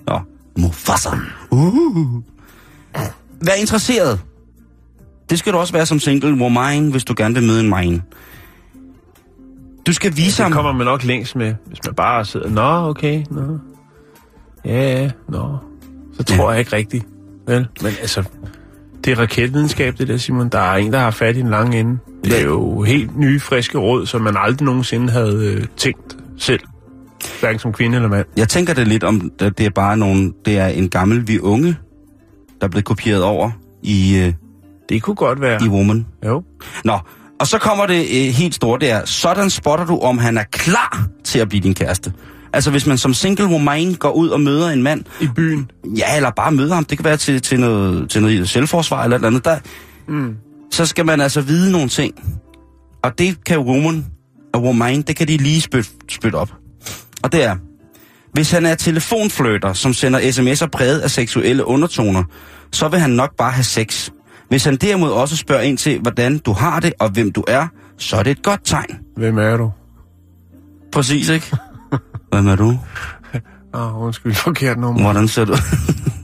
Nå, 0.12 0.20
Mufasa. 0.58 1.10
Uh. 1.50 2.22
Vær 3.40 3.52
interesseret. 3.52 4.20
Det 5.30 5.38
skal 5.38 5.52
du 5.52 5.58
også 5.58 5.72
være 5.72 5.87
som 5.87 5.98
single 6.00 6.34
woman, 6.34 6.90
hvis 6.90 7.04
du 7.04 7.14
gerne 7.16 7.34
vil 7.34 7.42
møde 7.42 7.60
en 7.60 7.68
mine. 7.68 8.02
Du 9.87 9.92
skal 9.92 10.16
vise 10.16 10.37
Det 10.37 10.42
ham... 10.44 10.52
kommer 10.52 10.72
man 10.72 10.84
nok 10.84 11.04
længst 11.04 11.37
med, 11.37 11.54
hvis 11.66 11.78
man 11.87 11.94
bare 11.94 12.24
sidder, 12.24 12.48
nå, 12.48 12.88
okay, 12.88 13.24
nå. 13.30 13.58
Ja, 14.64 15.00
ja, 15.02 15.10
nå. 15.28 15.58
Så 16.16 16.22
tror 16.22 16.50
jeg 16.50 16.58
ikke 16.58 16.76
rigtigt. 16.76 17.06
Vel, 17.46 17.68
men 17.82 17.92
altså, 18.00 18.24
det 19.04 19.12
er 19.12 19.18
raketvidenskab, 19.18 19.98
det 19.98 20.08
der, 20.08 20.16
Simon. 20.16 20.48
Der 20.48 20.58
er 20.58 20.76
en, 20.76 20.92
der 20.92 20.98
har 20.98 21.10
fat 21.10 21.37
i 21.37 21.40
en 21.40 21.50
lang 21.50 21.74
ende. 21.74 21.98
Det 22.24 22.38
er 22.38 22.44
jo 22.44 22.82
helt 22.82 23.18
nye, 23.18 23.40
friske 23.40 23.78
råd, 23.78 24.06
som 24.06 24.20
man 24.22 24.37
aldrig 24.37 24.66
nogensinde 24.66 25.12
havde 25.12 25.44
øh, 25.46 25.66
tænkt 25.76 26.16
selv. 26.38 26.60
Hverken 27.40 27.58
som 27.58 27.72
kvinde 27.72 27.96
eller 27.96 28.08
mand. 28.08 28.26
Jeg 28.37 28.48
tænker 28.48 28.74
det 28.74 28.88
lidt 28.88 29.04
om, 29.04 29.30
at 29.40 29.58
det 29.58 29.66
er 29.66 29.70
bare 29.70 29.96
nogen... 29.96 30.34
Det 30.44 30.58
er 30.58 30.66
en 30.66 30.88
gammel 30.88 31.28
vi 31.28 31.38
unge, 31.40 31.76
der 32.60 32.66
er 32.66 32.70
blevet 32.70 32.84
kopieret 32.84 33.22
over 33.22 33.50
i, 33.82 34.16
øh, 34.18 34.32
Det 34.88 35.02
kunne 35.02 35.16
godt 35.16 35.40
være. 35.40 35.64
i 35.64 35.68
Woman. 35.68 36.06
Jo. 36.26 36.42
Nå, 36.84 36.98
og 37.40 37.46
så 37.46 37.58
kommer 37.58 37.87
det 37.87 38.00
øh, 38.00 38.32
helt 38.34 38.54
store, 38.54 38.78
det 38.80 38.90
er, 38.90 39.04
sådan 39.04 39.50
spotter 39.50 39.87
du, 39.87 39.98
om 39.98 40.18
han 40.18 40.38
er 40.38 40.44
klar 40.52 41.06
til 41.24 41.38
at 41.38 41.48
blive 41.48 41.62
din 41.62 41.74
kæreste. 41.74 42.12
Altså 42.52 42.70
hvis 42.70 42.87
man 42.87 42.98
som 42.98 43.14
single 43.14 43.46
woman 43.46 43.94
går 43.94 44.10
ud 44.12 44.28
og 44.28 44.40
møder 44.40 44.68
en 44.70 44.82
mand, 44.82 45.04
I 45.20 45.28
byen. 45.37 45.70
ja, 45.98 46.16
eller 46.16 46.30
bare 46.30 46.52
møder 46.52 46.74
ham, 46.74 46.84
det 46.84 46.98
kan 46.98 47.04
være 47.04 47.16
til, 47.16 47.42
til, 47.42 47.60
noget, 47.60 48.10
til 48.10 48.22
noget 48.22 48.48
selvforsvar 48.48 49.04
eller 49.04 49.16
et 49.16 49.18
eller 49.18 49.28
andet, 49.28 49.44
der, 49.44 49.58
Mm. 50.08 50.37
så 50.70 50.87
skal 50.87 51.06
man 51.06 51.20
altså 51.20 51.40
vide 51.40 51.72
nogle 51.72 51.88
ting. 51.88 52.14
Og 53.02 53.18
det 53.18 53.44
kan 53.44 53.58
woman 53.58 54.06
og 54.54 54.62
woman, 54.62 55.02
det 55.02 55.16
kan 55.16 55.28
de 55.28 55.37
lige 55.37 55.60
spytte 55.60 55.90
spyt 56.10 56.34
op. 56.34 56.52
Og 57.24 57.32
det 57.32 57.44
er, 57.44 57.56
hvis 58.32 58.50
han 58.50 58.66
er 58.66 58.74
telefonfløter, 58.74 59.72
som 59.72 59.92
sender 59.92 60.20
sms'er 60.20 60.66
præget 60.66 61.00
af 61.00 61.10
seksuelle 61.10 61.66
undertoner, 61.66 62.24
så 62.72 62.88
vil 62.88 63.00
han 63.00 63.10
nok 63.10 63.37
bare 63.37 63.50
have 63.50 63.64
sex. 63.64 64.10
Hvis 64.48 64.64
han 64.64 64.76
derimod 64.76 65.10
også 65.10 65.37
spørger 65.37 65.62
ind 65.62 65.78
til, 65.78 66.00
hvordan 66.00 66.38
du 66.38 66.52
har 66.52 66.80
det 66.80 66.92
og 67.00 67.10
hvem 67.10 67.32
du 67.32 67.44
er, 67.48 67.66
så 67.98 68.16
er 68.16 68.22
det 68.22 68.30
et 68.30 68.42
godt 68.42 68.60
tegn. 68.64 68.98
Hvem 69.16 69.38
er 69.38 69.56
du? 69.56 69.72
Præcis, 70.92 71.28
ikke? 71.28 71.56
Hvem 72.32 72.46
er 72.46 72.56
du? 72.56 72.78
Åh, 73.74 73.96
oh, 73.96 74.02
undskyld, 74.02 74.34
forkert 74.34 74.78
nummer. 74.78 75.02
Hvordan 75.02 75.28
ser 75.28 75.44
du? 75.44 75.56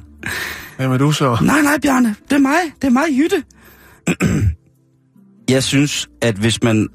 Hvem 0.79 0.93
er 0.93 0.99
du 0.99 1.13
så? 1.13 1.39
Nej, 1.43 1.61
nej, 1.61 1.79
Bjarne. 1.83 2.15
Det 2.31 2.37
er 2.37 2.39
mig. 2.39 2.59
Det 2.83 2.87
er 2.87 2.91
mig, 2.91 3.05
Jytte. 3.19 3.43
Jeg 5.55 5.63
synes, 5.63 6.09
at 6.23 6.35
hvis 6.35 6.63
man, 6.63 6.89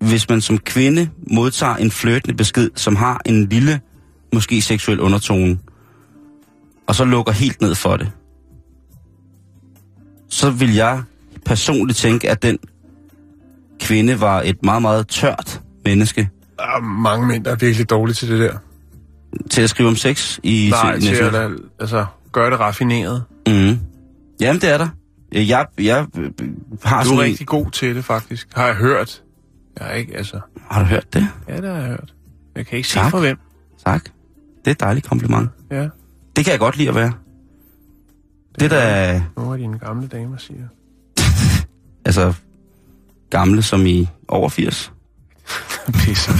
hvis 0.00 0.28
man 0.28 0.40
som 0.40 0.58
kvinde 0.58 1.10
modtager 1.32 1.76
en 1.76 1.90
flirtende 1.90 2.36
besked, 2.36 2.70
som 2.74 2.96
har 2.96 3.20
en 3.26 3.48
lille, 3.48 3.80
måske 4.34 4.62
seksuel 4.62 5.00
undertone, 5.00 5.58
og 6.86 6.94
så 6.94 7.04
lukker 7.04 7.32
helt 7.32 7.60
ned 7.60 7.74
for 7.74 7.96
det, 7.96 8.10
så 10.28 10.50
vil 10.50 10.74
jeg 10.74 11.02
personligt 11.44 11.98
tænke, 11.98 12.30
at 12.30 12.42
den 12.42 12.58
kvinde 13.80 14.20
var 14.20 14.42
et 14.42 14.62
meget, 14.62 14.82
meget 14.82 15.08
tørt 15.08 15.60
menneske 15.84 16.30
Der 16.58 16.62
er 16.64 16.80
mange 16.80 17.26
mænd, 17.26 17.44
der 17.44 17.50
er 17.50 17.56
virkelig 17.56 17.90
dårlige 17.90 18.14
til 18.14 18.28
det 18.28 18.40
der. 18.40 18.58
til 19.50 19.62
at 19.62 19.70
skrive 19.70 19.88
om 19.88 19.96
sex 19.96 20.38
i 20.42 20.68
Nej, 20.70 20.98
til 21.00 21.14
at 21.14 21.32
lade- 21.32 21.56
altså, 21.80 22.06
gøre 22.32 22.50
det 22.50 22.60
raffineret. 22.60 23.24
Mm. 23.46 23.78
Jamen, 24.40 24.60
det 24.60 24.70
er 24.72 24.78
der. 24.78 24.88
Jeg, 25.32 25.66
jeg 25.78 26.06
øh, 26.18 26.30
har 26.84 27.02
Du 27.02 27.08
sådan 27.08 27.18
er 27.18 27.22
en- 27.24 27.30
rigtig 27.30 27.46
god 27.46 27.70
til 27.70 27.96
det, 27.96 28.04
faktisk. 28.04 28.48
Har 28.56 28.66
jeg 28.66 28.74
hørt. 28.74 29.22
Jeg 29.80 29.98
ikke, 29.98 30.16
altså... 30.16 30.40
Har 30.70 30.80
du 30.80 30.86
hørt 30.86 31.12
det? 31.14 31.28
Ja, 31.48 31.56
det 31.56 31.64
har 31.70 31.76
jeg 31.76 31.86
hørt. 31.88 32.14
Jeg 32.56 32.66
kan 32.66 32.76
ikke 32.76 32.88
sige 32.88 33.10
for 33.10 33.20
hvem. 33.20 33.38
Tak. 33.86 34.04
Det 34.04 34.66
er 34.66 34.70
et 34.70 34.80
dejligt 34.80 35.06
kompliment. 35.06 35.50
Ja, 35.70 35.88
Det 36.36 36.44
kan 36.44 36.50
jeg 36.52 36.58
godt 36.58 36.76
lide 36.76 36.88
at 36.88 36.94
være. 36.94 37.12
Det 38.60 38.70
der 38.70 38.76
er, 38.78 39.20
nogle 39.36 39.52
af 39.52 39.58
dine 39.58 39.78
gamle 39.78 40.08
damer 40.08 40.36
siger. 40.36 40.62
altså, 42.06 42.34
gamle 43.30 43.62
som 43.62 43.86
i 43.86 44.08
over 44.28 44.48
80. 44.48 44.92
Pisser. 46.04 46.32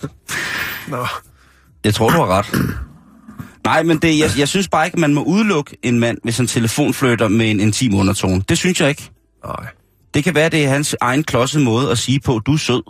Nå, 0.90 1.06
Jeg 1.84 1.94
tror, 1.94 2.10
du 2.10 2.16
har 2.16 2.26
ret. 2.26 2.76
Nej, 3.64 3.82
men 3.82 3.98
det, 3.98 4.18
jeg, 4.18 4.30
jeg 4.38 4.48
synes 4.48 4.68
bare 4.68 4.86
ikke, 4.86 4.94
at 4.94 5.00
man 5.00 5.14
må 5.14 5.22
udelukke 5.24 5.76
en 5.82 6.00
mand, 6.00 6.18
hvis 6.22 6.36
han 6.36 6.46
telefonflytter 6.46 7.28
med 7.28 7.50
en 7.50 7.60
intim 7.60 7.94
undertone. 7.94 8.42
Det 8.48 8.58
synes 8.58 8.80
jeg 8.80 8.88
ikke. 8.88 9.10
nej. 9.44 9.66
Det 10.14 10.24
kan 10.24 10.34
være, 10.34 10.48
det 10.48 10.64
er 10.64 10.68
hans 10.68 10.96
egen 11.00 11.24
klodsede 11.24 11.64
måde 11.64 11.90
at 11.90 11.98
sige 11.98 12.20
på, 12.20 12.38
du 12.38 12.52
er 12.52 12.56
sød. 12.56 12.82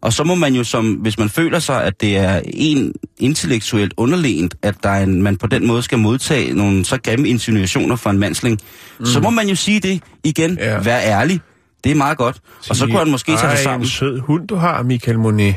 Og 0.00 0.12
så 0.12 0.24
må 0.24 0.34
man 0.34 0.54
jo, 0.54 0.64
som, 0.64 0.92
hvis 0.92 1.18
man 1.18 1.28
føler 1.28 1.58
sig, 1.58 1.84
at 1.84 2.00
det 2.00 2.16
er 2.16 2.40
en 2.44 2.92
intellektuelt 3.18 3.94
underlegent, 3.96 4.54
at 4.62 4.74
der 4.82 4.88
er 4.88 5.02
en, 5.02 5.22
man 5.22 5.36
på 5.36 5.46
den 5.46 5.66
måde 5.66 5.82
skal 5.82 5.98
modtage 5.98 6.54
nogle 6.54 6.84
så 6.84 6.98
grimme 7.04 7.28
insinuationer 7.28 7.96
fra 7.96 8.10
en 8.10 8.18
mandsling, 8.18 8.58
mm. 8.98 9.06
så 9.06 9.20
må 9.20 9.30
man 9.30 9.48
jo 9.48 9.54
sige 9.54 9.80
det 9.80 10.02
igen. 10.24 10.58
Ja. 10.58 10.78
Vær 10.78 10.98
ærlig. 10.98 11.40
Det 11.84 11.92
er 11.92 11.96
meget 11.96 12.18
godt. 12.18 12.40
Og 12.70 12.76
så 12.76 12.86
kunne 12.86 12.98
han 12.98 13.10
måske 13.10 13.32
tage 13.36 13.56
sig 13.56 13.58
sammen. 13.58 13.84
en 13.84 13.88
sød 13.88 14.18
hund, 14.18 14.48
du 14.48 14.54
har, 14.54 14.82
Michael 14.82 15.18
Monet. 15.18 15.54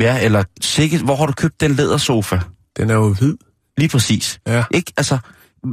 Ja, 0.00 0.24
eller 0.24 0.44
sikkert, 0.60 1.00
hvor 1.00 1.16
har 1.16 1.26
du 1.26 1.32
købt 1.32 1.60
den 1.60 1.72
lædersofa? 1.74 2.38
Den 2.76 2.90
er 2.90 2.94
jo 2.94 3.14
hvid. 3.14 3.36
Lige 3.78 3.88
præcis. 3.88 4.40
Ja. 4.46 4.64
Ikke? 4.74 4.92
Altså, 4.96 5.18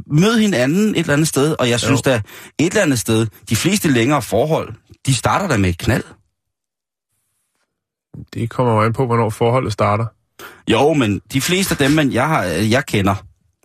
mød 0.07 0.39
hinanden 0.39 0.89
et 0.89 0.99
eller 0.99 1.13
andet 1.13 1.27
sted, 1.27 1.55
og 1.59 1.69
jeg 1.69 1.79
synes 1.79 2.01
da, 2.01 2.21
et 2.59 2.65
eller 2.65 2.81
andet 2.81 2.99
sted, 2.99 3.27
de 3.49 3.55
fleste 3.55 3.91
længere 3.91 4.21
forhold, 4.21 4.73
de 5.05 5.15
starter 5.15 5.47
da 5.47 5.57
med 5.57 5.69
et 5.69 5.77
knald. 5.77 6.03
Det 8.33 8.49
kommer 8.49 8.73
jo 8.73 8.81
an 8.81 8.93
på, 8.93 9.05
hvornår 9.05 9.29
forholdet 9.29 9.73
starter. 9.73 10.05
Jo, 10.71 10.93
men 10.93 11.21
de 11.33 11.41
fleste 11.41 11.71
af 11.71 11.77
dem, 11.77 11.91
man, 11.91 12.11
jeg, 12.11 12.27
har, 12.27 12.43
jeg 12.43 12.85
kender, 12.85 13.15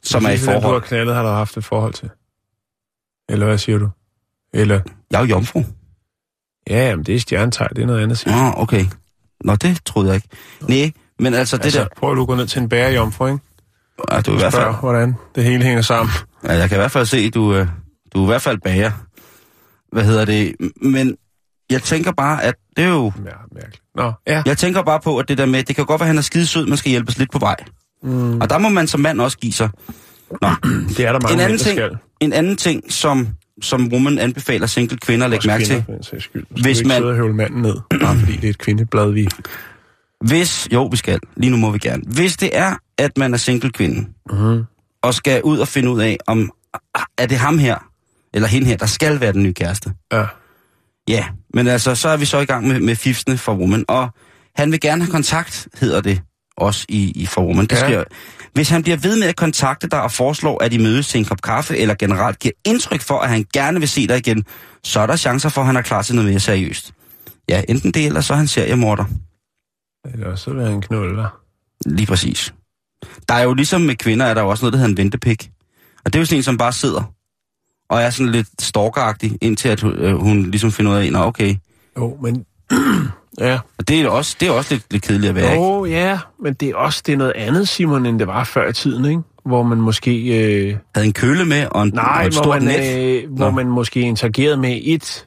som 0.03 0.25
er 0.25 0.31
i 0.31 0.37
den, 0.37 0.47
Du 0.47 0.51
har 0.51 0.61
forhold, 0.61 0.83
knaldet, 0.83 1.15
har 1.15 1.23
du 1.23 1.29
haft 1.29 1.57
et 1.57 1.65
forhold 1.65 1.93
til. 1.93 2.11
Eller 3.29 3.47
hvad 3.47 3.59
siger 3.59 3.79
du? 3.79 3.89
Eller, 4.55 4.81
jeg 5.11 5.19
er 5.19 5.23
jo 5.23 5.29
jomfru. 5.29 5.63
ja, 6.71 6.89
jamen, 6.89 7.05
det 7.05 7.15
er 7.15 7.21
stjernetegn, 7.21 7.69
det 7.77 7.83
er 7.83 7.87
noget 7.87 8.03
andet. 8.03 8.19
Siger. 8.19 8.37
Nå, 8.37 8.63
okay. 8.63 8.85
Nå, 9.45 9.57
det 9.57 9.81
troede 9.85 10.09
jeg 10.09 10.15
ikke. 10.15 10.29
Nej, 10.69 10.93
men 11.19 11.35
altså 11.35 11.57
det 11.57 11.65
altså, 11.65 11.81
der... 11.81 11.89
prøv 11.97 12.21
at 12.21 12.27
gå 12.27 12.35
ned 12.35 12.47
til 12.47 12.63
en 12.63 12.69
bærejomfru, 12.69 13.27
ikke? 13.27 13.39
Ja, 14.13 14.21
du 14.21 14.31
er 14.31 14.35
i 14.35 14.39
hvert 14.39 14.53
fald, 14.53 14.63
Spørg, 14.63 14.75
hvordan 14.75 15.15
det 15.35 15.45
hele 15.45 15.65
hænger 15.65 15.83
sammen. 15.83 16.13
ja, 16.45 16.53
jeg 16.53 16.69
kan 16.69 16.77
i 16.77 16.81
hvert 16.81 16.91
fald 16.91 17.07
se, 17.07 17.31
du, 17.31 17.55
øh, 17.55 17.67
du 18.15 18.21
er 18.21 18.25
i 18.25 18.27
hvert 18.27 18.43
fald 18.43 18.59
bager. 18.65 18.91
Hvad 19.93 20.05
hedder 20.05 20.25
det? 20.25 20.55
Men 20.83 21.17
jeg 21.71 21.83
tænker 21.83 22.13
bare, 22.13 22.45
at 22.45 22.55
det 22.77 22.85
er 22.85 22.89
jo... 22.89 23.13
Ja, 23.25 23.31
mærkeligt. 23.55 23.83
Nå, 23.97 24.13
ja. 24.27 24.43
Jeg 24.47 24.59
tænker 24.59 24.83
bare 24.83 25.01
på, 25.01 25.19
at 25.19 25.29
det 25.29 25.39
der 25.39 25.47
med, 25.47 25.63
det 25.63 25.77
kan 25.77 25.85
godt 25.87 26.01
være, 26.01 26.07
at 26.07 26.09
han 26.09 26.19
er 26.19 26.23
skidesød, 26.23 26.67
man 26.67 26.77
skal 26.79 26.91
hjælpes 26.91 27.19
lidt 27.19 27.33
på 27.33 27.39
vej. 27.39 27.57
Mm. 28.03 28.41
Og 28.41 28.51
der 28.51 28.59
må 28.59 28.69
man 28.69 28.87
som 28.87 29.01
mand 29.01 29.21
også 29.21 29.39
give 29.39 29.53
sig. 29.53 29.71
Nå, 30.43 30.49
Det 30.97 31.01
er 31.01 31.13
der 31.13 31.21
mange 31.21 31.33
en, 31.35 31.41
anden 31.41 31.51
mænd, 31.51 31.59
ting, 31.59 31.77
skal. 31.77 31.91
en 32.21 32.33
anden 32.33 32.57
ting, 32.57 32.93
som, 32.93 33.29
som 33.63 33.89
woman 33.93 34.19
anbefaler 34.19 34.67
single 34.67 34.99
kvinder 34.99 35.25
at 35.25 35.31
lægge 35.31 35.47
mærke 35.47 35.65
til. 35.65 35.85
Hvis 36.51 36.85
man... 36.85 36.97
ikke 36.97 37.17
sidde 37.17 37.35
manden 37.35 37.63
ned, 37.63 37.77
bare 38.01 38.17
fordi 38.19 38.37
det 38.37 38.45
er 38.45 38.51
et 38.51 38.59
kvindeblad, 38.59 39.11
vi... 39.11 39.29
Hvis, 40.25 40.69
jo, 40.73 40.87
vi 40.87 40.97
skal. 40.97 41.21
Lige 41.37 41.51
nu 41.51 41.57
må 41.57 41.71
vi 41.71 41.79
gerne. 41.79 42.03
Hvis 42.07 42.37
det 42.37 42.51
er, 42.53 42.75
at 43.01 43.19
man 43.19 43.35
er 43.35 43.39
single 43.39 43.71
kvinde, 43.71 44.09
Mm-hmm. 44.31 44.65
og 45.03 45.15
skal 45.15 45.43
ud 45.43 45.59
og 45.59 45.69
finde 45.69 45.91
ud 45.91 46.01
af, 46.01 46.17
om 46.27 46.51
er 47.19 47.27
det 47.27 47.39
ham 47.39 47.59
her, 47.59 47.77
eller 48.35 48.49
hende 48.49 48.67
her, 48.67 48.77
der 48.77 48.87
skal 48.87 49.21
være 49.21 49.33
den 49.33 49.43
nye 49.43 49.53
kæreste. 49.55 49.93
Ja. 50.13 50.25
Ja, 51.09 51.27
men 51.55 51.67
altså, 51.67 51.95
så 51.95 52.09
er 52.09 52.17
vi 52.17 52.25
så 52.25 52.39
i 52.39 52.45
gang 52.45 52.67
med, 52.69 52.81
med 52.81 52.97
fifsene 52.97 53.39
for 53.39 53.55
Woman, 53.55 53.85
og 53.89 54.09
han 54.57 54.73
vil 54.73 54.81
gerne 54.81 55.03
have 55.05 55.13
kontakt, 55.13 55.69
hedder 55.81 56.01
det 56.01 56.23
også 56.57 56.87
i, 56.89 57.11
i 57.23 57.27
for 57.27 57.43
Woman. 57.47 57.67
Det 57.67 57.73
Ja. 57.77 57.87
sker. 57.89 58.05
Hvis 58.55 58.69
han 58.69 58.83
bliver 58.83 58.97
ved 58.97 59.19
med 59.19 59.27
at 59.29 59.37
kontakte 59.37 59.89
dig 59.89 60.03
og 60.03 60.13
foreslår, 60.13 60.63
at 60.65 60.73
I 60.73 60.79
mødes 60.79 61.09
til 61.09 61.19
en 61.19 61.25
kop 61.25 61.43
kaffe, 61.43 61.77
eller 61.79 61.95
generelt 61.95 62.39
giver 62.39 62.53
indtryk 62.65 63.01
for, 63.01 63.19
at 63.19 63.29
han 63.31 63.45
gerne 63.55 63.79
vil 63.81 63.89
se 63.89 64.07
dig 64.07 64.19
igen, 64.19 64.45
så 64.85 65.01
er 65.01 65.07
der 65.07 65.17
chancer 65.17 65.49
for, 65.49 65.61
at 65.61 65.67
han 65.67 65.77
er 65.77 65.83
klar 65.83 66.03
til 66.03 66.15
noget 66.15 66.31
mere 66.31 66.41
seriøst. 66.41 66.93
Ja, 67.49 67.63
enten 67.69 67.91
det, 67.93 68.07
eller 68.07 68.21
så 68.21 68.33
er 68.33 68.37
han 68.37 68.47
seriemorder. 68.49 69.05
Eller 70.13 70.37
så 70.37 70.53
vil 70.53 70.65
han 70.65 70.81
knulde 70.81 71.17
dig. 71.17 71.29
Lige 71.87 72.07
præcis. 72.07 72.55
Der 73.29 73.35
er 73.35 73.43
jo 73.43 73.55
ligesom 73.55 73.81
med 73.81 73.95
kvinder, 73.95 74.27
er 74.27 74.35
der 74.35 74.43
jo 74.43 74.49
også 74.49 74.65
noget, 74.65 74.73
der 74.73 74.79
hedder 74.79 74.91
en 74.91 74.97
ventepik. 74.97 75.51
Og 76.05 76.13
det 76.13 76.15
er 76.15 76.21
jo 76.21 76.27
sådan 76.27 76.39
en, 76.39 76.43
som 76.43 76.59
bare 76.59 76.73
sidder 76.73 77.13
og 77.91 78.03
er 78.03 78.11
sådan 78.11 78.33
lidt 78.33 78.63
stalkeragtig, 78.63 79.39
indtil 79.41 79.69
at 79.69 79.81
hun, 79.81 79.93
øh, 79.93 80.17
hun 80.17 80.51
ligesom 80.51 80.73
finder 80.73 80.93
ud 80.93 80.97
af, 80.97 81.07
at 81.07 81.15
okay. 81.15 81.57
Jo, 81.99 82.19
men... 82.23 82.45
ja. 83.41 83.59
Og 83.79 83.89
det 83.89 83.99
er 83.99 84.03
jo 84.03 84.17
også, 84.17 84.37
det 84.41 84.49
er 84.49 84.53
også 84.53 84.75
lidt, 84.75 84.87
lidt 84.91 85.03
kedeligt 85.03 85.29
at 85.29 85.35
være, 85.35 85.53
ikke? 85.53 85.65
Jo, 85.65 85.85
ja, 85.85 86.19
men 86.43 86.55
det 86.55 86.69
er 86.69 86.77
også 86.77 87.03
det 87.07 87.13
er 87.13 87.17
noget 87.17 87.33
andet, 87.37 87.69
Simon, 87.69 88.07
end 88.07 88.19
det 88.19 88.27
var 88.27 88.45
før 88.45 88.69
i 88.69 88.73
tiden, 88.73 89.05
ikke? 89.05 89.21
Hvor 89.45 89.63
man 89.63 89.79
måske... 89.79 90.13
Øh... 90.27 90.77
Havde 90.95 91.07
en 91.07 91.13
køle 91.13 91.45
med 91.45 91.67
og, 91.71 91.83
en, 91.83 91.99
og 91.99 92.05
Nej, 92.05 92.25
et 92.25 92.33
hvor 92.33 92.55
man, 92.55 92.63
net. 92.63 93.25
øh, 93.25 93.31
hvor 93.31 93.45
Nå. 93.45 93.51
man 93.51 93.67
måske 93.67 94.01
interagerede 94.01 94.57
med 94.57 94.81
et, 94.83 95.27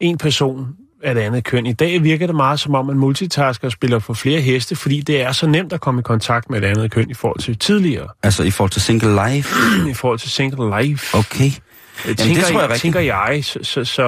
en 0.00 0.18
person 0.18 0.68
af 1.02 1.14
det 1.14 1.20
andet 1.22 1.44
køn. 1.44 1.66
I 1.66 1.72
dag 1.72 2.02
virker 2.02 2.26
det 2.26 2.36
meget 2.36 2.60
som 2.60 2.74
om, 2.74 2.86
man 2.86 2.96
multitasker 2.98 3.68
spiller 3.68 3.98
for 3.98 4.14
flere 4.14 4.40
heste, 4.40 4.76
fordi 4.76 5.00
det 5.00 5.22
er 5.22 5.32
så 5.32 5.46
nemt 5.46 5.72
at 5.72 5.80
komme 5.80 6.00
i 6.00 6.02
kontakt 6.02 6.50
med 6.50 6.62
et 6.62 6.64
andet 6.64 6.90
køn 6.90 7.10
i 7.10 7.14
forhold 7.14 7.40
til 7.40 7.58
tidligere. 7.58 8.08
Altså 8.22 8.42
i 8.42 8.50
forhold 8.50 8.70
til 8.70 8.82
single 8.82 9.08
life. 9.28 9.54
I 9.90 9.94
forhold 9.94 10.18
til 10.18 10.30
single 10.30 10.82
life. 10.82 11.18
Okay. 11.18 11.50
Jamen, 12.06 12.36
det 12.36 12.44
tror 12.44 12.60
jeg 12.60 12.70
jeg, 12.70 12.78
tænker 12.78 13.00
jeg, 13.00 13.40
så, 13.44 13.58
så, 13.62 13.84
så 13.84 14.04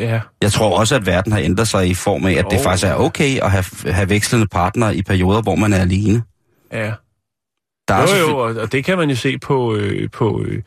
ja. 0.00 0.20
Jeg 0.42 0.52
tror 0.52 0.78
også, 0.78 0.94
at 0.94 1.06
verden 1.06 1.32
har 1.32 1.38
ændret 1.40 1.68
sig 1.68 1.88
i 1.88 1.94
form 1.94 2.26
af, 2.26 2.32
at 2.32 2.46
det 2.50 2.56
Jo. 2.56 2.62
faktisk 2.62 2.86
er 2.86 2.94
okay 2.94 3.38
at 3.42 3.50
have, 3.50 3.64
have 3.92 4.08
vekslende 4.10 4.46
partnere 4.46 4.96
i 4.96 5.02
perioder, 5.02 5.42
hvor 5.42 5.54
man 5.54 5.72
er 5.72 5.78
alene. 5.78 6.22
ja. 6.72 6.92
Der 7.88 7.94
er 7.94 8.00
Jo, 8.00 8.06
selvfølgelig- 8.06 8.32
jo, 8.32 8.38
og, 8.38 8.54
og 8.62 8.72
det 8.72 8.84
kan 8.84 8.98
man 8.98 9.10
jo 9.10 9.16
se 9.16 9.38
på, 9.38 9.74
øh, 9.74 10.10
på 10.10 10.42
øh, 10.46 10.62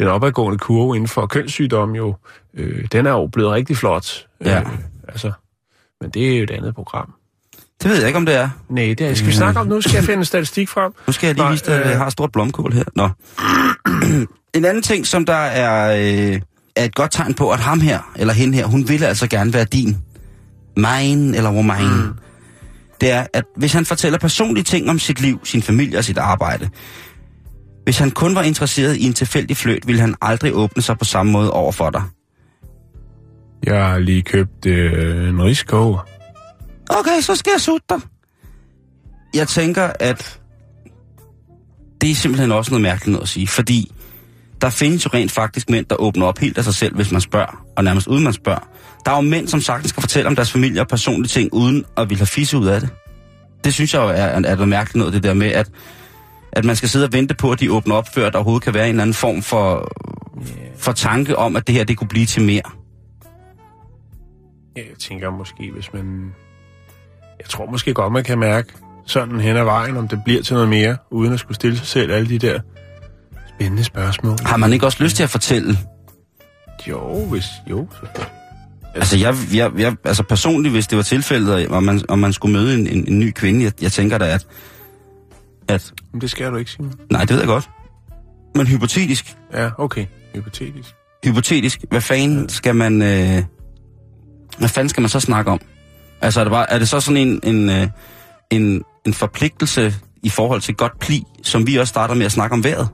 den 0.00 0.08
opadgående 0.08 0.58
kurve 0.58 0.96
inden 0.96 1.08
for 1.08 1.26
kønssygdom 1.26 1.94
jo. 1.94 2.14
Øh, 2.54 2.84
den 2.92 3.06
er 3.06 3.10
jo 3.10 3.26
blevet 3.26 3.52
rigtig 3.52 3.76
flot. 3.76 4.26
Ja. 4.44 4.60
Øh, 4.60 4.66
altså, 5.08 5.32
men 6.00 6.10
det 6.10 6.32
er 6.32 6.36
jo 6.36 6.42
et 6.44 6.50
andet 6.50 6.74
program. 6.74 7.14
Det 7.82 7.90
ved 7.90 7.98
jeg 7.98 8.06
ikke, 8.06 8.16
om 8.16 8.26
det 8.26 8.34
er. 8.34 8.48
Nej, 8.68 8.84
det 8.84 9.00
er, 9.00 9.14
skal 9.14 9.26
vi 9.26 9.32
snakke 9.32 9.60
om 9.60 9.66
nu? 9.66 9.80
Skal 9.80 9.94
jeg 9.94 10.04
finde 10.04 10.18
en 10.18 10.24
statistik 10.24 10.68
frem? 10.68 10.92
Nu 11.06 11.12
skal 11.12 11.26
jeg 11.26 11.36
lige 11.36 11.50
vise 11.50 11.64
dig, 11.64 11.74
at 11.74 11.86
jeg 11.86 11.92
øh. 11.92 11.98
har 11.98 12.06
et 12.06 12.12
stort 12.12 12.32
blomkål 12.32 12.72
her. 12.72 12.84
Nå. 12.94 13.08
en 14.58 14.64
anden 14.64 14.82
ting, 14.82 15.06
som 15.06 15.26
der 15.26 15.34
er, 15.34 15.96
øh, 16.32 16.40
er 16.76 16.84
et 16.84 16.94
godt 16.94 17.12
tegn 17.12 17.34
på, 17.34 17.50
at 17.50 17.60
ham 17.60 17.80
her, 17.80 18.12
eller 18.16 18.34
hende 18.34 18.54
her, 18.56 18.66
hun 18.66 18.88
ville 18.88 19.06
altså 19.06 19.26
gerne 19.26 19.52
være 19.52 19.64
din. 19.64 19.96
Mine 20.76 21.36
eller 21.36 21.52
woman. 21.52 21.84
Mm. 21.84 22.14
Det 23.00 23.10
er, 23.10 23.26
at 23.32 23.44
hvis 23.56 23.72
han 23.72 23.86
fortæller 23.86 24.18
personlige 24.18 24.64
ting 24.64 24.90
om 24.90 24.98
sit 24.98 25.20
liv, 25.20 25.40
sin 25.44 25.62
familie 25.62 25.98
og 25.98 26.04
sit 26.04 26.18
arbejde, 26.18 26.68
hvis 27.84 27.98
han 27.98 28.10
kun 28.10 28.34
var 28.34 28.42
interesseret 28.42 28.96
i 28.96 29.06
en 29.06 29.12
tilfældig 29.12 29.56
fløjt, 29.56 29.86
ville 29.86 30.00
han 30.00 30.14
aldrig 30.22 30.54
åbne 30.54 30.82
sig 30.82 30.98
på 30.98 31.04
samme 31.04 31.32
måde 31.32 31.50
over 31.50 31.72
for 31.72 31.90
dig. 31.90 32.02
Jeg 33.64 33.86
har 33.86 33.98
lige 33.98 34.22
købt 34.22 34.66
øh, 34.66 35.28
en 35.28 35.42
riskoger. 35.42 36.08
Okay, 36.90 37.20
så 37.20 37.36
skal 37.36 37.50
jeg 37.50 37.60
sutte 37.60 37.86
dig. 37.90 38.00
Jeg 39.34 39.48
tænker, 39.48 39.90
at 40.00 40.40
det 42.00 42.10
er 42.10 42.14
simpelthen 42.14 42.52
også 42.52 42.70
noget 42.70 42.82
mærkeligt 42.82 43.12
noget 43.12 43.22
at 43.22 43.28
sige, 43.28 43.46
fordi 43.46 43.92
der 44.60 44.70
findes 44.70 45.04
jo 45.04 45.10
rent 45.14 45.32
faktisk 45.32 45.70
mænd, 45.70 45.86
der 45.86 45.96
åbner 45.96 46.26
op 46.26 46.38
helt 46.38 46.58
af 46.58 46.64
sig 46.64 46.74
selv, 46.74 46.94
hvis 46.94 47.12
man 47.12 47.20
spørger, 47.20 47.64
og 47.76 47.84
nærmest 47.84 48.06
uden 48.06 48.24
man 48.24 48.32
spørger. 48.32 48.68
Der 49.04 49.10
er 49.10 49.14
jo 49.14 49.20
mænd, 49.20 49.48
som 49.48 49.60
sagtens 49.60 49.90
skal 49.90 50.00
fortælle 50.00 50.28
om 50.28 50.36
deres 50.36 50.52
familie 50.52 50.80
og 50.80 50.88
personlige 50.88 51.28
ting, 51.28 51.54
uden 51.54 51.84
at 51.96 52.10
ville 52.10 52.18
have 52.18 52.26
fisse 52.26 52.58
ud 52.58 52.66
af 52.66 52.80
det. 52.80 52.90
Det 53.64 53.74
synes 53.74 53.94
jeg 53.94 54.00
jo 54.00 54.08
er, 54.08 54.12
er 54.12 54.40
noget 54.40 54.68
mærkeligt 54.68 54.96
noget, 54.96 55.12
det 55.12 55.22
der 55.22 55.34
med, 55.34 55.46
at, 55.46 55.70
at 56.52 56.64
man 56.64 56.76
skal 56.76 56.88
sidde 56.88 57.04
og 57.04 57.12
vente 57.12 57.34
på, 57.34 57.52
at 57.52 57.60
de 57.60 57.72
åbner 57.72 57.94
op, 57.94 58.08
før 58.14 58.30
der 58.30 58.38
overhovedet 58.38 58.64
kan 58.64 58.74
være 58.74 58.84
en 58.84 58.90
eller 58.90 59.02
anden 59.02 59.14
form 59.14 59.42
for, 59.42 59.92
for 60.76 60.92
tanke 60.92 61.36
om, 61.36 61.56
at 61.56 61.66
det 61.66 61.74
her 61.74 61.84
det 61.84 61.96
kunne 61.96 62.08
blive 62.08 62.26
til 62.26 62.42
mere. 62.42 62.77
Ja, 64.78 64.82
Jeg 64.88 64.98
tænker 64.98 65.30
måske, 65.30 65.70
hvis 65.74 65.92
man... 65.92 66.34
Jeg 67.38 67.48
tror 67.48 67.66
måske 67.70 67.94
godt, 67.94 68.12
man 68.12 68.24
kan 68.24 68.38
mærke 68.38 68.72
sådan 69.06 69.40
hen 69.40 69.56
ad 69.56 69.64
vejen, 69.64 69.96
om 69.96 70.08
det 70.08 70.20
bliver 70.24 70.42
til 70.42 70.54
noget 70.54 70.68
mere, 70.68 70.96
uden 71.10 71.32
at 71.32 71.40
skulle 71.40 71.54
stille 71.54 71.78
sig 71.78 71.86
selv 71.86 72.12
alle 72.12 72.28
de 72.28 72.38
der 72.38 72.60
spændende 73.48 73.84
spørgsmål. 73.84 74.36
Har 74.44 74.56
man 74.56 74.72
ikke 74.72 74.86
også 74.86 75.02
lyst 75.02 75.16
til 75.16 75.22
at 75.22 75.30
fortælle 75.30 75.78
Jo, 76.88 77.24
hvis... 77.24 77.44
Jo, 77.70 77.88
selvfølgelig. 77.92 78.32
Altså, 78.94 79.16
jeg, 79.18 79.34
jeg, 79.54 79.72
jeg, 79.78 79.96
altså 80.04 80.22
personligt, 80.22 80.72
hvis 80.74 80.86
det 80.86 80.96
var 80.96 81.02
tilfældet, 81.02 81.68
og 81.68 81.82
man, 81.82 82.00
og 82.08 82.18
man 82.18 82.32
skulle 82.32 82.52
møde 82.52 82.74
en, 82.74 82.86
en, 82.86 83.08
en 83.08 83.18
ny 83.18 83.30
kvinde, 83.30 83.64
jeg, 83.64 83.72
jeg 83.82 83.92
tænker 83.92 84.18
da, 84.18 84.24
at, 84.34 84.46
at... 85.68 85.92
Men 86.12 86.20
det 86.20 86.30
skal 86.30 86.50
du 86.50 86.56
ikke, 86.56 86.70
Simon. 86.70 86.92
Nej, 87.10 87.20
det 87.20 87.30
ved 87.30 87.38
jeg 87.38 87.46
godt. 87.46 87.70
Men 88.54 88.66
hypotetisk, 88.66 89.36
Ja, 89.54 89.70
okay. 89.78 90.06
Hypotetisk. 90.34 90.94
hypotetisk, 91.24 91.84
hvad 91.90 92.00
fanden 92.00 92.48
skal 92.48 92.76
man... 92.76 93.02
Øh, 93.02 93.42
hvad 94.58 94.68
fanden 94.68 94.88
skal 94.88 95.00
man 95.00 95.08
så 95.08 95.20
snakke 95.20 95.50
om? 95.50 95.60
Altså, 96.20 96.40
er 96.40 96.44
det, 96.44 96.50
bare, 96.50 96.70
er 96.72 96.78
det 96.78 96.88
så 96.88 97.00
sådan 97.00 97.16
en, 97.16 97.40
en, 97.42 97.70
øh, 97.70 97.86
en, 98.50 98.82
en 99.06 99.14
forpligtelse 99.14 99.94
i 100.22 100.28
forhold 100.28 100.60
til 100.60 100.74
godt 100.74 100.98
pli, 101.00 101.22
som 101.42 101.66
vi 101.66 101.76
også 101.76 101.88
starter 101.90 102.14
med 102.14 102.26
at 102.26 102.32
snakke 102.32 102.54
om 102.54 102.64
vejret? 102.64 102.88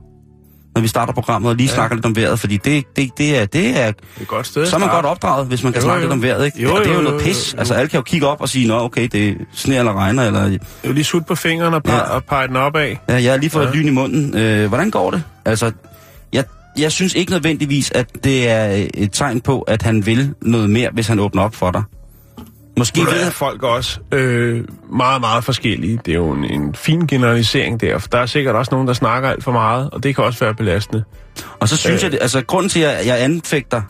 Når 0.75 0.81
vi 0.83 0.89
starter 0.89 1.13
programmet 1.13 1.51
og 1.51 1.57
lige 1.57 1.69
Ja. 1.69 1.75
snakker 1.75 1.97
lidt 1.97 2.07
om 2.07 2.17
vejret, 2.17 2.41
fordi 2.41 2.57
det, 2.57 2.85
det, 2.97 3.11
det, 3.19 3.39
er, 3.39 3.47
det 3.47 3.81
er 3.81 3.89
et 3.89 3.95
godt 4.29 4.47
sted 4.47 4.67
Så 4.67 4.77
er 4.77 4.81
man 4.81 4.89
godt 4.89 5.07
opdraget, 5.07 5.47
hvis 5.47 5.63
man 5.65 5.73
kan 5.73 5.83
Jo, 5.83 5.87
snakke 5.87 6.01
jo. 6.03 6.07
lidt 6.07 6.13
om 6.13 6.23
vejret, 6.23 6.45
ikke? 6.47 6.63
Jo, 6.63 6.75
og 6.75 6.81
det 6.81 6.87
er 6.87 6.91
jo, 6.91 6.95
jo 6.95 6.99
jo, 6.99 7.11
noget 7.11 7.21
jo, 7.21 7.25
pis. 7.27 7.53
jo. 7.55 7.59
Altså, 7.59 7.75
alle 7.75 7.89
kan 7.89 7.99
jo 7.99 8.03
kigge 8.03 8.27
op 8.27 8.41
og 8.41 8.49
sige, 8.49 8.69
nå, 8.69 8.79
okay, 8.81 9.09
det 9.13 9.37
sner 9.53 9.79
eller 9.79 9.93
regner, 9.93 10.23
eller 10.27 10.45
Det 10.49 10.61
er 10.85 10.89
jo 10.89 10.93
lige 10.93 11.05
sut 11.05 11.27
på 11.27 11.35
fingrene 11.35 11.77
og, 11.77 11.83
Ja. 11.87 11.99
og 12.01 12.25
pege 12.25 12.49
den 12.49 12.57
opad. 12.57 12.97
ja, 13.09 13.15
jeg 13.23 13.33
har 13.33 13.37
lige 13.39 13.51
fået 13.51 13.67
ja. 13.67 13.71
lyn 13.71 13.87
i 13.87 13.91
munden. 13.91 14.37
Øh, 14.37 14.69
hvordan 14.69 14.91
går 14.91 15.11
det? 15.11 15.23
Altså, 15.45 15.73
jeg, 16.79 16.93
synes 16.93 17.15
ikke 17.15 17.33
nødvendigvis, 17.33 17.91
at 17.95 18.25
det 18.25 18.49
er 18.49 18.87
et 18.95 19.13
tegn 19.13 19.41
på, 19.41 19.61
at 19.61 19.83
han 19.83 20.07
vil 20.07 20.35
noget 20.43 20.71
mere, 20.71 20.91
hvis 20.93 21.07
han 21.07 21.19
åbner 21.21 21.43
op 21.43 21.55
for 21.55 21.71
dig. 21.71 21.83
Måske 22.79 23.01
ved 23.01 23.27
er 23.27 23.31
folk 23.31 23.63
også 23.63 24.01
øh, 24.13 24.65
meget, 24.93 25.21
meget 25.21 25.45
forskellige. 25.45 26.01
Det 26.07 26.13
er 26.13 26.17
jo 26.17 26.33
en, 26.33 26.45
en 26.45 26.75
fin 26.75 27.07
generalisering 27.07 27.81
der, 27.81 27.99
for 27.99 28.09
der 28.09 28.19
er 28.19 28.27
sikkert 28.27 28.55
også 28.57 28.69
nogen, 28.73 28.87
der 28.89 28.95
snakker 28.95 29.29
alt 29.29 29.45
for 29.45 29.53
meget, 29.53 29.91
og 29.91 30.03
det 30.03 30.15
kan 30.15 30.25
også 30.25 30.45
være 30.45 30.55
belastende. 30.55 31.05
Og 31.61 31.69
så 31.69 31.77
synes 31.77 32.05
Øh. 32.05 32.13
jeg, 32.13 32.21
altså 32.23 32.43
grunden 32.43 32.69
til, 32.71 32.81
at 32.81 33.07
jeg 33.07 33.23
anfægter, 33.23 33.83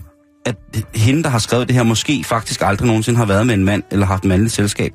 at 0.47 0.57
hende, 0.95 1.23
der 1.23 1.29
har 1.29 1.39
skrevet 1.39 1.69
det 1.69 1.77
her, 1.77 1.83
måske 1.83 2.25
faktisk 2.25 2.63
aldrig 2.63 2.87
nogensinde 2.87 3.19
har 3.19 3.27
været 3.27 3.47
med 3.47 3.55
en 3.55 3.65
mand, 3.65 3.83
eller 3.91 4.07
haft 4.07 4.25
mandligt 4.25 4.55
selskab, 4.55 4.93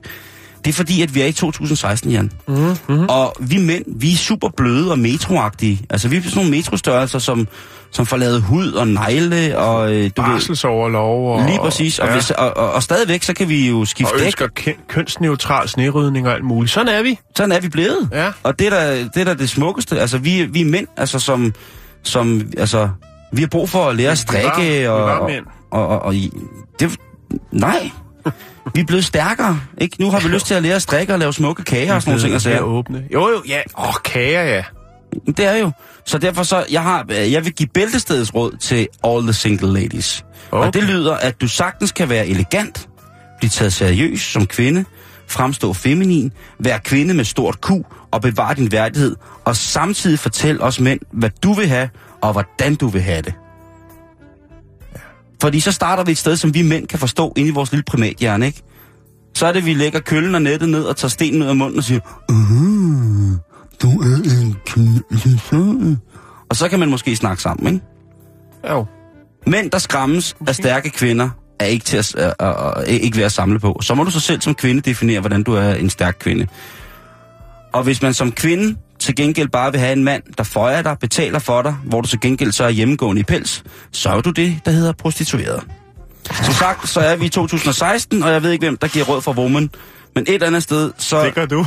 det 0.66 0.70
er 0.70 0.74
fordi, 0.74 1.02
at 1.02 1.16
vi 1.16 1.22
er 1.22 1.26
i 1.26 1.32
2016, 1.32 2.12
Jan. 2.12 2.32
Mm-hmm. 2.48 3.06
Og 3.10 3.36
vi 3.40 3.58
mænd, 3.58 3.84
vi 4.00 4.12
er 4.14 4.16
super 4.18 4.50
bløde 4.58 4.92
og 4.92 5.00
metroagtige. 5.00 5.82
Altså, 5.90 6.08
vi 6.08 6.18
er 6.18 6.22
sådan 6.22 6.36
nogle 6.36 6.52
metrostørrelser, 6.52 7.20
som, 7.20 7.48
som 7.92 8.06
får 8.06 8.18
lavet 8.18 8.42
hud 8.42 8.72
og 8.72 8.88
negle, 8.88 9.58
og 9.58 9.94
øh, 9.96 10.04
du. 10.18 10.22
Barselsoverlov 10.22 11.36
og... 11.36 11.46
Lige 11.46 11.60
præcis. 11.60 12.00
Og, 12.00 12.08
ja, 12.08 12.14
hvis, 12.14 12.32
og, 12.32 12.58
og, 12.58 12.72
og 12.72 12.84
stadigvæk, 12.84 13.24
så 13.24 13.34
kan 13.34 13.50
vi 13.50 13.70
jo 13.70 13.86
skifte 13.86 14.12
og 14.14 14.20
dæk. 14.20 14.26
ønsker 14.26 14.48
køn- 14.60 14.88
kønsneutral 14.88 15.70
snerydning 15.70 16.28
og 16.28 16.34
alt 16.34 16.44
muligt. 16.44 16.74
Sådan 16.74 16.88
er 16.88 17.04
vi. 17.04 17.20
Sådan 17.36 17.52
er 17.52 17.60
vi 17.60 17.70
blevet. 17.70 18.10
Ja. 18.14 18.32
Og 18.44 18.60
det 18.60 18.68
er 18.68 18.72
da 18.72 19.04
det, 19.04 19.18
er 19.18 19.24
da 19.24 19.34
det 19.34 19.50
smukkeste. 19.50 20.00
Altså, 20.00 20.18
vi, 20.18 20.44
vi 20.52 20.62
er 20.62 20.66
mænd, 20.66 20.88
altså, 20.98 21.20
som, 21.20 21.54
som, 22.04 22.42
altså, 22.58 22.90
vi 23.34 23.42
har 23.42 23.48
brug 23.48 23.70
for 23.70 23.86
at 23.90 23.96
lære 23.96 24.12
at 24.12 24.18
strikke, 24.18 24.80
vi 24.82 24.88
var, 24.88 24.92
og, 24.94 25.00
vi 25.00 25.12
var 25.12 25.18
og, 25.20 25.30
mænd. 25.30 25.46
og, 25.72 25.88
og, 25.88 26.00
og, 26.02 26.16
i- 26.16 26.32
det, 26.80 26.96
nej, 27.52 27.92
vi 28.74 28.82
er 28.82 28.86
blevet 28.86 29.06
stærkere, 29.06 29.60
ikke? 29.78 29.96
Nu 30.00 30.12
har 30.12 30.20
vi 30.20 30.28
lyst 30.28 30.46
til 30.46 30.54
at 30.54 30.64
lære 30.64 30.76
at 30.76 30.82
strikke 30.82 31.14
og 31.14 31.20
lave 31.20 31.34
smukke 31.34 31.64
kager 31.64 31.96
og 31.96 32.02
sådan 32.02 32.12
nogle 32.12 32.24
ting 32.24 32.36
og 32.36 32.42
sager. 32.42 32.60
åbne. 32.60 33.04
Jo, 33.14 33.30
jo, 33.30 33.44
ja. 33.48 33.62
Åh, 33.80 33.94
kager, 34.04 34.44
ja. 34.44 34.64
Det 35.28 35.40
er 35.40 35.56
jo. 35.56 35.72
Så 36.06 36.18
derfor 36.18 36.44
så, 36.44 36.66
jeg, 36.72 36.84
har, 36.84 37.06
øh, 37.10 37.32
jeg 37.32 37.46
vil 37.46 37.54
give 37.54 37.70
bæltestedets 37.74 38.36
råd 38.36 38.58
til 38.58 38.88
all 39.04 39.24
the 39.24 39.34
single 39.34 39.74
ladies. 39.74 40.26
Okay. 40.52 40.68
Og 40.68 40.74
det 40.74 40.84
lyder, 40.84 41.14
at 41.14 41.42
du 41.42 41.48
sagtens 41.48 41.92
kan 41.92 42.10
være 42.10 42.28
elegant, 42.28 42.90
blive 43.38 43.50
taget 43.50 43.74
seriøs 43.74 44.22
som 44.22 44.48
kvinde, 44.48 44.86
fremstå 45.28 45.74
feminin, 45.74 46.32
være 46.60 46.80
kvinde 46.80 47.14
med 47.14 47.24
stort 47.26 47.62
Q 47.62 47.70
og 48.12 48.22
bevare 48.22 48.56
din 48.56 48.72
værdighed, 48.72 49.16
og 49.46 49.56
samtidig 49.56 50.20
fortælle 50.20 50.62
os 50.62 50.80
mænd, 50.80 51.00
hvad 51.12 51.30
du 51.44 51.54
vil 51.54 51.68
have, 51.68 51.90
og 52.22 52.32
hvordan 52.32 52.76
du 52.76 52.88
vil 52.88 53.02
have 53.02 53.22
det. 53.22 53.34
Fordi 55.42 55.60
så 55.60 55.72
starter 55.72 56.04
vi 56.04 56.12
et 56.12 56.18
sted, 56.18 56.36
som 56.36 56.54
vi 56.54 56.62
mænd 56.62 56.88
kan 56.88 57.00
forstå 57.00 57.34
ind 57.36 57.48
i 57.48 57.52
vores 57.52 57.72
lille 57.72 57.84
primathjerne, 57.84 58.46
ikke? 58.46 58.62
Så 59.36 59.48
er 59.48 59.52
det, 59.52 59.66
vi 59.66 59.74
lægger 59.74 60.00
køllen 60.00 60.36
og 60.36 60.42
nettet 60.42 60.70
ned 60.70 60.84
og 60.84 60.98
tager 60.98 61.10
stenen 61.10 61.42
ud 61.42 61.48
af 61.48 61.56
munden 61.56 61.78
og 61.78 61.84
siger, 61.84 62.00
uh, 62.30 63.38
du 63.82 64.00
er 64.02 64.16
en 64.42 64.56
kvinde. 64.66 65.98
Og 66.50 66.56
så 66.56 66.70
kan 66.70 66.80
man 66.80 66.90
måske 66.90 67.16
snakke 67.16 67.44
sammen, 67.44 67.74
ikke? 67.74 67.86
Jo. 68.70 68.86
Mænd, 69.48 69.72
der 69.72 69.78
skræmmes 69.78 70.36
af 70.48 70.56
stærke 70.56 70.90
kvinder, 70.90 71.30
er 71.60 71.66
ikke 71.66 71.86
til 71.86 71.98
at, 71.98 72.34
uh, 72.44 72.78
uh, 72.78 72.84
ikke 72.88 73.18
ved 73.18 73.24
at 73.24 73.32
samle 73.32 73.60
på. 73.60 73.80
Så 73.82 73.96
må 73.96 74.04
du 74.04 74.12
så 74.12 74.20
selv 74.20 74.42
som 74.42 74.56
kvinde 74.56 74.82
definere, 74.82 75.20
hvordan 75.20 75.44
du 75.44 75.54
er 75.54 75.74
en 75.74 75.90
stærk 75.90 76.16
kvinde. 76.20 76.48
Og 77.74 77.84
hvis 77.84 78.02
man 78.02 78.14
som 78.14 78.32
kvinde 78.32 78.76
til 79.00 79.16
gengæld 79.16 79.50
bare 79.50 79.72
vil 79.72 79.80
have 79.80 79.94
en 79.94 80.04
mand, 80.04 80.24
der 80.38 80.44
føjer 80.44 80.82
dig, 80.82 80.98
betaler 81.00 81.40
for 81.40 81.62
dig, 81.62 81.76
hvor 81.84 82.02
du 82.02 82.08
til 82.08 82.20
gengæld 82.20 82.52
så 82.52 82.64
er 82.64 82.70
hjemmegående 82.70 83.20
i 83.20 83.24
pels, 83.24 83.64
så 83.92 84.10
er 84.10 84.22
du 84.22 84.30
det, 84.32 84.60
der 84.66 84.72
hedder 84.72 84.92
prostitueret. 84.92 85.64
Som 86.44 86.54
sagt, 86.54 86.90
så 86.90 87.00
er 87.00 87.16
vi 87.16 87.26
i 87.26 87.30
2016, 87.30 88.24
og 88.24 88.32
jeg 88.32 88.44
ved 88.44 88.52
ikke, 88.52 88.66
hvem 88.66 88.78
der 88.78 88.88
giver 88.88 89.06
råd 89.06 89.22
for 89.22 89.34
woman. 89.34 89.70
Men 90.16 90.24
et 90.24 90.34
eller 90.34 90.48
andet 90.48 90.64
sted, 90.64 90.92
så 90.98 91.26
Det 91.26 91.34
gør 91.36 91.46
du. 91.46 91.66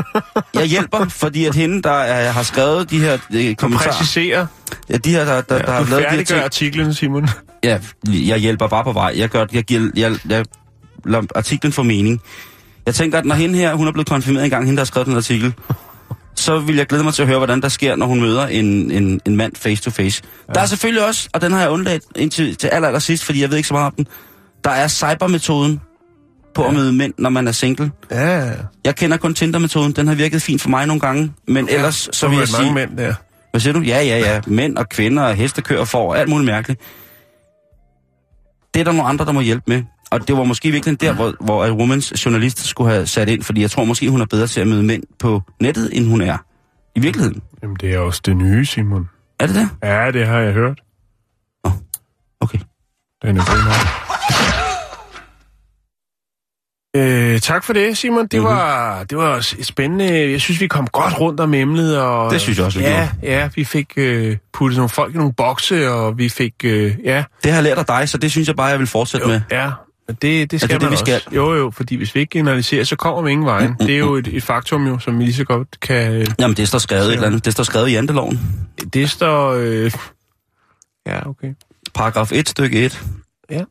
jeg 0.54 0.64
hjælper, 0.66 1.08
fordi 1.08 1.44
at 1.44 1.54
hende, 1.54 1.82
der 1.82 1.90
er, 1.90 2.30
har 2.32 2.42
skrevet 2.42 2.90
de 2.90 3.00
her 3.00 3.18
øh, 3.34 3.54
kommentarer, 3.54 3.92
Præciserer. 3.92 4.46
ja, 4.90 4.96
de 4.96 5.10
her, 5.10 5.24
der, 5.24 5.40
der, 5.40 5.54
Ja, 5.54 5.62
der 5.62 5.72
har 5.72 5.82
du 5.84 5.90
lavet 5.90 6.04
de 6.10 6.16
her 6.16 6.24
ting, 6.24 6.40
artiklen, 6.40 6.94
Simon. 6.94 7.28
Ja, 7.64 7.78
jeg 8.08 8.38
hjælper 8.38 8.66
bare 8.68 8.84
på 8.84 8.92
vej. 8.92 9.12
Jeg, 9.16 9.28
gør, 9.28 9.46
jeg, 9.52 9.64
giver, 9.64 9.90
jeg, 9.96 10.16
jeg 10.28 10.44
lader 11.04 11.24
artiklen 11.34 11.72
få 11.72 11.82
mening. 11.82 12.20
Jeg 12.86 12.94
tænker, 12.94 13.18
at 13.18 13.24
når 13.24 13.34
hende 13.34 13.58
her, 13.58 13.74
hun 13.74 13.86
er 13.86 13.92
blevet 13.92 14.08
konfirmeret 14.08 14.44
en 14.44 14.50
gang, 14.50 14.64
hende 14.64 14.76
der 14.76 14.80
har 14.80 14.86
skrevet 14.86 15.06
den 15.06 15.16
artikel, 15.16 15.54
så 16.48 16.58
vil 16.58 16.76
jeg 16.76 16.86
glæde 16.86 17.04
mig 17.04 17.14
til 17.14 17.22
at 17.22 17.28
høre, 17.28 17.38
hvordan 17.38 17.62
der 17.62 17.68
sker, 17.68 17.96
når 17.96 18.06
hun 18.06 18.20
møder 18.20 18.46
en, 18.46 18.90
en, 18.90 19.20
en 19.26 19.36
mand 19.36 19.52
face 19.56 19.82
to 19.82 19.90
face. 19.90 20.22
Ja. 20.48 20.52
Der 20.52 20.60
er 20.60 20.66
selvfølgelig 20.66 21.06
også, 21.06 21.28
og 21.32 21.40
den 21.40 21.52
har 21.52 21.60
jeg 21.60 21.70
undladt 21.70 22.02
indtil 22.16 22.56
til 22.56 22.68
aller, 22.68 22.88
aller 22.88 22.98
sidst, 22.98 23.24
fordi 23.24 23.40
jeg 23.40 23.50
ved 23.50 23.56
ikke 23.56 23.68
så 23.68 23.74
meget 23.74 23.86
om 23.86 23.92
den, 23.92 24.06
der 24.64 24.70
er 24.70 24.88
cybermetoden 24.88 25.80
på 26.54 26.62
ja. 26.62 26.68
at 26.68 26.74
møde 26.74 26.92
mænd, 26.92 27.14
når 27.18 27.30
man 27.30 27.48
er 27.48 27.52
single. 27.52 27.90
Ja. 28.10 28.52
Jeg 28.84 28.96
kender 28.96 29.16
kun 29.16 29.34
Tinder-metoden, 29.34 29.92
den 29.92 30.08
har 30.08 30.14
virket 30.14 30.42
fint 30.42 30.62
for 30.62 30.68
mig 30.68 30.86
nogle 30.86 31.00
gange, 31.00 31.32
men 31.48 31.68
ellers 31.68 32.08
så 32.12 32.28
vil 32.28 32.38
jeg 32.38 32.48
mange 32.52 32.64
sige... 32.64 32.74
mænd 32.74 32.96
der. 32.96 33.14
Hvad 33.50 33.60
siger 33.60 33.72
du? 33.72 33.80
Ja, 33.80 34.02
ja, 34.02 34.18
ja. 34.18 34.40
Mænd 34.60 34.78
og 34.78 34.88
kvinder 34.88 35.22
og 35.22 35.34
hestekører 35.34 35.84
får 35.84 36.14
alt 36.14 36.28
muligt 36.28 36.46
mærkeligt. 36.46 36.80
Det 38.74 38.80
er 38.80 38.84
der 38.84 38.92
nogle 38.92 39.08
andre, 39.08 39.24
der 39.24 39.32
må 39.32 39.40
hjælpe 39.40 39.64
med. 39.66 39.82
Og 40.10 40.28
det 40.28 40.36
var 40.36 40.44
måske 40.44 40.70
virkelig 40.70 41.00
der, 41.00 41.12
hvor, 41.14 41.34
hvor 41.40 41.64
at 41.64 41.72
Womans 41.72 42.24
journalist 42.26 42.64
skulle 42.66 42.90
have 42.90 43.06
sat 43.06 43.28
ind, 43.28 43.42
fordi 43.42 43.60
jeg 43.60 43.70
tror 43.70 43.84
måske, 43.84 44.10
hun 44.10 44.20
er 44.20 44.26
bedre 44.26 44.46
til 44.46 44.60
at 44.60 44.66
møde 44.66 44.82
mænd 44.82 45.02
på 45.18 45.42
nettet, 45.60 45.96
end 45.96 46.08
hun 46.08 46.20
er 46.20 46.36
i 46.96 47.00
virkeligheden. 47.00 47.42
Jamen, 47.62 47.76
det 47.80 47.94
er 47.94 47.98
også 47.98 48.20
det 48.24 48.36
nye, 48.36 48.64
Simon. 48.64 49.08
Er 49.40 49.46
det 49.46 49.54
det? 49.54 49.68
Ja, 49.82 50.10
det 50.10 50.26
har 50.26 50.38
jeg 50.38 50.52
hørt. 50.52 50.80
Okay. 52.40 52.58
Den 53.22 53.36
er 53.36 53.44
god 53.44 53.64
nok. 53.64 54.08
Øh, 56.96 57.40
tak 57.40 57.64
for 57.64 57.72
det, 57.72 57.98
Simon. 57.98 58.26
Det, 58.26 58.32
mm-hmm. 58.32 58.44
var, 58.56 59.04
det 59.04 59.18
var 59.18 59.40
spændende. 59.62 60.30
Jeg 60.30 60.40
synes, 60.40 60.60
vi 60.60 60.66
kom 60.66 60.86
godt 60.86 61.20
rundt 61.20 61.40
om 61.40 61.54
emnet. 61.54 61.98
Og, 62.00 62.32
Det 62.32 62.40
synes 62.40 62.58
jeg 62.58 62.66
også, 62.66 62.78
vi 62.78 62.84
ja, 62.84 63.08
ja, 63.22 63.48
vi 63.54 63.64
fik 63.64 63.92
øh, 63.96 64.36
puttet 64.52 64.76
nogle 64.76 64.88
folk 64.88 65.14
i 65.14 65.18
nogle 65.18 65.32
bokse, 65.32 65.90
og 65.90 66.18
vi 66.18 66.28
fik... 66.28 66.54
Øh, 66.64 66.94
ja, 67.04 67.24
Det 67.42 67.50
har 67.50 67.56
jeg 67.56 67.64
lært 67.64 67.78
af 67.78 67.86
dig, 67.86 68.08
så 68.08 68.18
det 68.18 68.30
synes 68.30 68.48
jeg 68.48 68.56
bare, 68.56 68.66
jeg 68.66 68.78
vil 68.78 68.86
fortsætte 68.86 69.26
jo, 69.26 69.32
med. 69.32 69.40
ja, 69.50 69.70
det, 70.22 70.50
det 70.50 70.60
skal 70.60 70.68
det 70.68 70.80
det, 70.80 70.82
man 70.82 70.90
vi 70.90 70.94
også. 70.94 71.04
skal? 71.04 71.34
Jo, 71.34 71.54
jo, 71.54 71.70
fordi 71.70 71.96
hvis 71.96 72.14
vi 72.14 72.20
ikke 72.20 72.30
generaliserer, 72.30 72.84
så 72.84 72.96
kommer 72.96 73.22
vi 73.22 73.30
ingen 73.30 73.46
vejen. 73.46 73.74
Det 73.80 73.90
er 73.90 73.98
jo 73.98 74.14
et, 74.14 74.28
et 74.28 74.42
faktum, 74.42 74.86
jo, 74.86 74.98
som 74.98 75.18
vi 75.18 75.24
lige 75.24 75.34
så 75.34 75.44
godt 75.44 75.80
kan... 75.80 76.12
Øh, 76.12 76.26
Jamen, 76.38 76.56
det 76.56 76.68
står 76.68 76.78
skrevet 76.78 77.06
et 77.06 77.12
eller 77.12 77.26
andet. 77.26 77.44
Det 77.44 77.52
står 77.52 77.64
skrevet 77.64 77.88
i 77.88 77.92
janteloven. 77.92 78.40
det 78.92 79.10
står... 79.10 79.52
Øh, 79.52 79.92
ja, 81.06 81.28
okay. 81.28 81.54
Paragraf 81.94 82.32
1, 82.32 82.48
stykke 82.48 82.84
1. 82.84 83.04
Ja. 83.50 83.64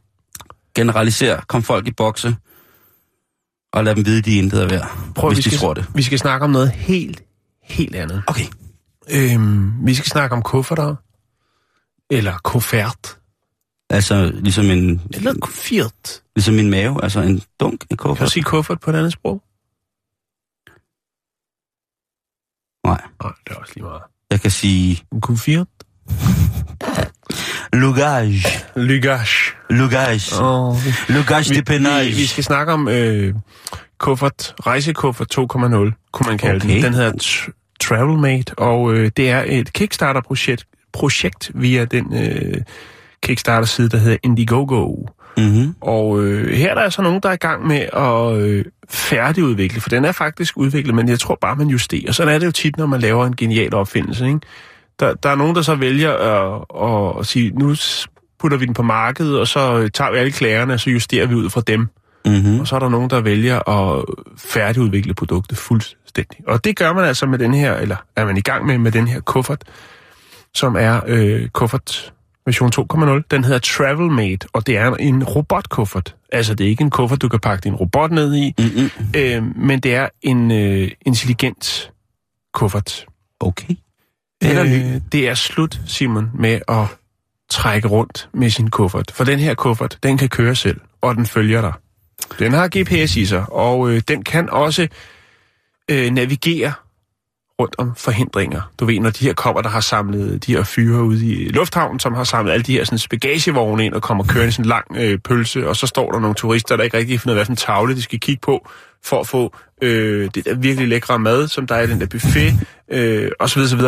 Generaliser, 0.75 1.39
kom 1.47 1.63
folk 1.63 1.87
i 1.87 1.91
bokse, 1.91 2.35
og 3.73 3.83
lad 3.83 3.95
dem 3.95 4.05
vide, 4.05 4.21
de 4.21 4.37
intet 4.37 4.63
er 4.63 4.67
værd, 4.67 4.97
Prøv, 5.15 5.29
hvis 5.29 5.37
vi 5.37 5.41
de 5.41 5.49
skal, 5.49 5.59
tror 5.59 5.73
det. 5.73 5.85
Vi 5.95 6.01
skal 6.03 6.19
snakke 6.19 6.43
om 6.43 6.49
noget 6.49 6.71
helt, 6.71 7.23
helt 7.63 7.95
andet. 7.95 8.23
Okay. 8.27 8.45
Øhm, 9.11 9.87
vi 9.87 9.93
skal 9.95 10.05
snakke 10.05 10.35
om 10.35 10.41
kufferter. 10.41 10.95
Eller 12.09 12.33
kuffert. 12.43 13.17
Altså, 13.89 14.31
ligesom 14.35 14.65
en, 14.65 15.01
Eller 15.13 15.33
kuffert. 15.41 16.23
ligesom 16.35 16.53
min 16.55 16.69
mave, 16.69 17.03
altså 17.03 17.21
en 17.21 17.41
dunk, 17.59 17.73
en 17.73 17.77
Kan 17.87 17.97
du 17.97 18.03
kuffert. 18.03 18.31
sige 18.31 18.43
kuffert 18.43 18.79
på 18.79 18.89
et 18.91 18.95
andet 18.95 19.13
sprog? 19.13 19.41
Nej, 22.87 23.01
Nej, 23.23 23.31
det 23.47 23.53
er 23.55 23.59
også 23.59 23.71
lige 23.75 23.83
meget. 23.83 24.01
jeg 24.31 24.41
kan 24.41 24.51
sige 24.51 25.03
En 25.11 25.21
kuffert. 25.21 25.67
lugage. 27.83 28.41
Lygage. 28.75 29.51
Lugage. 29.69 30.43
Oh. 30.43 30.75
Lugage 31.09 31.53
de 31.55 31.61
penage. 31.63 32.05
vi, 32.09 32.15
vi 32.15 32.25
skal 32.25 32.43
snakke 32.43 32.73
om 32.73 32.87
øh, 32.87 33.35
kuffert, 33.97 34.55
rejsekuffert 34.65 35.37
2.0, 35.37 35.45
kunne 35.45 36.29
man 36.29 36.37
kalde 36.37 36.55
Okay. 36.65 36.75
den. 36.75 36.83
Den 36.83 36.93
hedder 36.93 37.11
Tr- 37.23 37.77
Travelmate, 37.81 38.59
og 38.59 38.93
øh, 38.93 39.11
det 39.17 39.29
er 39.29 39.43
et 39.47 39.73
Kickstarter-projekt 39.73 40.65
projekt 40.93 41.51
via 41.53 41.85
den 41.85 42.13
øh, 42.13 42.61
Kickstarter-side, 43.23 43.89
der 43.89 43.97
hedder 43.97 44.17
Indiegogo. 44.23 45.05
Mm-hmm. 45.37 45.75
Og 45.81 46.23
øh, 46.23 46.53
her 46.53 46.69
er 46.69 46.73
der 46.73 46.81
altså 46.81 47.01
nogen, 47.01 47.19
der 47.23 47.29
er 47.29 47.33
i 47.33 47.37
gang 47.37 47.67
med 47.67 47.85
at 47.93 48.41
øh, 48.41 48.65
færdigudvikle, 48.89 49.81
for 49.81 49.89
den 49.89 50.05
er 50.05 50.11
faktisk 50.11 50.57
udviklet, 50.57 50.95
men 50.95 51.09
jeg 51.09 51.19
tror 51.19 51.37
bare, 51.41 51.55
man 51.55 51.67
justerer. 51.67 52.11
Sådan 52.11 52.33
er 52.33 52.39
det 52.39 52.45
jo 52.45 52.51
tit, 52.51 52.77
når 52.77 52.85
man 52.85 52.99
laver 52.99 53.25
en 53.25 53.35
genial 53.35 53.75
opfindelse. 53.75 54.27
Ikke? 54.27 54.39
Der, 54.99 55.13
der 55.13 55.29
er 55.29 55.35
nogen, 55.35 55.55
der 55.55 55.61
så 55.61 55.75
vælger 55.75 56.11
at, 56.13 56.65
at, 56.83 57.19
at 57.19 57.25
sige, 57.25 57.51
nu 57.51 57.75
putter 58.39 58.57
vi 58.57 58.65
den 58.65 58.73
på 58.73 58.83
markedet, 58.83 59.39
og 59.39 59.47
så 59.47 59.89
tager 59.93 60.11
vi 60.11 60.17
alle 60.17 60.31
klagerne, 60.31 60.73
og 60.73 60.79
så 60.79 60.89
justerer 60.89 61.25
vi 61.25 61.35
ud 61.35 61.49
fra 61.49 61.61
dem. 61.61 61.87
Mm-hmm. 62.25 62.59
Og 62.59 62.67
så 62.67 62.75
er 62.75 62.79
der 62.79 62.89
nogen, 62.89 63.09
der 63.09 63.21
vælger 63.21 63.69
at 63.69 64.05
færdigudvikle 64.37 65.13
produktet 65.13 65.57
fuldstændig. 65.57 66.37
Og 66.47 66.63
det 66.63 66.75
gør 66.75 66.93
man 66.93 67.05
altså 67.05 67.25
med 67.25 67.39
den 67.39 67.53
her, 67.53 67.75
eller 67.75 67.95
er 68.15 68.25
man 68.25 68.37
i 68.37 68.41
gang 68.41 68.65
med 68.65 68.77
med 68.77 68.91
den 68.91 69.07
her 69.07 69.19
kuffert, 69.19 69.63
som 70.53 70.75
er 70.79 71.01
øh, 71.07 71.47
kuffert 71.47 72.13
version 72.47 72.71
2.0. 73.19 73.23
Den 73.31 73.43
hedder 73.43 73.59
Travelmate, 73.59 74.47
og 74.53 74.67
det 74.67 74.77
er 74.77 74.95
en 74.95 75.23
robotkuffert. 75.23 76.15
Altså, 76.31 76.53
det 76.55 76.65
er 76.65 76.69
ikke 76.69 76.83
en 76.83 76.89
kuffert, 76.89 77.21
du 77.21 77.29
kan 77.29 77.39
pakke 77.39 77.63
din 77.63 77.75
robot 77.75 78.11
ned 78.11 78.35
i, 78.35 78.53
Mm-hmm. 78.59 78.89
øh, 79.15 79.57
men 79.57 79.79
det 79.79 79.95
er 79.95 80.09
en 80.21 80.51
øh, 80.51 80.91
intelligent 81.05 81.91
kuffert. 82.53 83.05
Okay. 83.39 83.73
Er 84.41 84.63
ny. 84.63 84.95
Øh, 84.95 85.01
det 85.11 85.29
er 85.29 85.33
slut, 85.33 85.81
Simon, 85.85 86.29
med 86.33 86.59
at 86.67 86.85
trække 87.49 87.87
rundt 87.87 88.29
med 88.33 88.49
sin 88.49 88.69
kuffert. 88.69 89.11
For 89.11 89.23
den 89.23 89.39
her 89.39 89.53
kuffert, 89.53 89.97
den 90.03 90.17
kan 90.17 90.29
køre 90.29 90.55
selv, 90.55 90.79
og 91.01 91.15
den 91.15 91.25
følger 91.25 91.61
dig. 91.61 91.73
Den 92.39 92.53
har 92.53 92.67
GPS 92.67 93.15
i 93.15 93.25
sig, 93.25 93.45
og 93.51 93.91
øh, 93.91 94.01
den 94.07 94.23
kan 94.23 94.49
også 94.49 94.87
øh, 95.91 96.11
navigere 96.11 96.73
rundt 97.59 97.75
om 97.77 97.91
forhindringer. 97.95 98.61
Du 98.79 98.85
ved, 98.85 98.99
når 98.99 99.09
de 99.09 99.25
her 99.25 99.33
kommer, 99.33 99.61
der 99.61 99.69
har 99.69 99.79
samlet 99.79 100.45
de 100.47 100.55
her 100.55 100.63
fyre 100.63 101.03
ude 101.03 101.25
i 101.25 101.49
lufthavnen, 101.49 101.99
som 101.99 102.13
har 102.13 102.23
samlet 102.23 102.53
alle 102.53 102.63
de 102.63 102.71
her 102.73 102.83
sådan, 102.83 102.99
bagagevogne 103.09 103.85
ind 103.85 103.93
og 103.93 104.01
kommer 104.01 104.23
kørende 104.23 104.51
sådan 104.51 104.65
en 104.65 104.69
lang 104.69 104.85
øh, 104.97 105.19
pølse, 105.19 105.67
og 105.67 105.75
så 105.75 105.87
står 105.87 106.11
der 106.11 106.19
nogle 106.19 106.35
turister, 106.35 106.75
der 106.75 106.83
ikke 106.83 106.97
rigtig 106.97 107.19
finder 107.21 107.33
ud 107.33 107.37
af, 107.37 107.37
hvad 107.37 107.45
for 107.45 107.51
en 107.51 107.57
tavle 107.57 107.95
de 107.95 108.01
skal 108.01 108.19
kigge 108.19 108.39
på, 108.41 108.69
for 109.05 109.19
at 109.19 109.27
få 109.27 109.55
øh, 109.81 110.29
det 110.35 110.45
der 110.45 110.55
virkelig 110.55 110.87
lækre 110.87 111.19
mad, 111.19 111.47
som 111.47 111.67
der 111.67 111.75
er 111.75 111.81
i 111.81 111.87
den 111.87 111.99
der 111.99 112.05
buffet, 112.07 112.53
øh, 112.91 113.31
osv. 113.39 113.59
osv. 113.59 113.81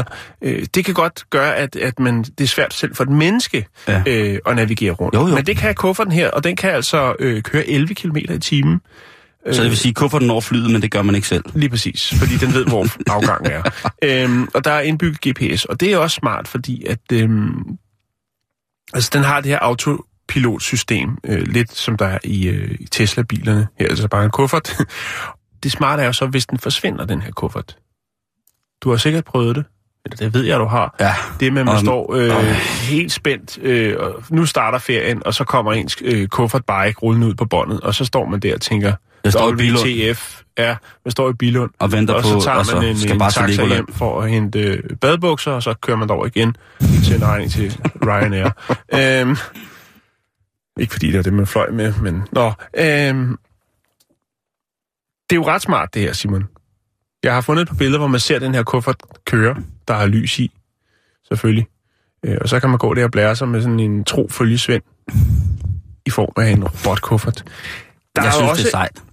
Øh, 0.44 0.66
det 0.76 0.86
kan 0.86 0.94
godt 0.94 1.24
gøre, 1.30 1.56
at, 1.56 1.76
at 1.76 2.00
man, 2.00 2.24
det 2.24 2.42
er 2.44 2.48
svært 2.48 2.74
selv 2.74 2.96
for 2.96 3.04
et 3.04 3.10
menneske 3.10 3.66
Ja. 3.88 4.04
øh, 4.08 4.40
at 4.46 4.56
navigere 4.56 4.92
rundt. 4.92 5.16
Jo, 5.16 5.28
jo. 5.28 5.36
Men 5.36 5.46
det 5.46 5.58
kan 5.58 5.76
kufferten 5.76 6.14
her, 6.14 6.30
og 6.32 6.44
den 6.44 6.56
kan 6.56 6.70
altså 6.72 7.14
øh, 7.20 7.42
køre 7.42 7.68
11 7.70 7.96
km 7.96 8.16
i 8.18 8.40
timen. 8.40 8.82
Så 9.46 9.62
det 9.62 9.70
vil 9.70 9.78
sige, 9.78 9.94
kufferten 9.94 10.30
over 10.30 10.42
flyet, 10.42 10.72
men 10.72 10.82
det 10.82 10.92
gør 10.92 11.02
man 11.02 11.16
ikke 11.16 11.28
selv. 11.28 11.44
Lige 11.54 11.70
præcis, 11.70 12.14
fordi 12.20 12.38
den 12.38 12.54
ved, 12.54 12.66
hvor 12.66 12.88
afgangen 13.16 13.52
er. 13.52 13.90
Øhm, 14.04 14.48
og 14.54 14.64
der 14.64 14.72
er 14.72 14.82
indbygget 14.82 15.38
GPS, 15.38 15.66
og 15.66 15.80
det 15.80 15.94
er 15.94 15.98
også 15.98 16.16
smart, 16.16 16.48
fordi 16.48 16.86
at 16.86 17.00
øhm, 17.14 17.78
altså, 18.94 19.10
den 19.14 19.24
har 19.24 19.42
det 19.42 19.52
her 19.52 19.60
autopilotsystem, 19.60 21.18
øh, 21.24 21.48
lidt 21.48 21.72
som 21.72 21.98
der 21.98 22.06
er 22.06 22.18
i, 22.24 22.48
øh, 22.48 22.76
i 22.80 22.86
Tesla-bilerne. 22.86 23.68
Her 23.80 23.86
er 23.86 23.90
altså 23.90 24.08
bare 24.08 24.26
en 24.26 24.32
kuffert. 24.32 24.78
Det 25.64 25.72
smarte 25.72 26.02
er 26.02 26.06
jo 26.06 26.14
så, 26.14 26.26
hvis 26.26 26.46
den 26.46 26.60
forsvinder, 26.60 27.06
den 27.06 27.22
her 27.22 27.32
kuffert. 27.32 27.78
Du 28.82 28.90
har 28.90 28.98
sikkert 28.98 29.26
prøvet 29.26 29.56
det. 29.56 29.66
Eller 30.06 30.16
det 30.18 30.34
ved 30.34 30.44
jeg, 30.44 30.60
du 30.60 30.66
har, 30.66 30.96
Ja. 31.00 31.14
det 31.40 31.54
med, 31.54 31.62
at 31.62 31.66
man 31.66 31.76
Og- 31.76 31.82
står 31.82 32.16
øh, 32.16 32.36
og- 32.36 32.44
helt 32.90 33.12
spændt, 33.12 33.58
øh, 33.62 33.96
og 34.00 34.24
nu 34.30 34.46
starter 34.46 34.78
ferien, 34.80 35.22
og 35.26 35.34
så 35.34 35.44
kommer 35.44 35.74
ens 35.74 35.98
øh, 36.02 36.28
kuffertbike 36.28 37.00
rullende 37.02 37.28
ud 37.28 37.34
på 37.34 37.46
båndet, 37.46 37.82
og 37.82 37.96
så 37.96 38.06
står 38.06 38.26
man 38.26 38.40
der 38.40 38.54
og 38.54 38.62
tænker, 38.62 38.94
Jeg 39.24 39.32
står. 39.32 39.52
WTF, 39.52 40.42
ja, 40.58 40.76
man 41.06 41.12
står 41.12 41.30
i 41.30 41.34
Bilund, 41.34 41.72
Og 41.80 41.92
venter 41.92 42.14
og 42.14 42.22
på, 42.24 42.28
så 42.28 42.42
tager 42.46 42.58
og 42.58 42.66
så 42.66 42.76
man 42.76 42.86
en, 42.86 42.98
skal 42.98 43.12
en 43.12 43.20
bare 43.20 43.32
taxa 43.32 43.52
Legoland. 43.52 43.74
hjem 43.74 43.94
for 43.94 44.22
at 44.22 44.30
hente 44.30 44.60
øh, 44.60 44.84
badebukser, 45.02 45.52
og 45.52 45.64
så 45.64 45.74
kører 45.82 45.98
man 45.98 46.08
derover 46.08 46.26
igen 46.26 46.56
til 47.04 47.16
en 47.16 47.24
regning 47.26 47.52
til 47.52 47.80
Ryanair. 48.08 48.50
øhm, 49.22 49.38
ikke 50.80 50.92
fordi 50.94 51.08
det 51.08 51.18
var 51.18 51.24
det, 51.24 51.34
man 51.34 51.48
fløj 51.48 51.70
med, 51.72 51.94
men... 52.02 52.24
Nå, 52.32 52.46
øhm, 52.78 53.38
det 55.30 55.36
er 55.36 55.36
jo 55.36 55.48
ret 55.48 55.62
smart, 55.62 55.94
det 55.94 56.02
her, 56.02 56.14
Simon. 56.14 56.48
Jeg 57.24 57.34
har 57.34 57.42
fundet 57.42 57.62
et 57.62 57.68
par 57.68 57.76
billeder, 57.76 57.98
hvor 57.98 58.08
man 58.08 58.20
ser 58.20 58.40
den 58.40 58.56
her 58.56 58.64
kuffert 58.64 58.96
køre, 59.26 59.56
der 59.88 59.94
har 59.94 60.06
lys 60.06 60.40
i, 60.40 60.52
selvfølgelig. 61.28 61.68
Øh, 62.26 62.38
og 62.42 62.50
så 62.50 62.60
kan 62.60 62.70
man 62.70 62.80
gå 62.80 62.94
der 62.94 63.04
og 63.04 63.12
blære 63.12 63.36
sig 63.36 63.48
med 63.48 63.62
sådan 63.62 63.80
en 63.80 64.04
tro 64.04 64.28
følgesvend 64.32 64.84
i 66.06 66.10
form 66.10 66.34
af 66.38 66.50
en 66.50 66.64
robotkuffert. 66.64 67.44
Der 68.16 68.22
jeg 68.22 68.28
er 68.28 68.32
synes, 68.32 68.50
også, 68.50 68.64
det 68.64 68.68
er 68.68 68.72
sejt. 68.72 69.04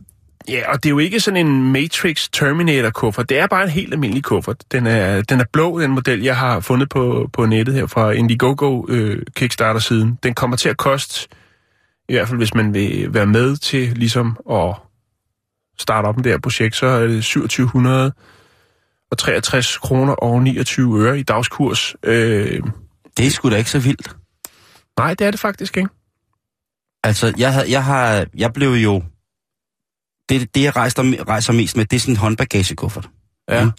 Ja, 0.49 0.73
og 0.73 0.83
det 0.83 0.89
er 0.89 0.91
jo 0.91 0.99
ikke 0.99 1.21
sådan 1.21 1.47
en 1.47 1.73
Matrix 1.73 2.29
Terminator 2.33 2.91
kuffert. 2.91 3.29
Det 3.29 3.39
er 3.39 3.47
bare 3.47 3.65
en 3.65 3.71
helt 3.71 3.93
almindelig 3.93 4.25
kuffert. 4.25 4.65
Den 4.73 4.87
er, 4.87 5.23
den 5.23 5.41
er 5.41 5.45
blå, 5.53 5.81
den 5.81 5.91
model, 5.91 6.23
jeg 6.23 6.37
har 6.37 6.61
fundet 6.61 6.89
på, 6.89 7.31
på 7.33 7.47
nettet 7.47 7.75
her 7.75 7.87
fra 7.87 8.11
Indiegogo 8.11 8.87
øh, 8.89 9.23
Kickstarter-siden. 9.37 10.19
Den 10.23 10.35
kommer 10.35 10.57
til 10.57 10.69
at 10.69 10.77
koste, 10.77 11.29
i 12.09 12.13
hvert 12.13 12.29
fald 12.29 12.39
hvis 12.39 12.55
man 12.55 12.75
vil 12.75 13.15
være 13.15 13.27
med 13.27 13.57
til 13.57 13.93
ligesom 13.97 14.37
at 14.51 14.75
starte 15.79 16.07
op 16.07 16.17
med 16.17 16.25
det 16.25 16.33
her 16.33 16.39
projekt, 16.39 16.77
så 16.77 16.87
er 16.87 17.07
det 17.07 17.25
2700 17.25 18.13
og 19.11 19.19
63 19.19 19.79
kroner 19.79 20.13
og 20.13 20.43
29 20.43 21.01
øre 21.01 21.19
i 21.19 21.23
dagskurs. 21.23 21.97
Øh, 22.03 22.63
Det 23.17 23.27
er 23.27 23.31
sgu 23.31 23.51
da 23.51 23.57
ikke 23.57 23.71
så 23.71 23.79
vildt. 23.79 24.17
nej, 24.99 25.15
det 25.15 25.27
er 25.27 25.31
det 25.31 25.41
faktisk 25.41 25.77
ikke. 25.77 25.89
Altså, 27.05 27.33
jeg, 27.39 27.53
havde, 27.53 27.71
jeg, 27.71 27.85
har, 27.85 28.27
jeg 28.37 28.53
blev 28.53 28.69
jo... 28.71 29.03
Det, 30.29 30.55
det 30.55 30.63
jeg 30.63 30.77
rejser, 30.77 31.25
rejser 31.29 31.53
mest 31.53 31.77
med, 31.77 31.85
det 31.85 31.97
er 31.97 32.01
sådan 32.01 32.15
en 32.15 32.19
håndbagagekuffert. 32.19 33.09
Ja. 33.51 33.65
Mm. 33.65 33.71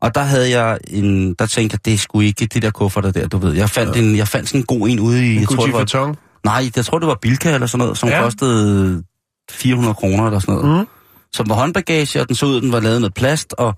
Og 0.00 0.14
der 0.14 0.20
havde 0.20 0.60
jeg 0.60 0.78
en... 0.90 1.34
Der 1.34 1.46
tænkte 1.46 1.74
jeg, 1.74 1.84
det 1.84 2.00
sgu 2.00 2.20
ikke 2.20 2.46
det 2.46 2.62
der 2.62 2.70
kufferter 2.70 3.10
der, 3.10 3.28
du 3.28 3.38
ved. 3.38 3.52
Jeg 3.52 3.70
fandt, 3.70 3.96
ja. 3.96 4.00
en, 4.02 4.16
jeg 4.16 4.28
fandt 4.28 4.48
sådan 4.48 4.60
en 4.60 4.66
god 4.66 4.88
en 4.88 5.00
ude 5.00 5.26
i... 5.32 5.38
Jeg 5.38 5.48
tror, 5.48 5.64
det 5.64 5.72
var, 5.72 5.78
Vuitton. 5.78 6.16
nej, 6.44 6.70
jeg 6.76 6.84
tror, 6.84 6.98
det 6.98 7.08
var 7.08 7.18
Bilka 7.22 7.54
eller 7.54 7.66
sådan 7.66 7.78
noget, 7.84 7.98
som 7.98 8.08
ja. 8.08 8.22
kostede 8.22 9.02
400 9.50 9.94
kroner 9.94 10.26
eller 10.26 10.38
sådan 10.38 10.54
noget. 10.54 10.80
Mm. 10.80 10.86
Som 11.34 11.48
var 11.48 11.54
håndbagage, 11.54 12.20
og 12.20 12.28
den 12.28 12.36
så 12.36 12.46
ud, 12.46 12.60
den 12.60 12.72
var 12.72 12.80
lavet 12.80 13.00
noget 13.00 13.14
plast, 13.14 13.54
og, 13.58 13.74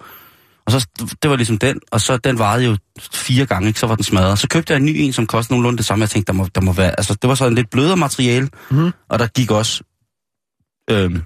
og 0.67 0.73
så, 0.73 0.87
det 1.23 1.31
var 1.31 1.37
ligesom 1.37 1.59
den, 1.59 1.81
og 1.91 2.01
så 2.01 2.17
den 2.17 2.39
varede 2.39 2.65
jo 2.65 2.77
fire 3.13 3.47
gange, 3.47 3.69
ikke? 3.69 3.81
så 3.81 3.87
var 3.87 3.95
den 3.95 4.05
smadret. 4.05 4.39
Så 4.39 4.49
købte 4.49 4.73
jeg 4.73 4.79
en 4.81 4.85
ny 4.87 4.93
en, 4.97 5.13
som 5.13 5.27
kostede 5.27 5.53
nogenlunde 5.55 5.77
det 5.79 5.87
samme. 5.87 6.03
Jeg 6.03 6.11
tænkte, 6.11 6.33
der 6.33 6.37
må, 6.39 6.49
der 6.55 6.61
må 6.61 6.73
være, 6.73 6.91
altså 6.91 7.15
det 7.23 7.29
var 7.29 7.35
sådan 7.35 7.55
lidt 7.55 7.71
blødere 7.71 7.97
materiale, 7.97 8.49
Mhm. 8.71 8.91
og 9.11 9.19
der 9.19 9.27
gik 9.27 9.51
også, 9.51 9.83
øhm, 10.91 11.23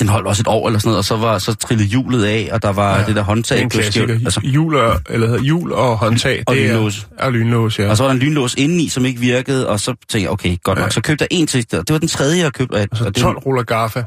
den 0.00 0.08
holdt 0.08 0.26
også 0.26 0.40
et 0.42 0.46
år 0.48 0.66
eller 0.66 0.78
sådan 0.78 0.88
noget, 0.88 0.98
og 0.98 1.04
så 1.04 1.16
var 1.16 1.38
så 1.38 1.54
trillede 1.54 1.88
hjulet 1.88 2.24
af, 2.24 2.48
og 2.52 2.62
der 2.62 2.72
var 2.72 2.98
Ja, 2.98 3.04
det 3.06 3.16
der 3.16 3.22
håndtag. 3.22 3.58
Er 3.58 3.62
en 3.62 3.70
klassiker. 3.70 4.14
Altså, 4.14 4.40
Hjul 4.40 4.74
og, 4.76 5.00
eller 5.10 5.26
hedder 5.26 5.42
hjul 5.42 5.72
og 5.72 5.98
håndtag. 5.98 6.42
Og 6.46 6.54
det 6.54 6.64
er- 6.66 6.72
lynlås. 6.74 7.08
Og 7.18 7.32
lynlås, 7.32 7.78
ja. 7.78 7.90
og 7.90 7.96
så 7.96 8.02
var 8.02 8.08
der 8.08 8.14
en 8.14 8.20
lynlås 8.20 8.54
indeni, 8.58 8.88
som 8.88 9.04
ikke 9.04 9.20
virkede, 9.20 9.68
og 9.68 9.80
så 9.80 9.86
tænkte 9.90 10.20
jeg, 10.22 10.30
okay, 10.30 10.56
godt 10.62 10.78
Ja. 10.78 10.82
nok. 10.84 10.92
Så 10.92 11.00
købte 11.00 11.22
jeg 11.30 11.38
en 11.38 11.46
til, 11.46 11.70
det 11.70 11.90
var 11.92 11.98
den 11.98 12.08
tredje, 12.08 12.38
jeg 12.42 12.52
købte. 12.52 12.72
Og, 12.74 12.80
Altså 12.80 13.04
og 13.04 13.14
det, 13.14 13.22
12 13.22 13.38
ruller 13.38 13.62
gaffa. 13.62 14.02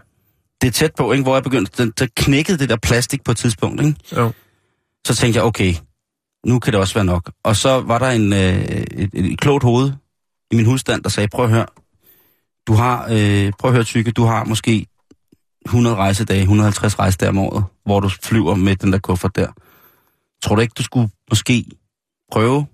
Det 0.62 0.68
er 0.68 0.72
tæt 0.72 0.95
på, 0.95 1.12
ikke, 1.12 1.24
hvor 1.24 1.36
jeg 1.36 1.43
begyndte, 1.43 1.84
den, 1.84 1.93
der 1.99 2.07
knækkede 2.16 2.57
det 2.57 2.70
der 2.70 2.78
plastik 2.78 3.24
på 3.24 3.32
et 3.32 3.38
tidspunkt, 3.38 3.82
ikke? 3.82 3.95
Jo. 4.16 4.32
Så 5.07 5.16
tænkte 5.16 5.38
jeg, 5.38 5.45
okay, 5.45 5.74
nu 6.45 6.60
kan 6.60 6.74
det 6.74 6.80
også 6.80 6.93
være 6.93 7.05
nok. 7.05 7.32
Og 7.43 7.55
så 7.55 7.82
var 7.82 7.99
der 7.99 8.10
en, 8.10 8.34
øh, 8.34 8.62
et, 8.62 9.10
et 9.14 9.39
klogt 9.39 9.64
hoved 9.64 9.91
i 10.51 10.55
min 10.55 10.66
husstand, 10.66 11.03
der 11.03 11.10
sagde, 11.10 11.28
prøv 11.28 11.45
at 11.45 11.51
høre, 11.51 11.66
du 12.68 12.74
har, 12.74 13.07
øh, 13.12 13.51
prøv 13.60 13.70
at 13.70 13.76
høre, 13.76 13.84
Tykke, 13.84 14.12
du 14.12 14.24
har 14.24 14.43
måske 14.43 14.86
100 15.66 15.95
rejsedage, 15.95 16.41
150 16.41 16.99
rejsedage 16.99 17.30
om 17.30 17.38
året, 17.38 17.64
hvor 17.86 17.99
du 17.99 18.10
flyver 18.24 18.55
med 18.55 18.76
den 18.76 18.93
der 18.93 18.99
kuffert 18.99 19.36
der. 19.36 19.47
Tror 20.43 20.55
du 20.55 20.62
ikke, 20.62 20.74
du 20.78 20.84
skulle 20.84 21.10
måske 21.30 21.66
prøve 22.32 22.66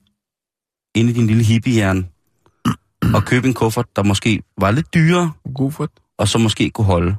inde 0.96 1.12
i 1.12 1.14
din 1.14 1.28
lille 1.28 1.44
hippiehjerne 1.44 2.08
at 3.16 3.26
købe 3.26 3.48
en 3.48 3.54
kuffert, 3.54 3.86
der 3.96 4.04
måske 4.04 4.42
var 4.58 4.72
lidt 4.72 4.94
dyrere, 4.94 5.32
Gufert. 5.56 5.90
og 6.18 6.28
så 6.28 6.38
måske 6.38 6.70
kunne 6.70 6.86
holde. 6.86 7.16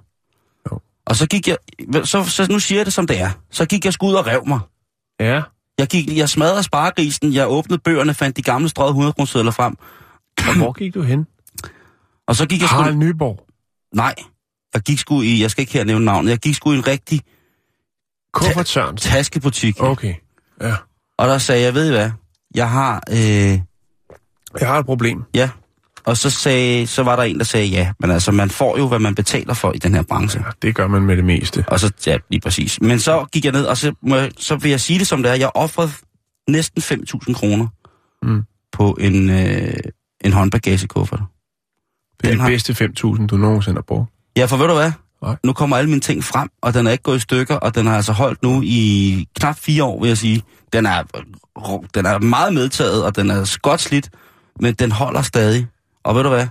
Og 1.07 1.17
så 1.17 1.27
gik 1.27 1.49
jeg, 1.49 1.57
så, 2.05 2.25
så 2.25 2.47
nu 2.51 2.59
siger 2.59 2.79
jeg 2.79 2.87
det 2.87 2.95
som 2.95 3.07
det 3.07 3.21
er, 3.21 3.31
så 3.51 3.67
gik 3.67 3.85
jeg 3.85 3.93
sgu 3.93 4.07
ud 4.07 4.15
og 4.15 4.27
rev 4.27 4.47
mig. 4.47 4.61
Ja. 5.21 5.43
Jeg, 5.79 5.87
gik, 5.89 6.17
jeg 6.17 6.29
smadrede 6.29 6.63
sparegrisen, 6.63 7.33
jeg 7.33 7.49
åbnede 7.49 7.81
bøgerne, 7.85 8.15
fandt 8.15 8.37
de 8.37 8.43
gamle 8.43 8.69
strøget 8.69 8.91
100 8.91 9.13
kroner 9.13 9.51
frem, 9.51 9.77
Og 10.49 10.57
hvor 10.57 10.73
gik 10.73 10.95
du 10.95 11.03
hen? 11.03 11.27
og 12.29 12.37
så 12.37 12.47
gik 12.47 12.61
jeg. 12.61 12.69
Harald 12.69 12.95
Nyborg. 12.97 13.47
Nej, 13.95 14.15
jeg 14.75 14.83
gik 14.83 14.99
sgu 14.99 15.23
i, 15.23 15.41
jeg 15.43 15.51
skal 15.51 15.63
ikke 15.63 15.73
her 15.73 15.85
nævne 15.85 16.05
navnet, 16.05 16.31
jeg 16.31 16.39
gik 16.39 16.55
sgu 16.55 16.73
i 16.73 16.77
en 16.77 16.87
rigtig 16.87 17.21
Kuffert 18.33 18.69
Sørensen. 18.69 19.11
taskebutik, 19.11 19.81
Okay. 19.83 20.15
Ja. 20.61 20.75
og 21.19 21.29
der 21.29 21.39
sagde 21.39 21.63
jeg, 21.63 21.75
ved 21.75 21.89
I 21.89 21.91
hvad, 21.91 22.11
jeg 22.55 22.71
har, 22.71 23.03
øh, 23.11 23.17
Jeg 24.61 24.69
har 24.69 24.79
et 24.79 24.87
problem. 24.87 25.23
ja, 25.35 25.51
og 26.07 26.17
så, 26.17 26.31
sagde, 26.31 26.87
så 26.87 27.03
var 27.03 27.17
der 27.17 27.23
en, 27.23 27.39
der 27.39 27.45
sagde 27.45 27.67
ja, 27.67 27.93
men 28.01 28.11
altså, 28.11 28.33
man 28.33 28.51
får 28.51 28.79
jo, 28.79 28.89
hvad 28.89 28.99
man 28.99 29.15
betaler 29.15 29.55
for 29.55 29.73
i 29.73 29.79
den 29.79 29.95
her 29.95 30.03
branche. 30.03 30.41
Ja, 30.47 30.51
det 30.63 30.75
gør 30.75 30.87
man 30.87 31.03
med 31.03 31.17
det 31.17 31.25
meste. 31.25 31.65
Og 31.69 31.81
så, 31.81 31.93
ja, 32.07 32.17
lige 32.31 32.41
præcis. 32.41 32.81
Men 32.81 32.99
så 33.01 33.25
gik 33.33 33.45
jeg 33.45 33.53
ned, 33.53 33.65
og 33.65 33.77
så, 33.77 33.93
må 34.03 34.17
jeg, 34.17 34.31
så 34.39 34.57
vil 34.57 34.71
jeg 34.71 34.81
sige 34.81 34.99
det 34.99 35.07
som 35.07 35.23
det 35.23 35.31
er. 35.33 35.35
Jeg 35.35 35.51
offrede 35.55 35.91
næsten 36.49 36.83
5.000 36.83 37.35
kroner 37.35 37.67
Mm. 38.23 38.43
på 38.73 38.97
en, 39.01 39.31
øh, 39.31 39.75
en 40.25 40.33
håndbagagekuffert. 40.33 41.21
Det 42.21 42.27
er 42.27 42.31
Den 42.31 42.41
de 42.41 42.47
bedste 42.47 42.73
5.000, 42.73 43.27
du 43.27 43.37
nogensinde 43.37 43.77
har 43.77 43.83
brugt. 43.83 44.11
Ja, 44.37 44.45
for 44.45 44.57
ved 44.57 44.67
du 44.69 44.75
hvad? 44.75 44.93
Nej. 45.23 45.37
Nu 45.45 45.53
kommer 45.53 45.77
alle 45.77 45.89
mine 45.91 46.01
ting 46.01 46.25
frem, 46.25 46.49
og 46.63 46.75
den 46.75 46.87
er 46.87 46.91
ikke 46.91 47.03
gået 47.03 47.17
i 47.17 47.21
stykker, 47.21 47.55
og 47.57 47.75
den 47.75 47.87
har 47.87 47.97
altså 47.97 48.13
holdt 48.13 48.43
nu 48.43 48.63
i 48.65 49.27
knap 49.41 49.59
fire 49.59 49.85
år, 49.85 50.01
vil 50.01 50.09
jeg 50.09 50.19
sige. 50.19 50.43
Den 50.73 50.87
er, 50.87 51.03
den 51.95 52.07
er 52.07 52.19
meget 52.19 52.55
medtaget, 52.55 53.05
og 53.05 53.17
den 53.17 53.31
er 53.31 53.59
godt 53.63 53.81
slidt, 53.81 54.11
men 54.61 54.75
den 54.75 54.93
holder 54.93 55.23
stadig. 55.23 55.67
Og 56.07 56.15
ved 56.15 56.23
du 56.23 56.29
hvad? 56.29 56.47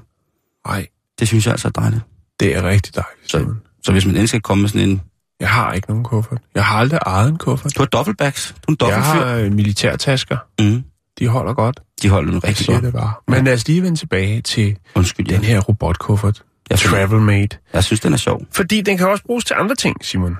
Nej, 0.67 0.87
Det 1.19 1.27
synes 1.27 1.45
jeg 1.45 1.51
altså 1.51 1.67
er 1.67 1.71
dejligt. 1.71 2.01
det 2.39 2.55
er 2.55 2.63
rigtig 2.63 2.95
dejligt. 2.95 3.31
Så, 3.31 3.45
så 3.83 3.91
hvis 3.91 4.05
man 4.05 4.11
endelig 4.15 4.29
skal 4.29 4.41
komme 4.41 4.61
med 4.61 4.69
sådan 4.69 4.89
en... 4.89 5.01
Jeg 5.39 5.49
har 5.49 5.73
ikke 5.73 5.87
nogen 5.89 6.03
kuffert. 6.03 6.41
Jeg 6.55 6.65
har 6.65 6.77
aldrig 6.77 6.99
ejet 7.05 7.29
en 7.29 7.37
kuffert. 7.37 7.75
Du 7.77 7.81
har 7.81 7.85
dobbeltbacks. 7.87 8.55
Du 8.67 8.71
er 8.71 8.71
en 8.71 8.71
Jeg 8.71 8.79
dobbeltfyr. 8.79 9.25
har 9.25 9.35
øh, 9.35 9.51
militærtasker. 9.53 10.37
Mm, 10.59 10.83
De 11.19 11.27
holder 11.27 11.53
godt. 11.53 11.79
de 12.01 12.09
holder 12.09 12.33
Jeg 12.33 12.43
rigtig 12.43 12.67
godt. 12.67 12.83
det 12.83 12.93
bare. 12.93 13.13
Men 13.27 13.43
lad 13.45 13.53
os 13.53 13.67
lige 13.67 13.81
vende 13.83 13.97
tilbage 13.97 14.41
til 14.41 14.77
Undskyld, 14.95 15.25
den 15.25 15.41
ja. 15.41 15.47
her 15.47 15.59
robotkuffert. 15.59 16.43
Jeg, 16.69 16.79
synes, 16.79 16.91
Travelmate. 16.93 17.57
jeg 17.73 17.83
synes, 17.83 17.99
den 17.99 18.13
er 18.13 18.17
sjov. 18.17 18.45
Fordi 18.51 18.81
den 18.81 18.97
kan 18.97 19.07
også 19.07 19.23
bruges 19.23 19.45
til 19.45 19.55
andre 19.59 19.75
ting, 19.75 20.05
Simon. 20.05 20.37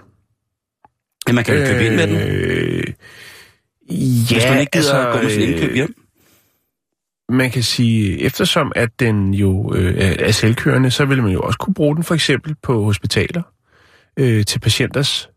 Men 1.27 1.35
man 1.35 1.43
kan 1.43 1.57
jo 1.59 1.65
købe 1.65 1.85
ind 1.85 1.95
med 1.95 2.07
den. 2.07 2.15
Øh, 2.15 2.83
Ja, 3.89 3.95
Hvis 4.33 4.45
man 4.49 4.59
ikke 4.59 4.71
gider 4.71 4.93
altså, 4.93 5.07
at 5.07 5.13
gå 5.15 5.21
med 5.21 5.29
sin 5.31 5.41
indkøb 5.41 5.75
hjem. 5.75 5.95
Man 7.29 7.51
kan 7.51 7.63
sige, 7.63 8.21
eftersom 8.21 8.71
at 8.75 8.99
den 8.99 9.33
jo 9.33 9.73
øh, 9.75 10.15
er 10.19 10.31
selvkørende, 10.31 10.91
så 10.91 11.05
vil 11.05 11.23
man 11.23 11.31
jo 11.31 11.41
også 11.41 11.59
kunne 11.59 11.73
bruge 11.73 11.95
den 11.95 12.03
for 12.03 12.15
eksempel 12.15 12.55
på 12.63 12.83
hospitaler 12.83 13.41
øh, 14.17 14.45
til 14.45 14.59
patienters 14.59 15.29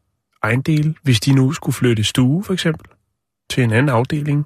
ejendele, 0.43 0.95
hvis 1.03 1.21
de 1.21 1.33
nu 1.33 1.53
skulle 1.53 1.75
flytte 1.75 2.05
stue 2.05 2.45
for 2.45 2.53
eksempel 2.53 2.87
til 3.51 3.65
en 3.65 3.73
anden 3.73 3.89
afdeling. 3.89 4.45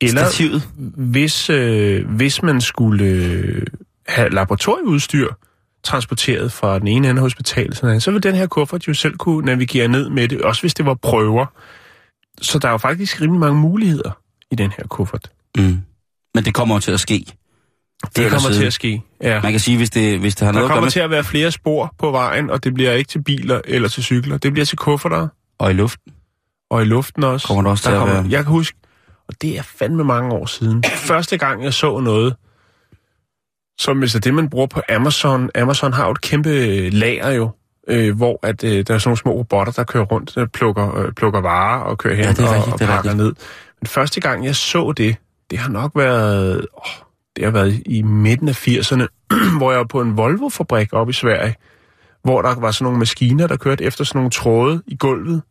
Eller 0.00 0.24
Stativet. 0.24 0.62
hvis, 0.96 1.50
øh, 1.50 2.10
hvis 2.10 2.42
man 2.42 2.60
skulle 2.60 3.04
øh, 3.04 3.66
have 4.08 4.30
laboratorieudstyr 4.30 5.28
transporteret 5.82 6.52
fra 6.52 6.78
den 6.78 6.88
ene 6.88 7.08
ende 7.08 7.18
af 7.18 7.22
hospitalet, 7.22 7.76
sådan 7.76 8.00
så 8.00 8.10
vil 8.10 8.22
den 8.22 8.34
her 8.34 8.46
kuffert 8.46 8.88
jo 8.88 8.94
selv 8.94 9.16
kunne 9.16 9.46
navigere 9.46 9.88
ned 9.88 10.08
med 10.08 10.28
det, 10.28 10.42
også 10.42 10.60
hvis 10.60 10.74
det 10.74 10.86
var 10.86 10.94
prøver. 10.94 11.46
Så 12.40 12.58
der 12.58 12.68
er 12.68 12.72
jo 12.72 12.78
faktisk 12.78 13.20
rimelig 13.20 13.40
mange 13.40 13.60
muligheder 13.60 14.10
i 14.50 14.54
den 14.54 14.70
her 14.70 14.84
kuffert. 14.86 15.30
Mm. 15.58 15.78
Men 16.34 16.44
det 16.44 16.54
kommer 16.54 16.74
jo 16.74 16.80
til 16.80 16.92
at 16.92 17.00
ske. 17.00 17.24
Det 18.16 18.30
kommer 18.30 18.50
til 18.50 18.64
at 18.64 18.72
ske, 18.72 19.02
ja. 19.22 19.42
Man 19.42 19.50
kan 19.52 19.60
sige, 19.60 19.76
hvis 19.76 19.90
det, 19.90 20.18
hvis 20.20 20.34
det 20.34 20.44
har 20.46 20.52
Der 20.52 20.52
noget 20.52 20.64
at 20.64 20.68
gøre 20.68 20.76
kommer 20.76 20.90
til 20.90 21.00
at 21.00 21.10
være 21.10 21.24
flere 21.24 21.50
spor 21.50 21.94
på 21.98 22.10
vejen, 22.10 22.50
og 22.50 22.64
det 22.64 22.74
bliver 22.74 22.92
ikke 22.92 23.08
til 23.08 23.22
biler 23.22 23.60
eller 23.64 23.88
til 23.88 24.02
cykler. 24.02 24.38
Det 24.38 24.52
bliver 24.52 24.66
til 24.66 24.78
kufferter 24.78 25.28
Og 25.58 25.70
i 25.70 25.74
luften. 25.74 26.12
og 26.70 26.82
i 26.82 26.84
luften 26.84 27.24
også. 27.24 27.46
Kommer 27.46 27.62
der 27.62 27.70
også 27.70 27.84
til 27.84 27.90
at 27.92 28.06
være- 28.06 28.26
Jeg 28.30 28.44
kan 28.44 28.52
huske, 28.52 28.78
og 29.28 29.34
det 29.42 29.58
er 29.58 29.62
fandme 29.62 30.04
mange 30.04 30.32
år 30.34 30.46
siden, 30.46 30.84
første 30.96 31.38
gang 31.38 31.64
jeg 31.64 31.74
så 31.74 31.98
noget, 32.00 32.34
som 33.80 33.98
hvis 33.98 34.10
det 34.12 34.16
er 34.16 34.20
det, 34.20 34.34
man 34.34 34.50
bruger 34.50 34.66
på 34.66 34.80
Amazon. 34.88 35.50
Amazon 35.54 35.92
har 35.92 36.04
jo 36.06 36.10
et 36.12 36.20
kæmpe 36.20 36.50
lager 36.90 37.30
jo, 37.30 37.50
øh, 37.88 38.16
hvor 38.16 38.38
at, 38.42 38.64
øh, 38.64 38.70
der 38.70 38.78
er 38.78 38.82
sådan 38.98 39.00
nogle 39.08 39.18
små 39.18 39.32
robotter, 39.32 39.72
der 39.72 39.84
kører 39.84 40.04
rundt, 40.04 40.34
der 40.34 40.46
plukker, 40.46 40.96
øh, 40.98 41.12
plukker 41.12 41.40
varer 41.40 41.80
og 41.80 41.98
kører 41.98 42.14
hen 42.14 42.24
Ja, 42.24 42.30
det 42.30 42.38
er 42.38 42.46
og, 42.48 42.54
rigtigt, 42.54 42.72
og 42.72 42.78
det 42.78 42.88
er 42.88 42.90
pakker 42.94 43.14
ned. 43.14 43.32
Men 43.80 43.86
første 43.86 44.20
gang 44.20 44.44
jeg 44.44 44.56
så 44.56 44.92
det, 44.96 45.16
det 45.52 45.60
har 45.60 45.70
nok 45.70 45.92
været, 45.94 46.66
åh, 46.76 47.04
det 47.36 47.44
har 47.44 47.50
været 47.50 47.82
i 47.86 48.02
midten 48.02 48.48
af 48.48 48.68
80'erne, 48.68 49.06
hvor 49.58 49.70
jeg 49.70 49.78
var 49.78 49.84
på 49.84 50.00
en 50.00 50.16
Volvo-fabrik 50.16 50.92
oppe 50.92 51.10
i 51.10 51.14
Sverige, 51.14 51.54
hvor 52.22 52.42
der 52.42 52.60
var 52.60 52.70
sådan 52.70 52.84
nogle 52.84 52.98
maskiner, 52.98 53.46
der 53.46 53.56
kørte 53.56 53.84
efter 53.84 54.04
sådan 54.04 54.18
nogle 54.18 54.30
tråde 54.30 54.82
i 54.86 54.96
gulvet 54.96 55.42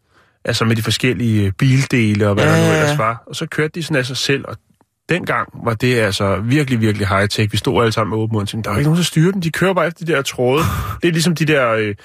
Altså 0.46 0.66
med 0.66 0.76
de 0.76 0.82
forskellige 0.82 1.46
øh, 1.46 1.52
bildele 1.52 2.28
og 2.28 2.34
hvad 2.34 2.44
Ja, 2.44 2.52
der 2.52 2.68
nu 2.68 2.74
ellers 2.74 2.98
var. 2.98 3.24
Og 3.28 3.36
så 3.36 3.46
kørte 3.46 3.72
de 3.76 3.84
sådan 3.84 3.98
af 3.98 4.06
sig 4.06 4.18
selv, 4.18 4.46
og 4.48 4.58
dengang 5.10 5.50
var 5.66 5.74
det 5.74 5.96
altså 5.96 6.36
virkelig, 6.36 6.82
virkelig 6.82 7.08
high-tech. 7.08 7.52
Vi 7.52 7.58
stod 7.58 7.82
alle 7.82 7.92
sammen 7.92 8.10
med 8.10 8.24
åben 8.24 8.34
mund 8.34 8.42
og 8.42 8.50
tænkte, 8.50 8.68
der 8.68 8.74
er 8.74 8.80
ikke 8.80 8.88
nogen, 8.88 8.98
der 8.98 9.04
styrer 9.04 9.32
dem. 9.32 9.42
De 9.42 9.52
kører 9.52 9.74
bare 9.74 9.88
efter 9.88 10.06
de 10.06 10.12
der 10.12 10.22
tråde. 10.22 10.64
Det 11.02 11.08
er 11.08 11.12
ligesom 11.12 11.36
de 11.36 11.46
der, 11.46 11.72
øh, 11.72 11.96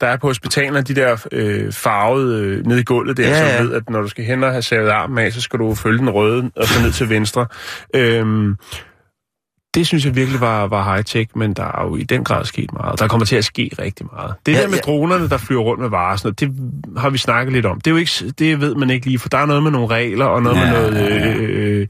der 0.00 0.06
er 0.06 0.16
på 0.16 0.26
hospitalerne, 0.26 0.82
de 0.82 0.94
der 0.94 1.26
øh, 1.32 1.72
farvede 1.72 2.42
øh, 2.44 2.66
nede 2.66 2.80
i 2.80 2.84
gulvet 2.84 3.16
der, 3.16 3.28
Ja, 3.28 3.38
ja, 3.38 3.56
som 3.58 3.66
ved, 3.66 3.74
at 3.74 3.90
når 3.90 4.02
du 4.02 4.08
skal 4.08 4.24
hen 4.24 4.44
og 4.44 4.50
have 4.50 4.62
savet 4.62 4.88
armen 4.88 5.18
af, 5.18 5.32
så 5.32 5.40
skal 5.40 5.58
du 5.58 5.74
følge 5.74 5.98
den 5.98 6.10
røde 6.10 6.50
og 6.56 6.66
så 6.66 6.82
ned 6.82 6.92
til 6.92 7.08
venstre. 7.08 7.46
Øhm, 7.94 8.56
det 9.74 9.86
synes 9.86 10.04
jeg 10.04 10.16
virkelig 10.16 10.40
var, 10.40 10.66
var 10.66 10.96
high-tech, 10.96 11.30
men 11.38 11.52
der 11.54 11.62
er 11.64 11.84
jo 11.84 11.96
i 11.96 12.02
den 12.02 12.24
grad 12.24 12.44
sket 12.44 12.72
meget. 12.72 12.98
Der 13.00 13.08
kommer 13.08 13.24
til 13.26 13.36
at 13.36 13.44
ske 13.44 13.70
rigtig 13.78 14.06
meget. 14.12 14.34
Det 14.46 14.52
Ja, 14.54 14.60
der 14.62 14.68
med 14.68 14.74
ja. 14.74 14.80
dronerne, 14.80 15.28
der 15.28 15.36
flyver 15.38 15.62
rundt 15.62 15.80
med 15.82 15.90
varer, 15.90 16.16
sådan 16.16 16.34
noget, 16.40 16.40
det 16.94 17.00
har 17.00 17.10
vi 17.10 17.18
snakket 17.18 17.52
lidt 17.52 17.66
om. 17.66 17.80
Det, 17.80 17.86
er 17.86 17.90
jo 17.92 17.96
ikke, 17.96 18.32
det 18.38 18.60
ved 18.60 18.74
man 18.74 18.90
ikke 18.90 19.06
lige, 19.06 19.18
for 19.18 19.28
der 19.28 19.38
er 19.38 19.46
noget 19.46 19.62
med 19.62 19.70
nogle 19.70 19.86
regler, 19.86 20.24
og 20.24 20.42
noget 20.42 20.56
Ja, 20.56 20.72
med 20.72 20.90
noget 20.90 21.36
øh, 21.36 21.80
øh, 21.80 21.86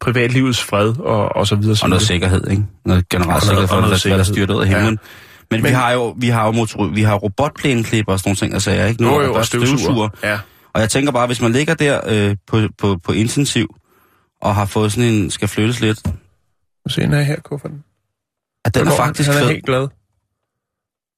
privatlivets 0.00 0.62
fred, 0.64 0.94
og, 0.98 1.36
og 1.36 1.46
så 1.46 1.56
videre. 1.56 1.76
så 1.76 1.84
Og 1.84 1.88
noget 1.90 2.02
sikkerhed, 2.02 2.50
ikke? 2.50 2.62
Noget 2.84 3.08
generelt 3.08 3.42
sikkerhed 3.44 3.68
for, 3.68 3.80
hvad 4.08 4.18
der- 4.18 4.22
styrer 4.24 4.54
ud 4.54 4.62
af 4.62 4.68
himlen. 4.68 4.98
Ja. 5.02 5.08
Men, 5.50 5.62
Men, 5.62 5.68
vi 5.68 5.74
har 5.74 5.92
jo, 5.92 6.14
vi 6.18 6.28
har 6.28 6.46
jo, 6.46 6.52
motor, 6.52 6.86
vi 6.88 7.02
har 7.02 7.14
robotplæneklipper 7.14 8.12
og 8.12 8.18
sådan 8.18 8.28
nogle 8.28 8.36
ting, 8.36 8.54
og 8.54 8.62
sager, 8.62 8.86
ikke? 8.86 9.02
Nu 9.02 9.08
Jo, 9.08 9.18
er 9.18 9.24
jo, 9.24 9.34
og 9.34 9.46
støvsuger. 9.46 10.08
Ja. 10.22 10.38
Og 10.72 10.80
jeg 10.80 10.90
tænker 10.90 11.12
bare, 11.12 11.26
hvis 11.26 11.40
man 11.40 11.52
ligger 11.52 11.74
der 11.74 12.00
øh, 12.06 12.36
på, 12.46 12.60
på, 12.78 12.96
på 13.04 13.12
intensiv, 13.12 13.74
og 14.42 14.54
har 14.54 14.64
fået 14.66 14.92
sådan 14.92 15.08
en, 15.10 15.30
skal 15.30 15.48
flyttes 15.48 15.80
lidt, 15.80 16.06
Nu 16.06 16.88
ser 16.88 17.16
jeg 17.16 17.26
her, 17.26 17.40
kufferten. 17.40 17.84
at 18.64 18.74
den 18.74 18.86
er 18.88 18.96
faktisk 18.96 19.28
Han 19.28 19.38
er 19.38 19.42
fed. 19.42 19.50
helt 19.50 19.64
glad. 19.66 19.88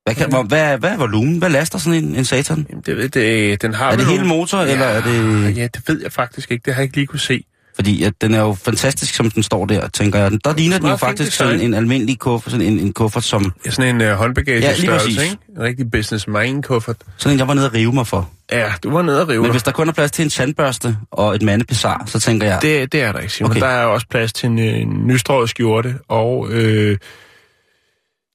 Hvad, 0.05 0.15
kan, 0.15 0.29
hvor, 0.29 0.43
hvad, 0.43 0.73
er- 0.73 0.77
hvad 0.77 0.91
er 0.91 0.97
volumen? 0.97 1.39
Hvad 1.39 1.51
laster 1.51 1.79
sådan 1.79 2.05
en, 2.05 2.17
en 2.17 2.25
satan? 2.25 2.67
Jamen, 2.71 2.83
det, 2.87 3.15
det, 3.15 3.63
den 3.63 3.75
har 3.75 3.91
Er 3.93 3.97
det 3.97 4.07
hele 4.07 4.25
motor, 4.25 4.59
eller 4.59 4.85
er 4.87 5.03
det... 5.03 5.57
Ja, 5.57 5.67
det 5.67 5.89
ved 5.89 6.03
jeg 6.03 6.13
faktisk 6.13 6.51
ikke. 6.51 6.63
Det 6.65 6.75
har 6.75 6.81
jeg 6.81 6.85
ikke 6.85 6.97
lige 6.97 7.07
kunne 7.07 7.21
se. 7.21 7.45
Fordi 7.75 8.03
at 8.03 8.13
den 8.21 8.35
er 8.35 8.41
jo 8.41 8.55
fantastisk, 8.55 9.15
som 9.15 9.31
den 9.31 9.43
står 9.43 9.67
der, 9.67 9.89
tænker 9.89 10.19
jeg. 10.19 10.33
Der 10.45 10.55
ligner 10.57 10.79
den 10.79 10.87
jo 10.89 10.97
faktisk 10.97 11.33
sådan 11.33 11.61
en 11.61 11.75
almindelig 11.75 12.19
kuffert, 12.19 12.51
sådan 12.53 12.67
en, 12.67 12.79
en 12.79 12.93
kuffert, 12.93 13.25
som 13.25 13.53
Ja, 13.67 13.71
sådan 13.71 14.03
en 14.03 14.11
uh, 14.13 14.17
håndbagage 14.17 14.61
Ja, 14.61 14.73
lige 14.73 14.83
størrelse, 14.83 15.07
præcis. 15.07 15.23
ikke? 15.23 15.37
En 15.57 15.63
rigtig 15.63 15.91
business 15.91 16.29
mind 16.29 16.63
kuffert. 16.63 16.97
sådan 17.17 17.35
en, 17.35 17.39
jeg 17.39 17.49
var 17.49 17.55
nede 17.55 17.67
at 17.67 17.75
rive 17.75 17.93
mig 17.93 18.07
for. 18.07 18.31
Ja, 18.53 18.73
du 18.83 18.91
var 18.91 19.03
nede 19.03 19.23
og 19.23 19.29
rive 19.29 19.39
Men 19.41 19.45
dig. 19.45 19.53
hvis 19.53 19.63
der 19.63 19.73
kun 19.73 19.89
er 19.89 19.93
plads 19.93 20.11
til 20.11 20.23
en 20.23 20.31
sandbørste 20.31 20.97
og 21.11 21.35
et 21.35 21.43
mandepizar, 21.43 22.03
så 22.07 22.21
tænker 22.21 22.47
jeg, 22.47 22.59
Det, 22.63 22.93
det 22.93 23.03
er 23.03 23.13
der 23.13 23.19
ikke, 23.19 23.33
Simon. 23.33 23.51
Okay. 23.51 23.61
Der 23.61 23.67
er 23.67 23.85
også 23.85 24.07
plads 24.11 24.33
til 24.33 24.47
en, 24.47 24.59
en 24.59 25.07
nystrøget 25.07 25.51
skjorte 25.51 25.95
og... 26.09 26.47
Øh, 26.51 26.99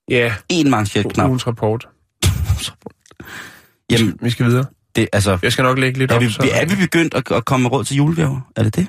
ja, 0.10 0.34
en 0.50 0.70
manchetknap. 0.70 1.28
ugens 1.28 1.48
rapport. 1.48 1.88
Jamen, 3.92 4.18
Vi 4.22 4.30
skal 4.30 4.46
videre. 4.46 4.66
det, 4.96 5.08
altså, 5.14 5.38
Jeg 5.44 5.52
skal 5.52 5.64
nok 5.64 5.80
lægge 5.80 6.00
lidt 6.00 6.12
er 6.12 6.16
op, 6.16 6.22
vi, 6.22 6.30
så... 6.30 6.50
er 6.54 6.66
vi 6.66 6.76
begyndt 6.76 7.14
at, 7.14 7.32
at 7.32 7.46
komme 7.46 7.64
med 7.64 7.72
råd 7.72 7.84
til 7.84 7.98
julegaver? 7.98 8.42
Er 8.56 8.64
det 8.64 8.76
det? 8.76 8.88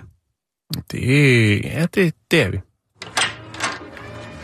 Det, 0.91 1.65
ja, 1.65 1.87
det, 1.95 2.15
det 2.31 2.43
er 2.43 2.51
vi. 2.51 2.61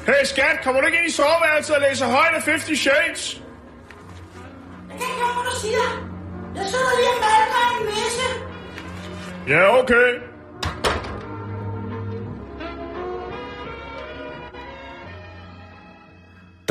Hey 0.06 0.24
skat, 0.24 0.60
kommer 0.64 0.80
du 0.80 0.86
ikke 0.86 0.98
ind 0.98 1.08
i 1.08 1.12
soveværelset 1.12 1.76
og 1.76 1.82
læser 1.82 2.06
højt 2.06 2.34
af 2.34 2.42
50 2.42 2.78
Shades? 2.78 3.42
Jeg 4.88 4.98
kan 4.98 5.06
ikke 5.10 5.20
høre, 5.24 5.34
hvad 5.36 5.44
du 5.50 5.56
siger. 5.60 5.86
Jeg 6.56 6.66
sidder 6.66 6.92
lige 6.98 7.10
og 7.16 7.20
malker 7.26 7.62
en 7.78 7.84
messe. 7.86 8.26
Ja, 9.48 9.78
okay. 9.78 10.33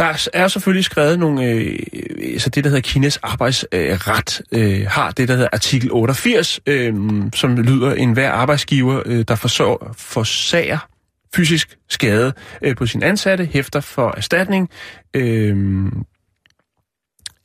Der 0.03 0.29
er 0.33 0.47
selvfølgelig 0.47 0.85
skrevet 0.85 1.19
nogle, 1.19 1.45
øh, 1.45 1.79
øh 1.93 2.39
så 2.39 2.49
det 2.49 2.63
der 2.63 2.69
hedder 2.69 2.81
Kinas 2.81 3.17
arbejdsret, 3.17 4.41
øh, 4.51 4.85
har 4.89 5.11
det 5.11 5.27
der 5.27 5.33
hedder 5.33 5.49
artikel 5.53 5.89
88, 5.91 6.59
øh, 6.67 6.93
som 7.35 7.57
lyder, 7.57 7.93
en 7.93 8.13
hver 8.13 8.31
arbejdsgiver, 8.31 9.01
øh, 9.05 9.25
der 9.27 9.35
forsår, 9.35 9.93
forsager 9.97 10.87
fysisk 11.35 11.77
skade 11.89 12.33
øh, 12.61 12.75
på 12.75 12.85
sin 12.85 13.03
ansatte, 13.03 13.45
hæfter 13.45 13.79
for 13.79 14.13
erstatning. 14.17 14.69
Øh, 15.13 15.85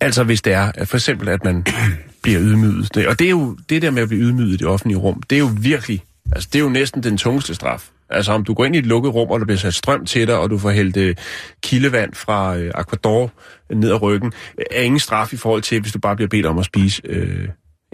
altså 0.01 0.25
hvis 0.25 0.43
det 0.43 0.53
er, 0.53 0.85
for 0.85 0.97
eksempel, 0.97 1.29
at 1.29 1.45
man 1.45 1.67
bliver 2.23 2.41
ydmyget. 2.41 2.95
Det- 2.95 3.09
Og 3.09 3.19
det 3.19 3.25
er 3.25 3.31
jo 3.31 3.57
det 3.69 3.83
der 3.83 3.91
med 3.91 4.03
at 4.03 4.09
blive 4.09 4.23
ydmyget 4.23 4.49
i 4.55 4.57
det 4.57 4.67
offentlige 4.67 4.99
rum, 4.99 5.23
det 5.31 5.37
er 5.37 5.41
jo 5.41 5.51
virkelig, 5.61 6.03
altså 6.33 6.49
det 6.53 6.59
er 6.59 6.63
jo 6.63 6.69
næsten 6.69 7.03
den 7.03 7.17
tungeste 7.19 7.55
straf. 7.55 7.89
Altså 8.11 8.33
om 8.33 8.45
du 8.45 8.55
går 8.55 8.65
ind 8.65 8.75
i 8.75 8.79
et 8.79 8.87
lukket 8.87 9.15
rum, 9.15 9.29
og 9.29 9.41
der 9.41 9.47
bliver 9.47 9.59
sat 9.59 9.75
strøm 9.75 10.07
til 10.07 10.27
dig, 10.27 10.39
og 10.39 10.51
du 10.51 10.59
får 10.59 10.71
hældt 10.71 10.97
øh, 10.97 11.15
kildevand 11.63 12.15
fra 12.15 12.57
øh, 12.57 12.71
Aquador 12.75 13.33
ned 13.75 13.91
ad 13.91 14.03
ryggen, 14.03 14.33
er 14.71 14.83
ingen 14.83 15.01
straf 15.01 15.33
i 15.33 15.37
forhold 15.37 15.63
til, 15.63 15.81
hvis 15.81 15.93
du 15.93 15.99
bare 15.99 16.17
bliver 16.17 16.29
bedt 16.29 16.47
om 16.47 16.59
at 16.59 16.65
spise. 16.65 17.03
Øh, 17.05 17.49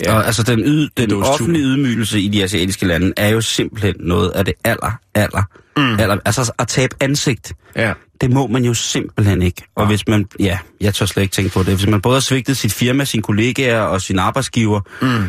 Ja. 0.04 0.14
Og, 0.14 0.26
altså, 0.26 0.42
den, 0.42 0.60
yd, 0.60 0.88
den 0.96 1.12
offentlige 1.12 1.64
ydmygelse 1.64 2.20
i 2.20 2.28
de 2.28 2.42
asiatiske 2.42 2.86
lande 2.86 3.12
er 3.16 3.28
jo 3.28 3.40
simpelthen 3.40 3.94
noget 4.00 4.30
af 4.30 4.44
det 4.44 4.54
aller, 4.64 4.98
aller, 5.14 5.42
mm. 5.76 6.00
aller... 6.00 6.18
Altså, 6.24 6.52
at 6.58 6.68
tabe 6.68 6.96
ansigt, 7.00 7.52
ja. 7.76 7.92
det 8.20 8.30
må 8.30 8.46
man 8.46 8.64
jo 8.64 8.74
simpelthen 8.74 9.42
ikke. 9.42 9.62
Og 9.74 9.86
hvis 9.86 10.08
man... 10.08 10.26
Ja, 10.40 10.58
jeg 10.80 10.94
tør 10.94 11.06
slet 11.06 11.22
ikke 11.22 11.32
tænke 11.32 11.52
på 11.52 11.62
det. 11.62 11.74
Hvis 11.74 11.86
man 11.86 12.00
både 12.00 12.14
har 12.14 12.20
svigtet 12.20 12.56
sit 12.56 12.72
firma, 12.72 13.04
sine 13.04 13.22
kollegaer 13.22 13.80
og 13.80 14.00
sin 14.00 14.18
arbejdsgiver, 14.18 14.80
mm. 15.02 15.24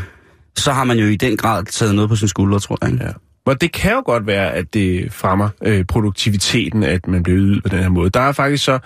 så 0.58 0.72
har 0.72 0.84
man 0.84 0.98
jo 0.98 1.06
i 1.06 1.16
den 1.16 1.38
grad 1.38 1.66
taget 1.66 1.96
noget 1.96 2.10
på 2.10 2.16
sin 2.16 2.28
skulder, 2.28 2.60
tror 2.60 2.78
jeg. 2.82 2.92
Ikke? 2.92 3.06
Ja. 3.06 3.12
Og 3.46 3.62
det 3.62 3.72
kan 3.72 3.92
jo 3.92 4.04
godt 4.06 4.28
være, 4.28 4.54
at 4.54 4.74
det 4.74 5.14
fremmer 5.14 5.50
øh, 5.62 5.86
produktiviteten, 5.86 6.84
at 6.84 7.08
man 7.08 7.24
bliver 7.24 7.40
ydet 7.40 7.64
på 7.64 7.70
den 7.70 7.80
her 7.80 7.90
måde. 7.90 8.10
Der 8.10 8.20
er 8.20 8.32
faktisk 8.32 8.64
så 8.64 8.80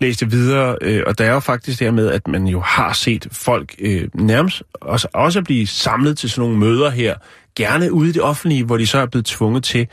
læst 0.00 0.20
det 0.20 0.32
videre, 0.32 0.76
øh, 0.80 1.02
og 1.06 1.18
der 1.18 1.24
er 1.24 1.32
jo 1.32 1.40
faktisk 1.40 1.78
det 1.78 1.86
her 1.86 1.92
med, 1.92 2.10
at 2.10 2.28
man 2.28 2.46
jo 2.46 2.60
har 2.60 2.92
set 2.92 3.28
folk 3.32 3.74
øh, 3.78 4.08
nærmest 4.14 4.62
også, 4.74 5.08
også 5.14 5.42
blive 5.42 5.66
samlet 5.66 6.18
til 6.18 6.30
sådan 6.30 6.48
nogle 6.48 6.58
møder 6.58 6.90
her, 6.90 7.14
gerne 7.56 7.92
ude 7.92 8.08
i 8.08 8.12
det 8.12 8.22
offentlige, 8.22 8.64
hvor 8.64 8.76
de 8.76 8.86
så 8.86 8.98
er 8.98 9.06
blevet 9.06 9.26
tvunget 9.26 9.64
til, 9.64 9.86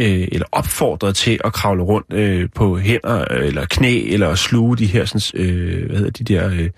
øh, 0.00 0.28
eller 0.32 0.46
opfordret 0.52 1.16
til 1.16 1.40
at 1.44 1.52
kravle 1.52 1.82
rundt 1.82 2.12
øh, 2.12 2.48
på 2.54 2.78
hænder, 2.78 3.24
øh, 3.30 3.46
eller 3.46 3.66
knæ, 3.70 4.12
eller 4.12 4.34
sluge 4.34 4.76
de 4.76 4.86
her, 4.86 5.04
sådan, 5.04 5.42
øh, 5.44 5.86
hvad 5.86 5.96
hedder 5.96 6.10
de 6.10 6.24
der... 6.24 6.50
Øh, 6.50 6.70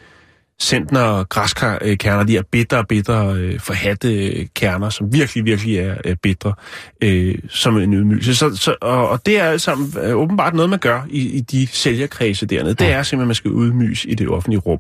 centner 0.62 1.24
græskerner, 1.24 2.24
de 2.24 2.36
er 2.36 2.42
bitre 2.42 2.78
og 2.78 2.88
bitre 2.88 3.34
øh, 3.36 3.60
forhatte 3.60 4.26
øh, 4.26 4.46
kerner, 4.54 4.90
som 4.90 5.12
virkelig, 5.12 5.44
virkelig 5.44 5.78
er 5.78 5.94
øh, 6.04 6.16
bitre, 6.16 6.54
øh, 7.02 7.34
som 7.48 7.78
en 7.78 7.94
ydmygelse. 7.94 8.34
Så, 8.34 8.56
så, 8.56 8.74
og, 8.80 9.08
og 9.08 9.26
det 9.26 9.40
er 9.40 9.44
alt 9.44 9.60
sammen 9.60 9.94
øh, 10.02 10.16
åbenbart 10.16 10.54
noget, 10.54 10.70
man 10.70 10.78
gør 10.78 11.00
i, 11.10 11.20
i 11.20 11.40
de 11.40 11.66
sælgerkredse 11.66 12.46
dernede. 12.46 12.74
Det 12.74 12.92
er 12.92 13.02
simpelthen, 13.02 13.20
at 13.20 13.26
man 13.26 13.34
skal 13.34 13.50
udmyges 13.50 14.04
i 14.08 14.14
det 14.14 14.28
offentlige 14.28 14.60
rum. 14.60 14.78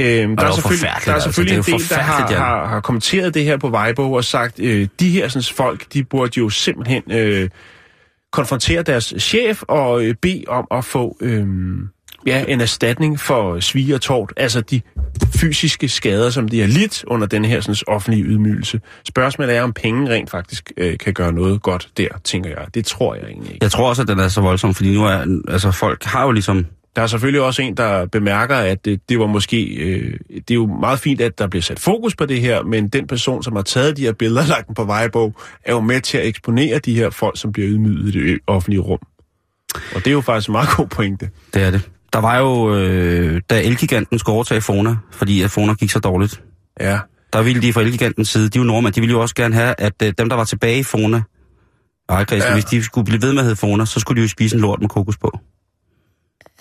Øh, 0.00 0.06
der, 0.06 0.44
er 0.44 0.52
selvfølgelig, 0.52 0.88
der 1.04 1.10
er 1.10 1.14
altså. 1.14 1.20
selvfølgelig 1.20 1.56
Det 1.56 1.68
jo 1.68 1.74
en 1.74 1.80
del, 1.80 1.88
der 1.88 1.96
har, 1.96 2.32
ja. 2.32 2.38
har, 2.38 2.66
har 2.66 2.80
kommenteret 2.80 3.34
det 3.34 3.44
her 3.44 3.56
på 3.56 3.70
Weibo 3.70 4.12
og 4.12 4.24
sagt, 4.24 4.60
øh, 4.60 4.88
de 5.00 5.10
her 5.10 5.28
sådan, 5.28 5.54
folk, 5.54 5.92
de 5.92 6.04
burde 6.04 6.32
jo 6.38 6.48
simpelthen 6.48 7.02
øh, 7.10 7.48
konfrontere 8.32 8.82
deres 8.82 9.14
chef 9.18 9.62
og 9.62 10.04
øh, 10.04 10.14
bede 10.22 10.44
om 10.48 10.66
at 10.70 10.84
få... 10.84 11.16
Øh, 11.20 11.46
ja, 12.26 12.44
en 12.48 12.60
erstatning 12.60 13.20
for 13.20 13.60
svig 13.60 13.94
og 13.94 14.00
tort, 14.00 14.32
altså 14.36 14.60
de 14.60 14.80
fysiske 15.34 15.88
skader, 15.88 16.30
som 16.30 16.48
de 16.48 16.60
har 16.60 16.66
lidt 16.66 17.04
under 17.06 17.26
den 17.26 17.44
her 17.44 17.60
sådan, 17.60 17.76
offentlige 17.86 18.24
ydmygelse. 18.24 18.80
Spørgsmålet 19.08 19.56
er, 19.56 19.62
om 19.62 19.72
penge 19.72 20.10
rent 20.10 20.30
faktisk 20.30 20.72
øh, 20.76 20.98
kan 20.98 21.14
gøre 21.14 21.32
noget 21.32 21.62
godt 21.62 21.88
der, 21.96 22.08
tænker 22.24 22.50
jeg. 22.50 22.66
Det 22.74 22.86
tror 22.86 23.14
jeg 23.14 23.24
egentlig 23.24 23.52
ikke. 23.52 23.64
Jeg 23.64 23.70
tror 23.70 23.88
også, 23.88 24.02
at 24.02 24.08
den 24.08 24.18
er 24.18 24.28
så 24.28 24.40
voldsom, 24.40 24.74
fordi 24.74 24.94
nu 24.94 25.04
er... 25.04 25.40
Altså, 25.48 25.70
folk 25.70 26.04
har 26.04 26.24
jo 26.24 26.30
ligesom... 26.30 26.66
Der 26.96 27.02
er 27.02 27.06
selvfølgelig 27.06 27.40
også 27.40 27.62
en, 27.62 27.76
der 27.76 28.06
bemærker, 28.06 28.56
at 28.56 28.84
det, 28.84 29.00
det 29.08 29.18
var 29.18 29.26
måske... 29.26 29.64
Øh, 29.64 30.18
det 30.30 30.50
er 30.50 30.54
jo 30.54 30.66
meget 30.66 30.98
fint, 30.98 31.20
at 31.20 31.38
der 31.38 31.46
bliver 31.46 31.62
sat 31.62 31.78
fokus 31.78 32.16
på 32.16 32.26
det 32.26 32.40
her, 32.40 32.62
men 32.62 32.88
den 32.88 33.06
person, 33.06 33.42
som 33.42 33.56
har 33.56 33.62
taget 33.62 33.96
de 33.96 34.02
her 34.02 34.12
billeder 34.12 34.42
og 34.42 34.48
lagt 34.48 34.66
dem 34.66 34.74
på 34.74 34.84
vejbog, 34.84 35.34
er 35.64 35.72
jo 35.72 35.80
med 35.80 36.00
til 36.00 36.18
at 36.18 36.26
eksponere 36.26 36.78
de 36.78 36.94
her 36.94 37.10
folk, 37.10 37.40
som 37.40 37.52
bliver 37.52 37.68
ydmyget 37.68 38.14
i 38.14 38.30
det 38.30 38.38
offentlige 38.46 38.80
rum. 38.80 38.98
Og 39.94 40.04
det 40.04 40.06
er 40.06 40.12
jo 40.12 40.20
faktisk 40.20 40.48
en 40.48 40.52
meget 40.52 40.68
god 40.76 40.86
pointe. 40.86 41.30
Det 41.54 41.62
er 41.62 41.70
det. 41.70 41.82
Der 42.16 42.22
var 42.22 42.38
jo, 42.38 42.74
øh, 42.74 43.40
da 43.50 43.62
Elgiganten 43.62 44.18
skulle 44.18 44.34
overtage 44.34 44.60
Fona, 44.60 44.96
fordi 45.12 45.42
at 45.42 45.50
Fona 45.50 45.74
gik 45.74 45.90
så 45.90 45.98
dårligt, 45.98 46.42
Ja, 46.80 46.98
der 47.32 47.42
ville 47.42 47.62
de 47.62 47.72
fra 47.72 47.80
Elgigantens 47.80 48.28
side, 48.28 48.48
de 48.48 48.58
er 48.58 48.62
jo 48.62 48.66
nordmænd, 48.66 48.94
de 48.94 49.00
ville 49.00 49.12
jo 49.12 49.20
også 49.20 49.34
gerne 49.34 49.54
have, 49.54 49.74
at 49.78 50.02
øh, 50.02 50.12
dem, 50.18 50.28
der 50.28 50.36
var 50.36 50.44
tilbage 50.44 50.78
i 50.78 50.82
Fona, 50.82 51.22
ejerkredsen, 52.08 52.48
ja. 52.48 52.54
Hvis 52.54 52.64
de 52.64 52.82
skulle 52.82 53.04
blive 53.04 53.22
ved 53.22 53.32
med 53.32 53.38
at 53.38 53.44
hedde 53.44 53.56
Fona, 53.56 53.84
så 53.84 54.00
skulle 54.00 54.20
de 54.20 54.24
jo 54.24 54.28
spise 54.28 54.56
en 54.56 54.62
lort 54.62 54.80
med 54.80 54.88
kokos 54.88 55.16
på. 55.16 55.38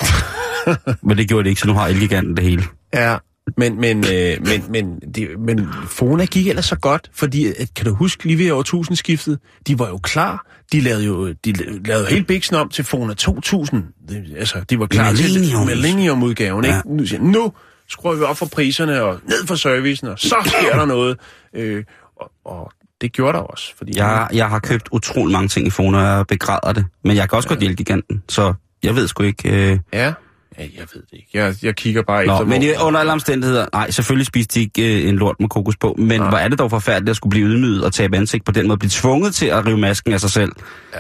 Men 1.08 1.18
det 1.18 1.28
gjorde 1.28 1.44
de 1.44 1.50
ikke, 1.50 1.62
så 1.62 1.68
nu 1.68 1.74
har 1.74 1.88
Elgiganten 1.88 2.38
det 2.38 2.44
hele. 2.44 2.64
Ja, 2.94 3.18
men, 3.58 3.80
men, 3.82 4.06
øh, 4.14 4.38
men, 4.48 4.64
men, 4.70 5.00
det, 5.16 5.40
men 5.40 5.68
Fona 5.88 6.26
gik 6.26 6.48
ellers 6.48 6.66
så 6.66 6.76
godt, 6.76 7.10
fordi, 7.14 7.48
at, 7.48 7.74
kan 7.76 7.86
du 7.86 7.94
huske, 7.96 8.24
lige 8.26 8.38
ved 8.38 8.52
årtusindskiftet, 8.52 9.40
de 9.68 9.80
var 9.80 9.88
jo 9.88 9.98
klar. 9.98 10.46
De 10.72 10.82
lavede 10.82 11.06
jo 11.06 11.32
de 11.32 11.52
lavede 11.86 12.06
helt 12.08 12.28
biksen 12.28 12.56
om 12.56 12.70
til 12.70 12.86
Fona 12.86 13.14
2000. 13.14 13.84
Det, 14.10 14.26
altså, 14.38 14.60
de 14.70 14.80
var 14.80 14.86
klar 14.86 15.12
Millennium. 15.12 15.68
til 15.68 15.76
Millennium-udgaven. 15.76 16.66
Ja. 16.66 16.78
Ikke? 16.78 16.96
Nu, 16.96 17.06
siger, 17.06 17.22
nu 17.22 17.52
skruer 17.88 18.16
vi 18.16 18.22
op 18.24 18.38
for 18.38 18.46
priserne 18.46 19.02
og 19.02 19.20
ned 19.24 19.48
for 19.48 19.56
servicen, 19.56 20.08
og 20.08 20.20
så 20.20 20.36
sker 20.46 20.76
der 20.80 20.86
noget. 20.86 21.18
Øh, 21.56 21.84
og, 22.16 22.32
og 22.46 22.72
det 23.02 23.12
gjorde 23.14 23.34
der 23.38 23.44
også. 23.44 23.74
Fordi 23.78 23.98
Jeg, 23.98 24.28
jeg 24.34 24.50
har 24.50 24.60
købt 24.60 24.88
utrolig 24.92 25.32
mange 25.34 25.48
ting 25.48 25.68
i 25.68 25.70
Fona, 25.70 25.98
og 25.98 26.18
jeg 26.18 26.28
begræder 26.28 26.74
det. 26.74 26.86
Men 27.04 27.16
jeg 27.16 27.30
kan 27.30 27.36
også 27.36 27.48
ja. 27.50 27.54
godt 27.54 27.60
lide 27.60 27.70
Elgiganten, 27.72 28.24
så 28.30 28.54
jeg 28.84 28.96
ved 28.96 29.08
sgu 29.08 29.24
ikke... 29.24 29.72
Øh, 29.72 29.80
Ja, 29.94 30.14
jeg 30.60 30.88
ved 30.94 31.02
det 31.02 31.14
ikke. 31.14 31.30
Jeg, 31.34 31.56
jeg 31.64 31.76
kigger 31.76 32.02
bare 32.02 32.26
Nå, 32.26 32.34
efter... 32.34 32.46
men 32.46 32.64
hvor- 32.76 32.88
under 32.88 33.00
alle 33.00 33.12
omstændigheder, 33.12 33.66
nej, 33.74 33.90
selvfølgelig 33.92 34.26
spiste 34.28 34.60
de 34.60 34.62
ikke 34.66 35.04
øh, 35.04 35.10
en 35.10 35.16
lort 35.16 35.36
med 35.40 35.50
kokos 35.50 35.78
på, 35.78 35.96
men 35.98 36.20
Nej. 36.20 36.30
hvor 36.30 36.38
er 36.38 36.48
det 36.48 36.60
dog 36.60 36.70
forfærdeligt 36.70 37.10
at 37.10 37.16
skulle 37.16 37.32
blive 37.32 37.48
ydmyget 37.48 37.84
og 37.86 37.94
tabe 37.94 38.18
ansigt 38.18 38.46
på 38.46 38.52
den 38.52 38.68
måde, 38.68 38.78
blive 38.80 38.90
tvunget 38.90 39.36
til 39.36 39.46
at 39.46 39.66
rive 39.66 39.78
masken 39.78 40.14
af 40.14 40.20
sig 40.20 40.30
selv 40.32 40.52
Ja. 40.94 41.00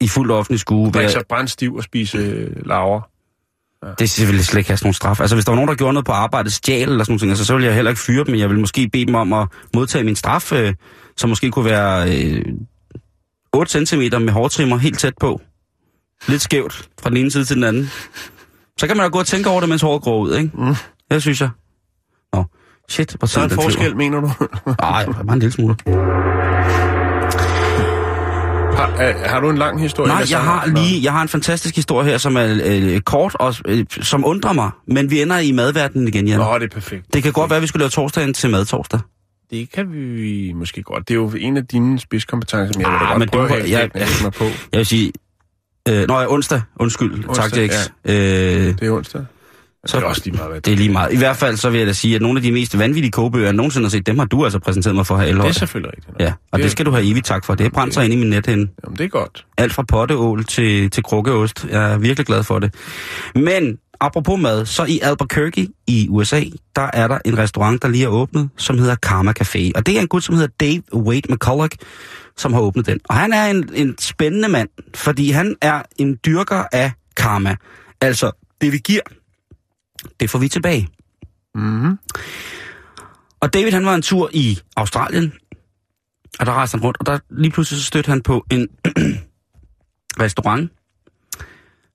i 0.00 0.08
fuld 0.08 0.30
offentlig 0.30 0.60
skue. 0.60 0.90
drikke 0.90 1.12
sig 1.12 1.22
brændstiv 1.28 1.74
og 1.74 1.82
spise 1.82 2.18
øh, 2.18 2.50
laver. 2.66 3.00
det 3.82 3.94
skal 3.96 4.08
selvfølgelig 4.08 4.46
slet 4.46 4.58
ikke 4.58 4.70
have 4.70 4.76
sådan 4.76 4.86
nogle 4.86 4.94
straf. 4.94 5.20
Altså 5.20 5.36
hvis 5.36 5.44
der 5.44 5.52
var 5.52 5.56
nogen, 5.56 5.68
der 5.68 5.74
gjorde 5.74 5.92
noget 5.92 6.06
på 6.06 6.12
arbejdet, 6.12 6.52
stjal 6.52 6.88
eller 6.88 7.04
sådan 7.04 7.18
noget, 7.20 7.30
altså, 7.30 7.44
så 7.44 7.52
ville 7.54 7.66
jeg 7.66 7.74
heller 7.74 7.90
ikke 7.90 8.00
fyre 8.02 8.24
dem. 8.24 8.34
Jeg 8.34 8.48
ville 8.48 8.60
måske 8.60 8.88
bede 8.92 9.06
dem 9.06 9.14
om 9.14 9.32
at 9.32 9.48
modtage 9.74 10.04
min 10.04 10.16
straf, 10.16 10.52
øh, 10.52 10.74
som 11.16 11.30
måske 11.30 11.50
kunne 11.50 11.64
være 11.64 12.16
øh, 12.24 12.44
8 13.52 13.86
cm 13.86 13.98
med 14.00 14.30
hårtrimmer 14.30 14.76
helt 14.76 14.98
tæt 14.98 15.14
på. 15.20 15.40
Lidt 16.28 16.42
skævt 16.42 16.88
fra 17.02 17.10
den 17.10 17.16
ene 17.16 17.30
side 17.30 17.44
til 17.44 17.56
den 17.56 17.64
anden. 17.64 17.90
Så 18.78 18.86
kan 18.86 18.96
man 18.96 19.04
da 19.04 19.08
gå 19.10 19.18
og 19.18 19.26
tænke 19.26 19.50
over 19.50 19.60
det, 19.60 19.68
mens 19.68 19.82
håret 19.82 20.02
går 20.02 20.18
ud, 20.20 20.34
ikke? 20.36 20.50
Mm. 20.54 20.74
Det 21.10 21.22
synes 21.22 21.40
jeg. 21.40 21.48
Nå, 22.34 22.44
shit, 22.88 23.14
hvor 23.18 23.26
Så 23.26 23.40
er 23.40 23.44
en 23.44 23.50
forskel, 23.50 23.96
mener 23.96 24.20
du? 24.20 24.26
Nej, 24.80 25.06
bare 25.06 25.32
en 25.32 25.38
lille 25.38 25.52
smule. 25.52 25.76
har, 28.76 28.94
er, 28.98 29.28
har 29.28 29.40
du 29.40 29.50
en 29.50 29.58
lang 29.58 29.80
historie? 29.80 30.08
Nej, 30.08 30.24
jeg 30.30 30.40
har 30.40 30.66
lige, 30.66 31.02
jeg 31.04 31.12
har 31.12 31.22
en 31.22 31.28
fantastisk 31.28 31.76
historie 31.76 32.08
her, 32.10 32.18
som 32.18 32.36
er 32.36 32.60
øh, 32.64 33.00
kort 33.00 33.34
og 33.34 33.54
øh, 33.66 33.84
som 33.90 34.24
undrer 34.26 34.52
mig. 34.52 34.70
Men 34.88 35.10
vi 35.10 35.22
ender 35.22 35.38
i 35.38 35.52
madverdenen 35.52 36.08
igen, 36.08 36.28
Jan. 36.28 36.38
Nå, 36.38 36.58
det 36.58 36.64
er 36.64 36.68
perfekt. 36.74 37.14
Det 37.14 37.22
kan 37.22 37.32
godt 37.32 37.50
være, 37.50 37.56
at 37.56 37.62
vi 37.62 37.66
skulle 37.66 37.80
lave 37.80 37.90
torsdagen 37.90 38.34
til 38.34 38.50
madtorsdag. 38.50 39.00
Det 39.50 39.72
kan 39.72 39.92
vi 39.92 40.52
måske 40.56 40.82
godt. 40.82 41.08
Det 41.08 41.14
er 41.14 41.18
jo 41.18 41.30
en 41.38 41.56
af 41.56 41.66
dine 41.66 41.98
spidskompetencer, 42.00 42.72
som 42.72 42.82
jeg 42.82 42.90
vil 42.90 42.96
Ah, 43.00 43.08
godt 43.08 43.18
men 43.18 43.28
prøve 43.28 43.48
du- 43.48 43.54
at 43.54 43.70
jeg- 43.70 43.90
hægte 43.94 44.22
mig 44.22 44.32
på. 44.32 44.44
Jeg 44.44 44.78
vil 44.78 44.86
sige... 44.86 45.12
Øh, 45.88 46.08
nå, 46.08 46.20
ja, 46.20 46.32
onsdag. 46.32 46.62
Undskyld. 46.80 47.28
Onsdag, 47.28 47.50
tak, 47.50 47.56
Jax. 47.58 47.88
Øh, 48.04 48.14
Det 48.14 48.82
er 48.82 48.90
onsdag. 48.90 49.24
Så 49.86 49.96
det 49.96 50.04
er 50.04 50.08
også 50.08 50.22
lige 50.24 50.36
meget, 50.36 50.50
hvad 50.50 50.60
det 50.60 50.72
er 50.72 50.76
lige 50.76 50.92
meget. 50.92 51.12
I 51.12 51.16
hvert 51.16 51.36
fald 51.36 51.56
så 51.56 51.70
vil 51.70 51.78
jeg 51.78 51.86
da 51.86 51.92
sige, 51.92 52.14
at 52.14 52.22
nogle 52.22 52.38
af 52.38 52.42
de 52.42 52.52
mest 52.52 52.78
vanvittige 52.78 53.10
kogebøger, 53.12 53.44
jeg 53.46 53.52
nogensinde 53.52 53.84
har 53.84 53.90
set, 53.90 54.06
dem 54.06 54.18
har 54.18 54.26
du 54.26 54.44
altså 54.44 54.58
præsenteret 54.58 54.94
mig 54.96 55.06
for 55.06 55.16
her, 55.16 55.22
Det 55.22 55.30
er 55.30 55.34
Elhøj. 55.34 55.52
selvfølgelig 55.52 55.92
rigtigt. 55.96 56.16
Ja, 56.20 56.32
og 56.52 56.58
det 56.58 56.70
skal 56.70 56.86
du 56.86 56.90
have 56.90 57.04
evigt 57.10 57.26
tak 57.26 57.44
for. 57.44 57.54
Det 57.54 57.66
er 57.66 57.70
brændt 57.70 57.94
sig 57.94 58.04
ind 58.04 58.12
i 58.12 58.16
min 58.16 58.30
nethænde. 58.30 58.68
Jamen, 58.84 58.98
det 58.98 59.04
er 59.04 59.08
godt. 59.08 59.44
Alt 59.58 59.72
fra 59.74 59.82
potteål 59.82 60.44
til, 60.44 60.90
til 60.90 61.02
krukkeost. 61.02 61.66
Jeg 61.70 61.92
er 61.92 61.98
virkelig 61.98 62.26
glad 62.26 62.42
for 62.42 62.58
det. 62.58 62.74
Men 63.34 63.76
apropos 64.00 64.40
mad, 64.40 64.66
så 64.66 64.84
i 64.84 65.00
Albuquerque 65.02 65.68
i 65.86 66.06
USA, 66.10 66.42
der 66.76 66.90
er 66.92 67.08
der 67.08 67.18
en 67.24 67.38
restaurant, 67.38 67.82
der 67.82 67.88
lige 67.88 68.04
er 68.04 68.08
åbnet, 68.08 68.48
som 68.56 68.78
hedder 68.78 68.94
Karma 68.94 69.32
Café. 69.42 69.70
Og 69.74 69.86
det 69.86 69.96
er 69.96 70.00
en 70.00 70.08
gut, 70.08 70.24
som 70.24 70.34
hedder 70.34 70.48
Dave 70.60 70.82
Wade 70.94 71.32
McCulloch, 71.34 71.76
som 72.36 72.52
har 72.52 72.60
åbnet 72.60 72.86
den. 72.86 73.00
Og 73.08 73.14
han 73.14 73.32
er 73.32 73.46
en, 73.46 73.70
en 73.74 73.98
spændende 73.98 74.48
mand, 74.48 74.68
fordi 74.94 75.30
han 75.30 75.56
er 75.60 75.82
en 75.96 76.18
dyrker 76.26 76.64
af 76.72 76.92
karma. 77.16 77.56
Altså, 78.00 78.30
det 78.60 78.72
vi 78.72 78.78
giver, 78.78 79.02
det 80.20 80.30
får 80.30 80.38
vi 80.38 80.48
tilbage. 80.48 80.88
Mm-hmm. 81.54 81.98
Og 83.40 83.54
David, 83.54 83.72
han 83.72 83.86
var 83.86 83.94
en 83.94 84.02
tur 84.02 84.30
i 84.32 84.58
Australien, 84.76 85.32
og 86.40 86.46
der 86.46 86.52
rejste 86.52 86.76
han 86.76 86.84
rundt, 86.84 86.96
og 87.00 87.06
der 87.06 87.18
lige 87.30 87.50
pludselig 87.50 87.80
så 87.80 87.86
stødte 87.86 88.08
han 88.08 88.22
på 88.22 88.46
en 88.50 88.68
restaurant, 90.24 90.72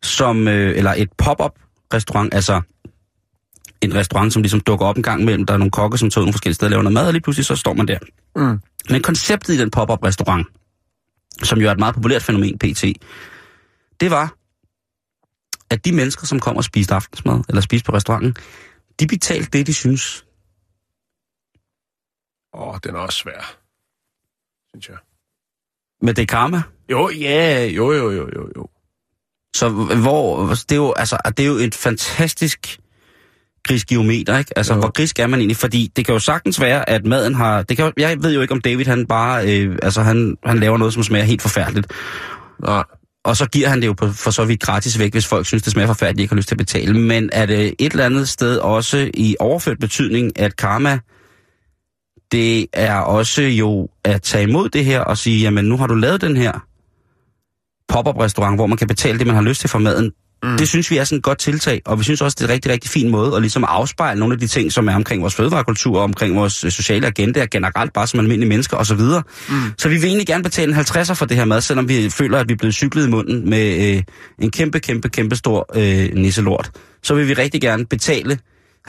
som, 0.03 0.47
øh, 0.47 0.77
eller 0.77 0.93
et 0.97 1.09
pop-up 1.17 1.59
restaurant, 1.93 2.33
altså 2.33 2.61
en 3.81 3.95
restaurant, 3.95 4.33
som 4.33 4.41
ligesom 4.41 4.59
dukker 4.59 4.85
op 4.85 4.97
en 4.97 5.03
gang 5.03 5.21
imellem. 5.21 5.45
Der 5.45 5.53
er 5.53 5.57
nogle 5.57 5.71
kokke, 5.71 5.97
som 5.97 6.09
tager 6.09 6.21
ud 6.21 6.25
nogle 6.25 6.33
forskellige 6.33 6.55
steder 6.55 6.67
og 6.67 6.71
laver 6.71 6.83
noget 6.83 6.93
mad, 6.93 7.07
og 7.07 7.13
lige 7.13 7.21
pludselig 7.21 7.45
så 7.45 7.55
står 7.55 7.73
man 7.73 7.87
der. 7.87 7.97
Mm. 8.35 8.59
Men 8.89 9.01
konceptet 9.01 9.53
i 9.53 9.57
den 9.57 9.71
pop-up 9.71 10.03
restaurant, 10.03 10.47
som 11.43 11.59
jo 11.61 11.67
er 11.67 11.71
et 11.71 11.79
meget 11.79 11.95
populært 11.95 12.23
fænomen, 12.23 12.59
PT, 12.59 12.83
det 13.99 14.11
var, 14.11 14.35
at 15.69 15.85
de 15.85 15.91
mennesker, 15.91 16.27
som 16.27 16.39
kom 16.39 16.57
og 16.57 16.63
spiste 16.63 16.95
aftensmad, 16.95 17.43
eller 17.49 17.61
spiste 17.61 17.85
på 17.85 17.91
restauranten, 17.93 18.35
de 18.99 19.07
betalte 19.07 19.49
det, 19.49 19.67
de 19.67 19.73
synes, 19.73 20.25
Åh, 22.53 22.79
den 22.83 22.95
er 22.95 22.99
også 22.99 23.17
svær. 23.17 23.57
Synes 24.69 24.89
jeg. 24.89 24.97
men 26.01 26.15
det 26.15 26.21
er 26.21 26.25
karma. 26.25 26.61
Jo, 26.91 27.09
ja, 27.09 27.65
jo, 27.65 27.91
jo, 27.91 28.11
jo, 28.11 28.29
jo, 28.35 28.51
jo. 28.55 28.69
Så 29.55 29.69
hvor, 30.01 30.47
det 30.47 30.71
er 30.71 30.75
jo, 30.75 30.93
altså, 30.93 31.17
det 31.37 31.43
er 31.43 31.47
jo 31.47 31.53
et 31.55 31.75
fantastisk 31.75 32.79
grisgeometer, 33.69 34.37
ikke? 34.37 34.57
Altså, 34.57 34.73
Jo. 34.73 34.79
hvor 34.79 34.91
grisk 34.91 35.19
er 35.19 35.27
man 35.27 35.39
egentlig? 35.39 35.57
Fordi 35.57 35.91
det 35.95 36.05
kan 36.05 36.13
jo 36.13 36.19
sagtens 36.19 36.61
være, 36.61 36.89
at 36.89 37.05
maden 37.05 37.35
har... 37.35 37.61
Det 37.63 37.77
kan, 37.77 37.85
jo- 37.85 37.91
jeg 37.97 38.23
ved 38.23 38.33
jo 38.33 38.41
ikke, 38.41 38.51
om 38.53 38.61
David, 38.61 38.85
han 38.85 39.05
bare... 39.05 39.47
Øh, 39.59 39.77
altså, 39.83 40.01
han, 40.01 40.37
han 40.45 40.59
laver 40.59 40.77
noget, 40.77 40.93
som 40.93 41.03
smager 41.03 41.25
helt 41.25 41.41
forfærdeligt. 41.41 41.87
Nej. 42.63 42.83
Og 43.23 43.37
så 43.37 43.45
giver 43.49 43.69
han 43.69 43.81
det 43.81 43.87
jo 43.87 43.93
på, 43.93 44.11
for 44.11 44.31
så 44.31 44.45
vidt 44.45 44.61
gratis 44.61 44.99
væk, 44.99 45.11
hvis 45.11 45.27
folk 45.27 45.45
synes, 45.45 45.63
det 45.63 45.71
smager 45.73 45.87
forfærdeligt, 45.87 46.17
de 46.17 46.21
ikke 46.21 46.31
har 46.31 46.35
lyst 46.37 46.47
til 46.47 46.55
at 46.55 46.57
betale. 46.57 46.93
Men 46.99 47.29
er 47.33 47.45
det 47.45 47.73
et 47.79 47.91
eller 47.91 48.05
andet 48.05 48.29
sted 48.29 48.57
også 48.57 49.11
i 49.13 49.35
overført 49.39 49.79
betydning, 49.79 50.39
at 50.39 50.55
karma, 50.57 50.99
det 52.31 52.67
er 52.73 52.95
også 52.95 53.41
jo 53.41 53.89
at 54.03 54.21
tage 54.21 54.43
imod 54.43 54.69
det 54.69 54.85
her 54.85 54.99
og 54.99 55.17
sige, 55.17 55.39
jamen 55.41 55.65
nu 55.65 55.77
har 55.77 55.87
du 55.87 55.95
lavet 55.95 56.21
den 56.21 56.37
her 56.37 56.51
pop-up 57.89 58.15
restaurant, 58.17 58.57
hvor 58.57 58.67
man 58.67 58.77
kan 58.77 58.87
betale 58.87 59.19
det, 59.19 59.27
man 59.27 59.35
har 59.35 59.43
lyst 59.43 59.61
til 59.61 59.69
for 59.69 59.79
maden. 59.79 60.11
Mm. 60.43 60.57
Det 60.57 60.67
synes 60.67 60.91
vi 60.91 60.97
er 60.97 61.03
sådan 61.03 61.17
et 61.17 61.23
godt 61.23 61.37
tiltag, 61.37 61.81
og 61.85 61.99
vi 61.99 62.03
synes 62.03 62.21
også, 62.21 62.35
det 62.39 62.43
er 62.43 62.47
en 62.47 62.53
rigtig, 62.53 62.71
rigtig 62.71 62.91
fin 62.91 63.09
måde 63.09 63.35
at 63.35 63.41
ligesom 63.41 63.63
afspejle 63.67 64.19
nogle 64.19 64.33
af 64.33 64.39
de 64.39 64.47
ting, 64.47 64.71
som 64.71 64.87
er 64.87 64.95
omkring 64.95 65.21
vores 65.21 65.35
fødevarekultur, 65.35 65.97
og 65.97 66.03
omkring 66.03 66.35
vores 66.35 66.63
øh, 66.63 66.71
sociale 66.71 67.07
agenda, 67.07 67.45
generelt 67.51 67.93
bare 67.93 68.07
som 68.07 68.19
almindelige 68.19 68.49
mennesker 68.49 68.77
osv. 68.77 68.99
Mm. 69.49 69.55
Så 69.77 69.89
vi 69.89 69.95
vil 69.95 70.05
egentlig 70.05 70.27
gerne 70.27 70.43
betale 70.43 70.73
en 70.73 70.79
50'er 70.79 71.13
for 71.13 71.25
det 71.25 71.37
her 71.37 71.45
mad, 71.45 71.61
selvom 71.61 71.89
vi 71.89 72.09
føler, 72.09 72.39
at 72.39 72.49
vi 72.49 72.53
er 72.53 72.57
blevet 72.57 72.75
cyklet 72.75 73.07
i 73.07 73.09
munden 73.09 73.49
med 73.49 73.95
øh, 73.95 74.03
en 74.39 74.51
kæmpe, 74.51 74.79
kæmpe, 74.79 75.09
kæmpe 75.09 75.35
stor 75.35 75.69
øh, 75.75 76.09
nisselort. 76.13 76.71
Så 77.03 77.15
vil 77.15 77.27
vi 77.27 77.33
rigtig 77.33 77.61
gerne 77.61 77.85
betale 77.85 78.39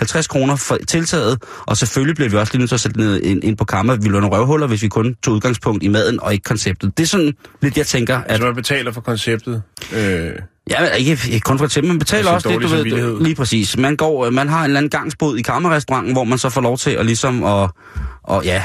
50 0.00 0.26
kroner 0.26 0.56
for 0.56 0.78
tiltaget, 0.88 1.42
og 1.66 1.76
selvfølgelig 1.76 2.16
bliver 2.16 2.28
vi 2.28 2.36
også 2.36 2.52
lige 2.52 2.58
nødt 2.58 2.70
til 2.70 2.76
at 2.76 2.80
sætte 2.80 2.98
ned 2.98 3.20
ind, 3.22 3.44
ind 3.44 3.56
på 3.56 3.64
kammer. 3.64 3.96
Vi 3.96 4.08
nogle 4.08 4.28
røvhuller, 4.28 4.66
hvis 4.66 4.82
vi 4.82 4.88
kun 4.88 5.16
tog 5.22 5.34
udgangspunkt 5.34 5.82
i 5.82 5.88
maden 5.88 6.20
og 6.22 6.32
ikke 6.32 6.42
konceptet. 6.42 6.98
Det 6.98 7.02
er 7.02 7.06
sådan 7.06 7.32
lidt, 7.62 7.76
jeg 7.76 7.86
tænker, 7.86 8.16
at... 8.16 8.24
Altså, 8.28 8.46
man 8.46 8.54
betaler 8.54 8.92
for 8.92 9.00
konceptet. 9.00 9.62
Øh, 9.92 10.32
Ja, 10.70 10.84
ikke, 10.84 11.40
kun 11.40 11.58
for 11.58 11.64
eksempel, 11.64 11.92
man 11.92 11.98
betaler 11.98 12.30
også 12.30 12.48
det, 12.48 12.62
du 12.62 12.68
ved, 12.68 13.22
lige 13.22 13.34
præcis. 13.34 13.76
Man 13.76 13.96
går, 13.96 14.26
øh, 14.26 14.32
man 14.32 14.48
har 14.48 14.58
en 14.58 14.64
eller 14.64 14.78
anden 14.78 14.90
gangsbod 14.90 15.38
i 15.38 15.42
kammerrestauranten, 15.42 16.12
hvor 16.12 16.24
man 16.24 16.38
så 16.38 16.48
får 16.48 16.60
lov 16.60 16.78
til 16.78 16.90
at 16.90 17.06
ligesom, 17.06 17.42
og, 17.42 17.74
og 18.22 18.44
ja, 18.44 18.64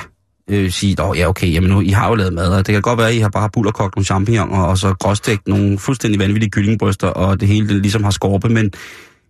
øh, 0.50 0.72
sige, 0.72 1.04
åh 1.04 1.18
ja, 1.18 1.28
okay, 1.28 1.54
jamen 1.54 1.70
nu, 1.70 1.82
I 1.82 1.90
har 1.90 2.10
jo 2.10 2.16
lavet 2.16 2.34
mad, 2.34 2.50
og 2.50 2.68
det 2.68 2.74
kan 2.74 2.82
godt 2.82 2.98
være, 2.98 3.10
at 3.10 3.16
I 3.16 3.20
har 3.20 3.30
bare 3.30 3.50
bullerkogt 3.54 3.96
nogle 3.96 4.06
champignoner, 4.06 4.62
og 4.62 4.78
så 4.78 4.94
gråstegt 4.94 5.48
nogle 5.48 5.80
fuldstændig 5.80 6.20
vanvittige 6.20 6.50
kyllingbryster, 6.50 7.08
og 7.08 7.40
det 7.40 7.48
hele 7.48 7.68
det 7.68 7.76
ligesom 7.76 8.04
har 8.04 8.12
skorpe, 8.12 8.50
men 8.50 8.72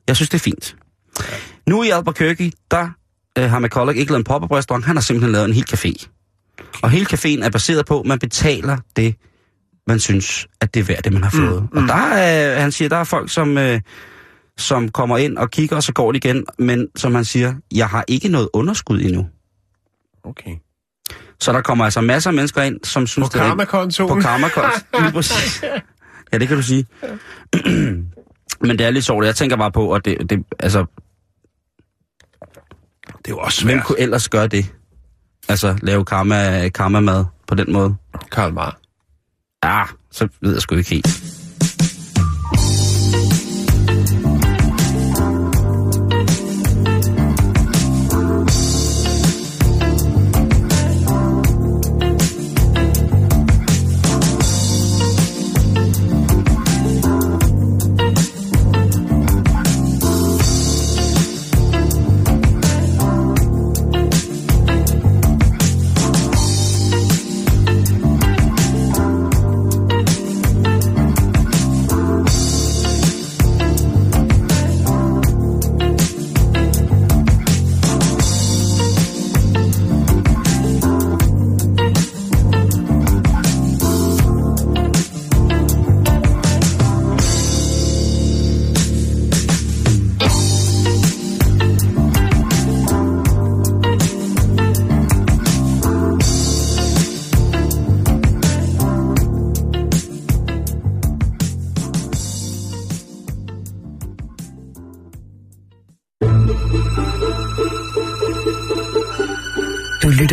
jeg 0.08 0.16
synes, 0.16 0.30
det 0.30 0.38
er 0.38 0.44
fint. 0.44 0.76
Ja. 1.20 1.26
Nu 1.68 1.84
i 1.84 1.90
Albuquerque, 1.90 2.52
der 2.72 2.90
øh, 3.38 3.50
har 3.50 3.60
McCulloch 3.60 3.98
ikke 3.98 4.12
lavet 4.12 4.20
en 4.20 4.24
pop-up 4.24 4.52
restaurant, 4.52 4.86
han 4.86 4.96
har 4.96 5.02
simpelthen 5.02 5.32
lavet 5.32 5.46
en 5.46 5.54
hel 5.54 5.66
café. 5.74 6.08
Og 6.82 6.90
hele 6.90 7.06
caféen 7.14 7.46
er 7.46 7.50
baseret 7.50 7.86
på, 7.86 8.00
at 8.00 8.06
man 8.06 8.20
betaler 8.20 8.78
det, 8.96 9.16
man 9.88 10.00
synes, 10.00 10.48
at 10.62 10.74
det 10.74 10.80
er 10.80 10.84
værd, 10.84 11.04
det 11.04 11.14
man 11.14 11.24
har 11.24 11.30
fået. 11.30 11.62
Mm, 11.62 11.70
mm. 11.72 11.78
Og 11.84 11.88
der 11.88 11.94
er, 11.96 12.60
han 12.60 12.72
siger, 12.72 12.90
der 12.90 12.98
er 12.98 13.04
folk, 13.04 13.30
som, 13.32 13.58
øh, 13.58 13.82
som 14.58 14.90
kommer 14.90 15.18
ind 15.18 15.38
og 15.38 15.52
kigger, 15.52 15.76
og 15.76 15.84
så 15.84 15.94
går 15.94 16.12
de 16.12 16.18
igen. 16.18 16.46
Men 16.60 16.88
som 16.96 17.16
han 17.16 17.26
siger, 17.26 17.56
jeg 17.74 17.88
har 17.88 18.06
ikke 18.08 18.28
noget 18.30 18.50
underskud 18.54 19.02
endnu. 19.02 19.28
okay. 20.24 20.52
Så 21.40 21.54
der 21.54 21.62
kommer 21.62 21.86
altså 21.86 22.02
masser 22.02 22.30
af 22.30 22.34
mennesker 22.34 22.62
ind, 22.62 22.80
som 22.84 23.08
synes, 23.08 23.30
På 23.30 23.34
det 23.34 23.42
er... 23.44 23.48
karmakontoen. 23.48 24.10
På 24.10 24.20
præcis. 25.14 25.64
Ja, 26.34 26.38
det 26.38 26.48
kan 26.48 26.58
du 26.58 26.64
sige. 26.64 26.86
Men 28.62 28.80
det 28.80 28.82
er 28.82 28.90
lidt 28.90 29.06
sjovt. 29.06 29.26
Jeg 29.26 29.36
tænker 29.36 29.58
bare 29.58 29.72
på, 29.72 29.94
at 29.94 30.06
det, 30.06 30.30
det 30.30 30.44
altså, 30.60 30.86
Det 33.18 33.28
er 33.28 33.30
jo 33.30 33.38
også 33.38 33.66
hvem 33.66 33.78
svært. 33.78 33.86
kunne 33.86 34.00
ellers 34.00 34.30
gøre 34.30 34.48
det? 34.48 34.74
Altså, 35.48 35.78
lave 35.82 36.06
karma, 36.06 36.70
karma-mad 36.70 37.26
på 37.48 37.56
den 37.56 37.74
måde. 37.74 37.96
Karl 38.32 38.54
Marr. 38.54 38.78
Ah, 39.66 39.88
så 40.12 40.28
ved 40.42 40.54
jeg 40.54 40.62
sgu 40.62 40.76
ikke 40.76 40.90
helt. 40.90 41.35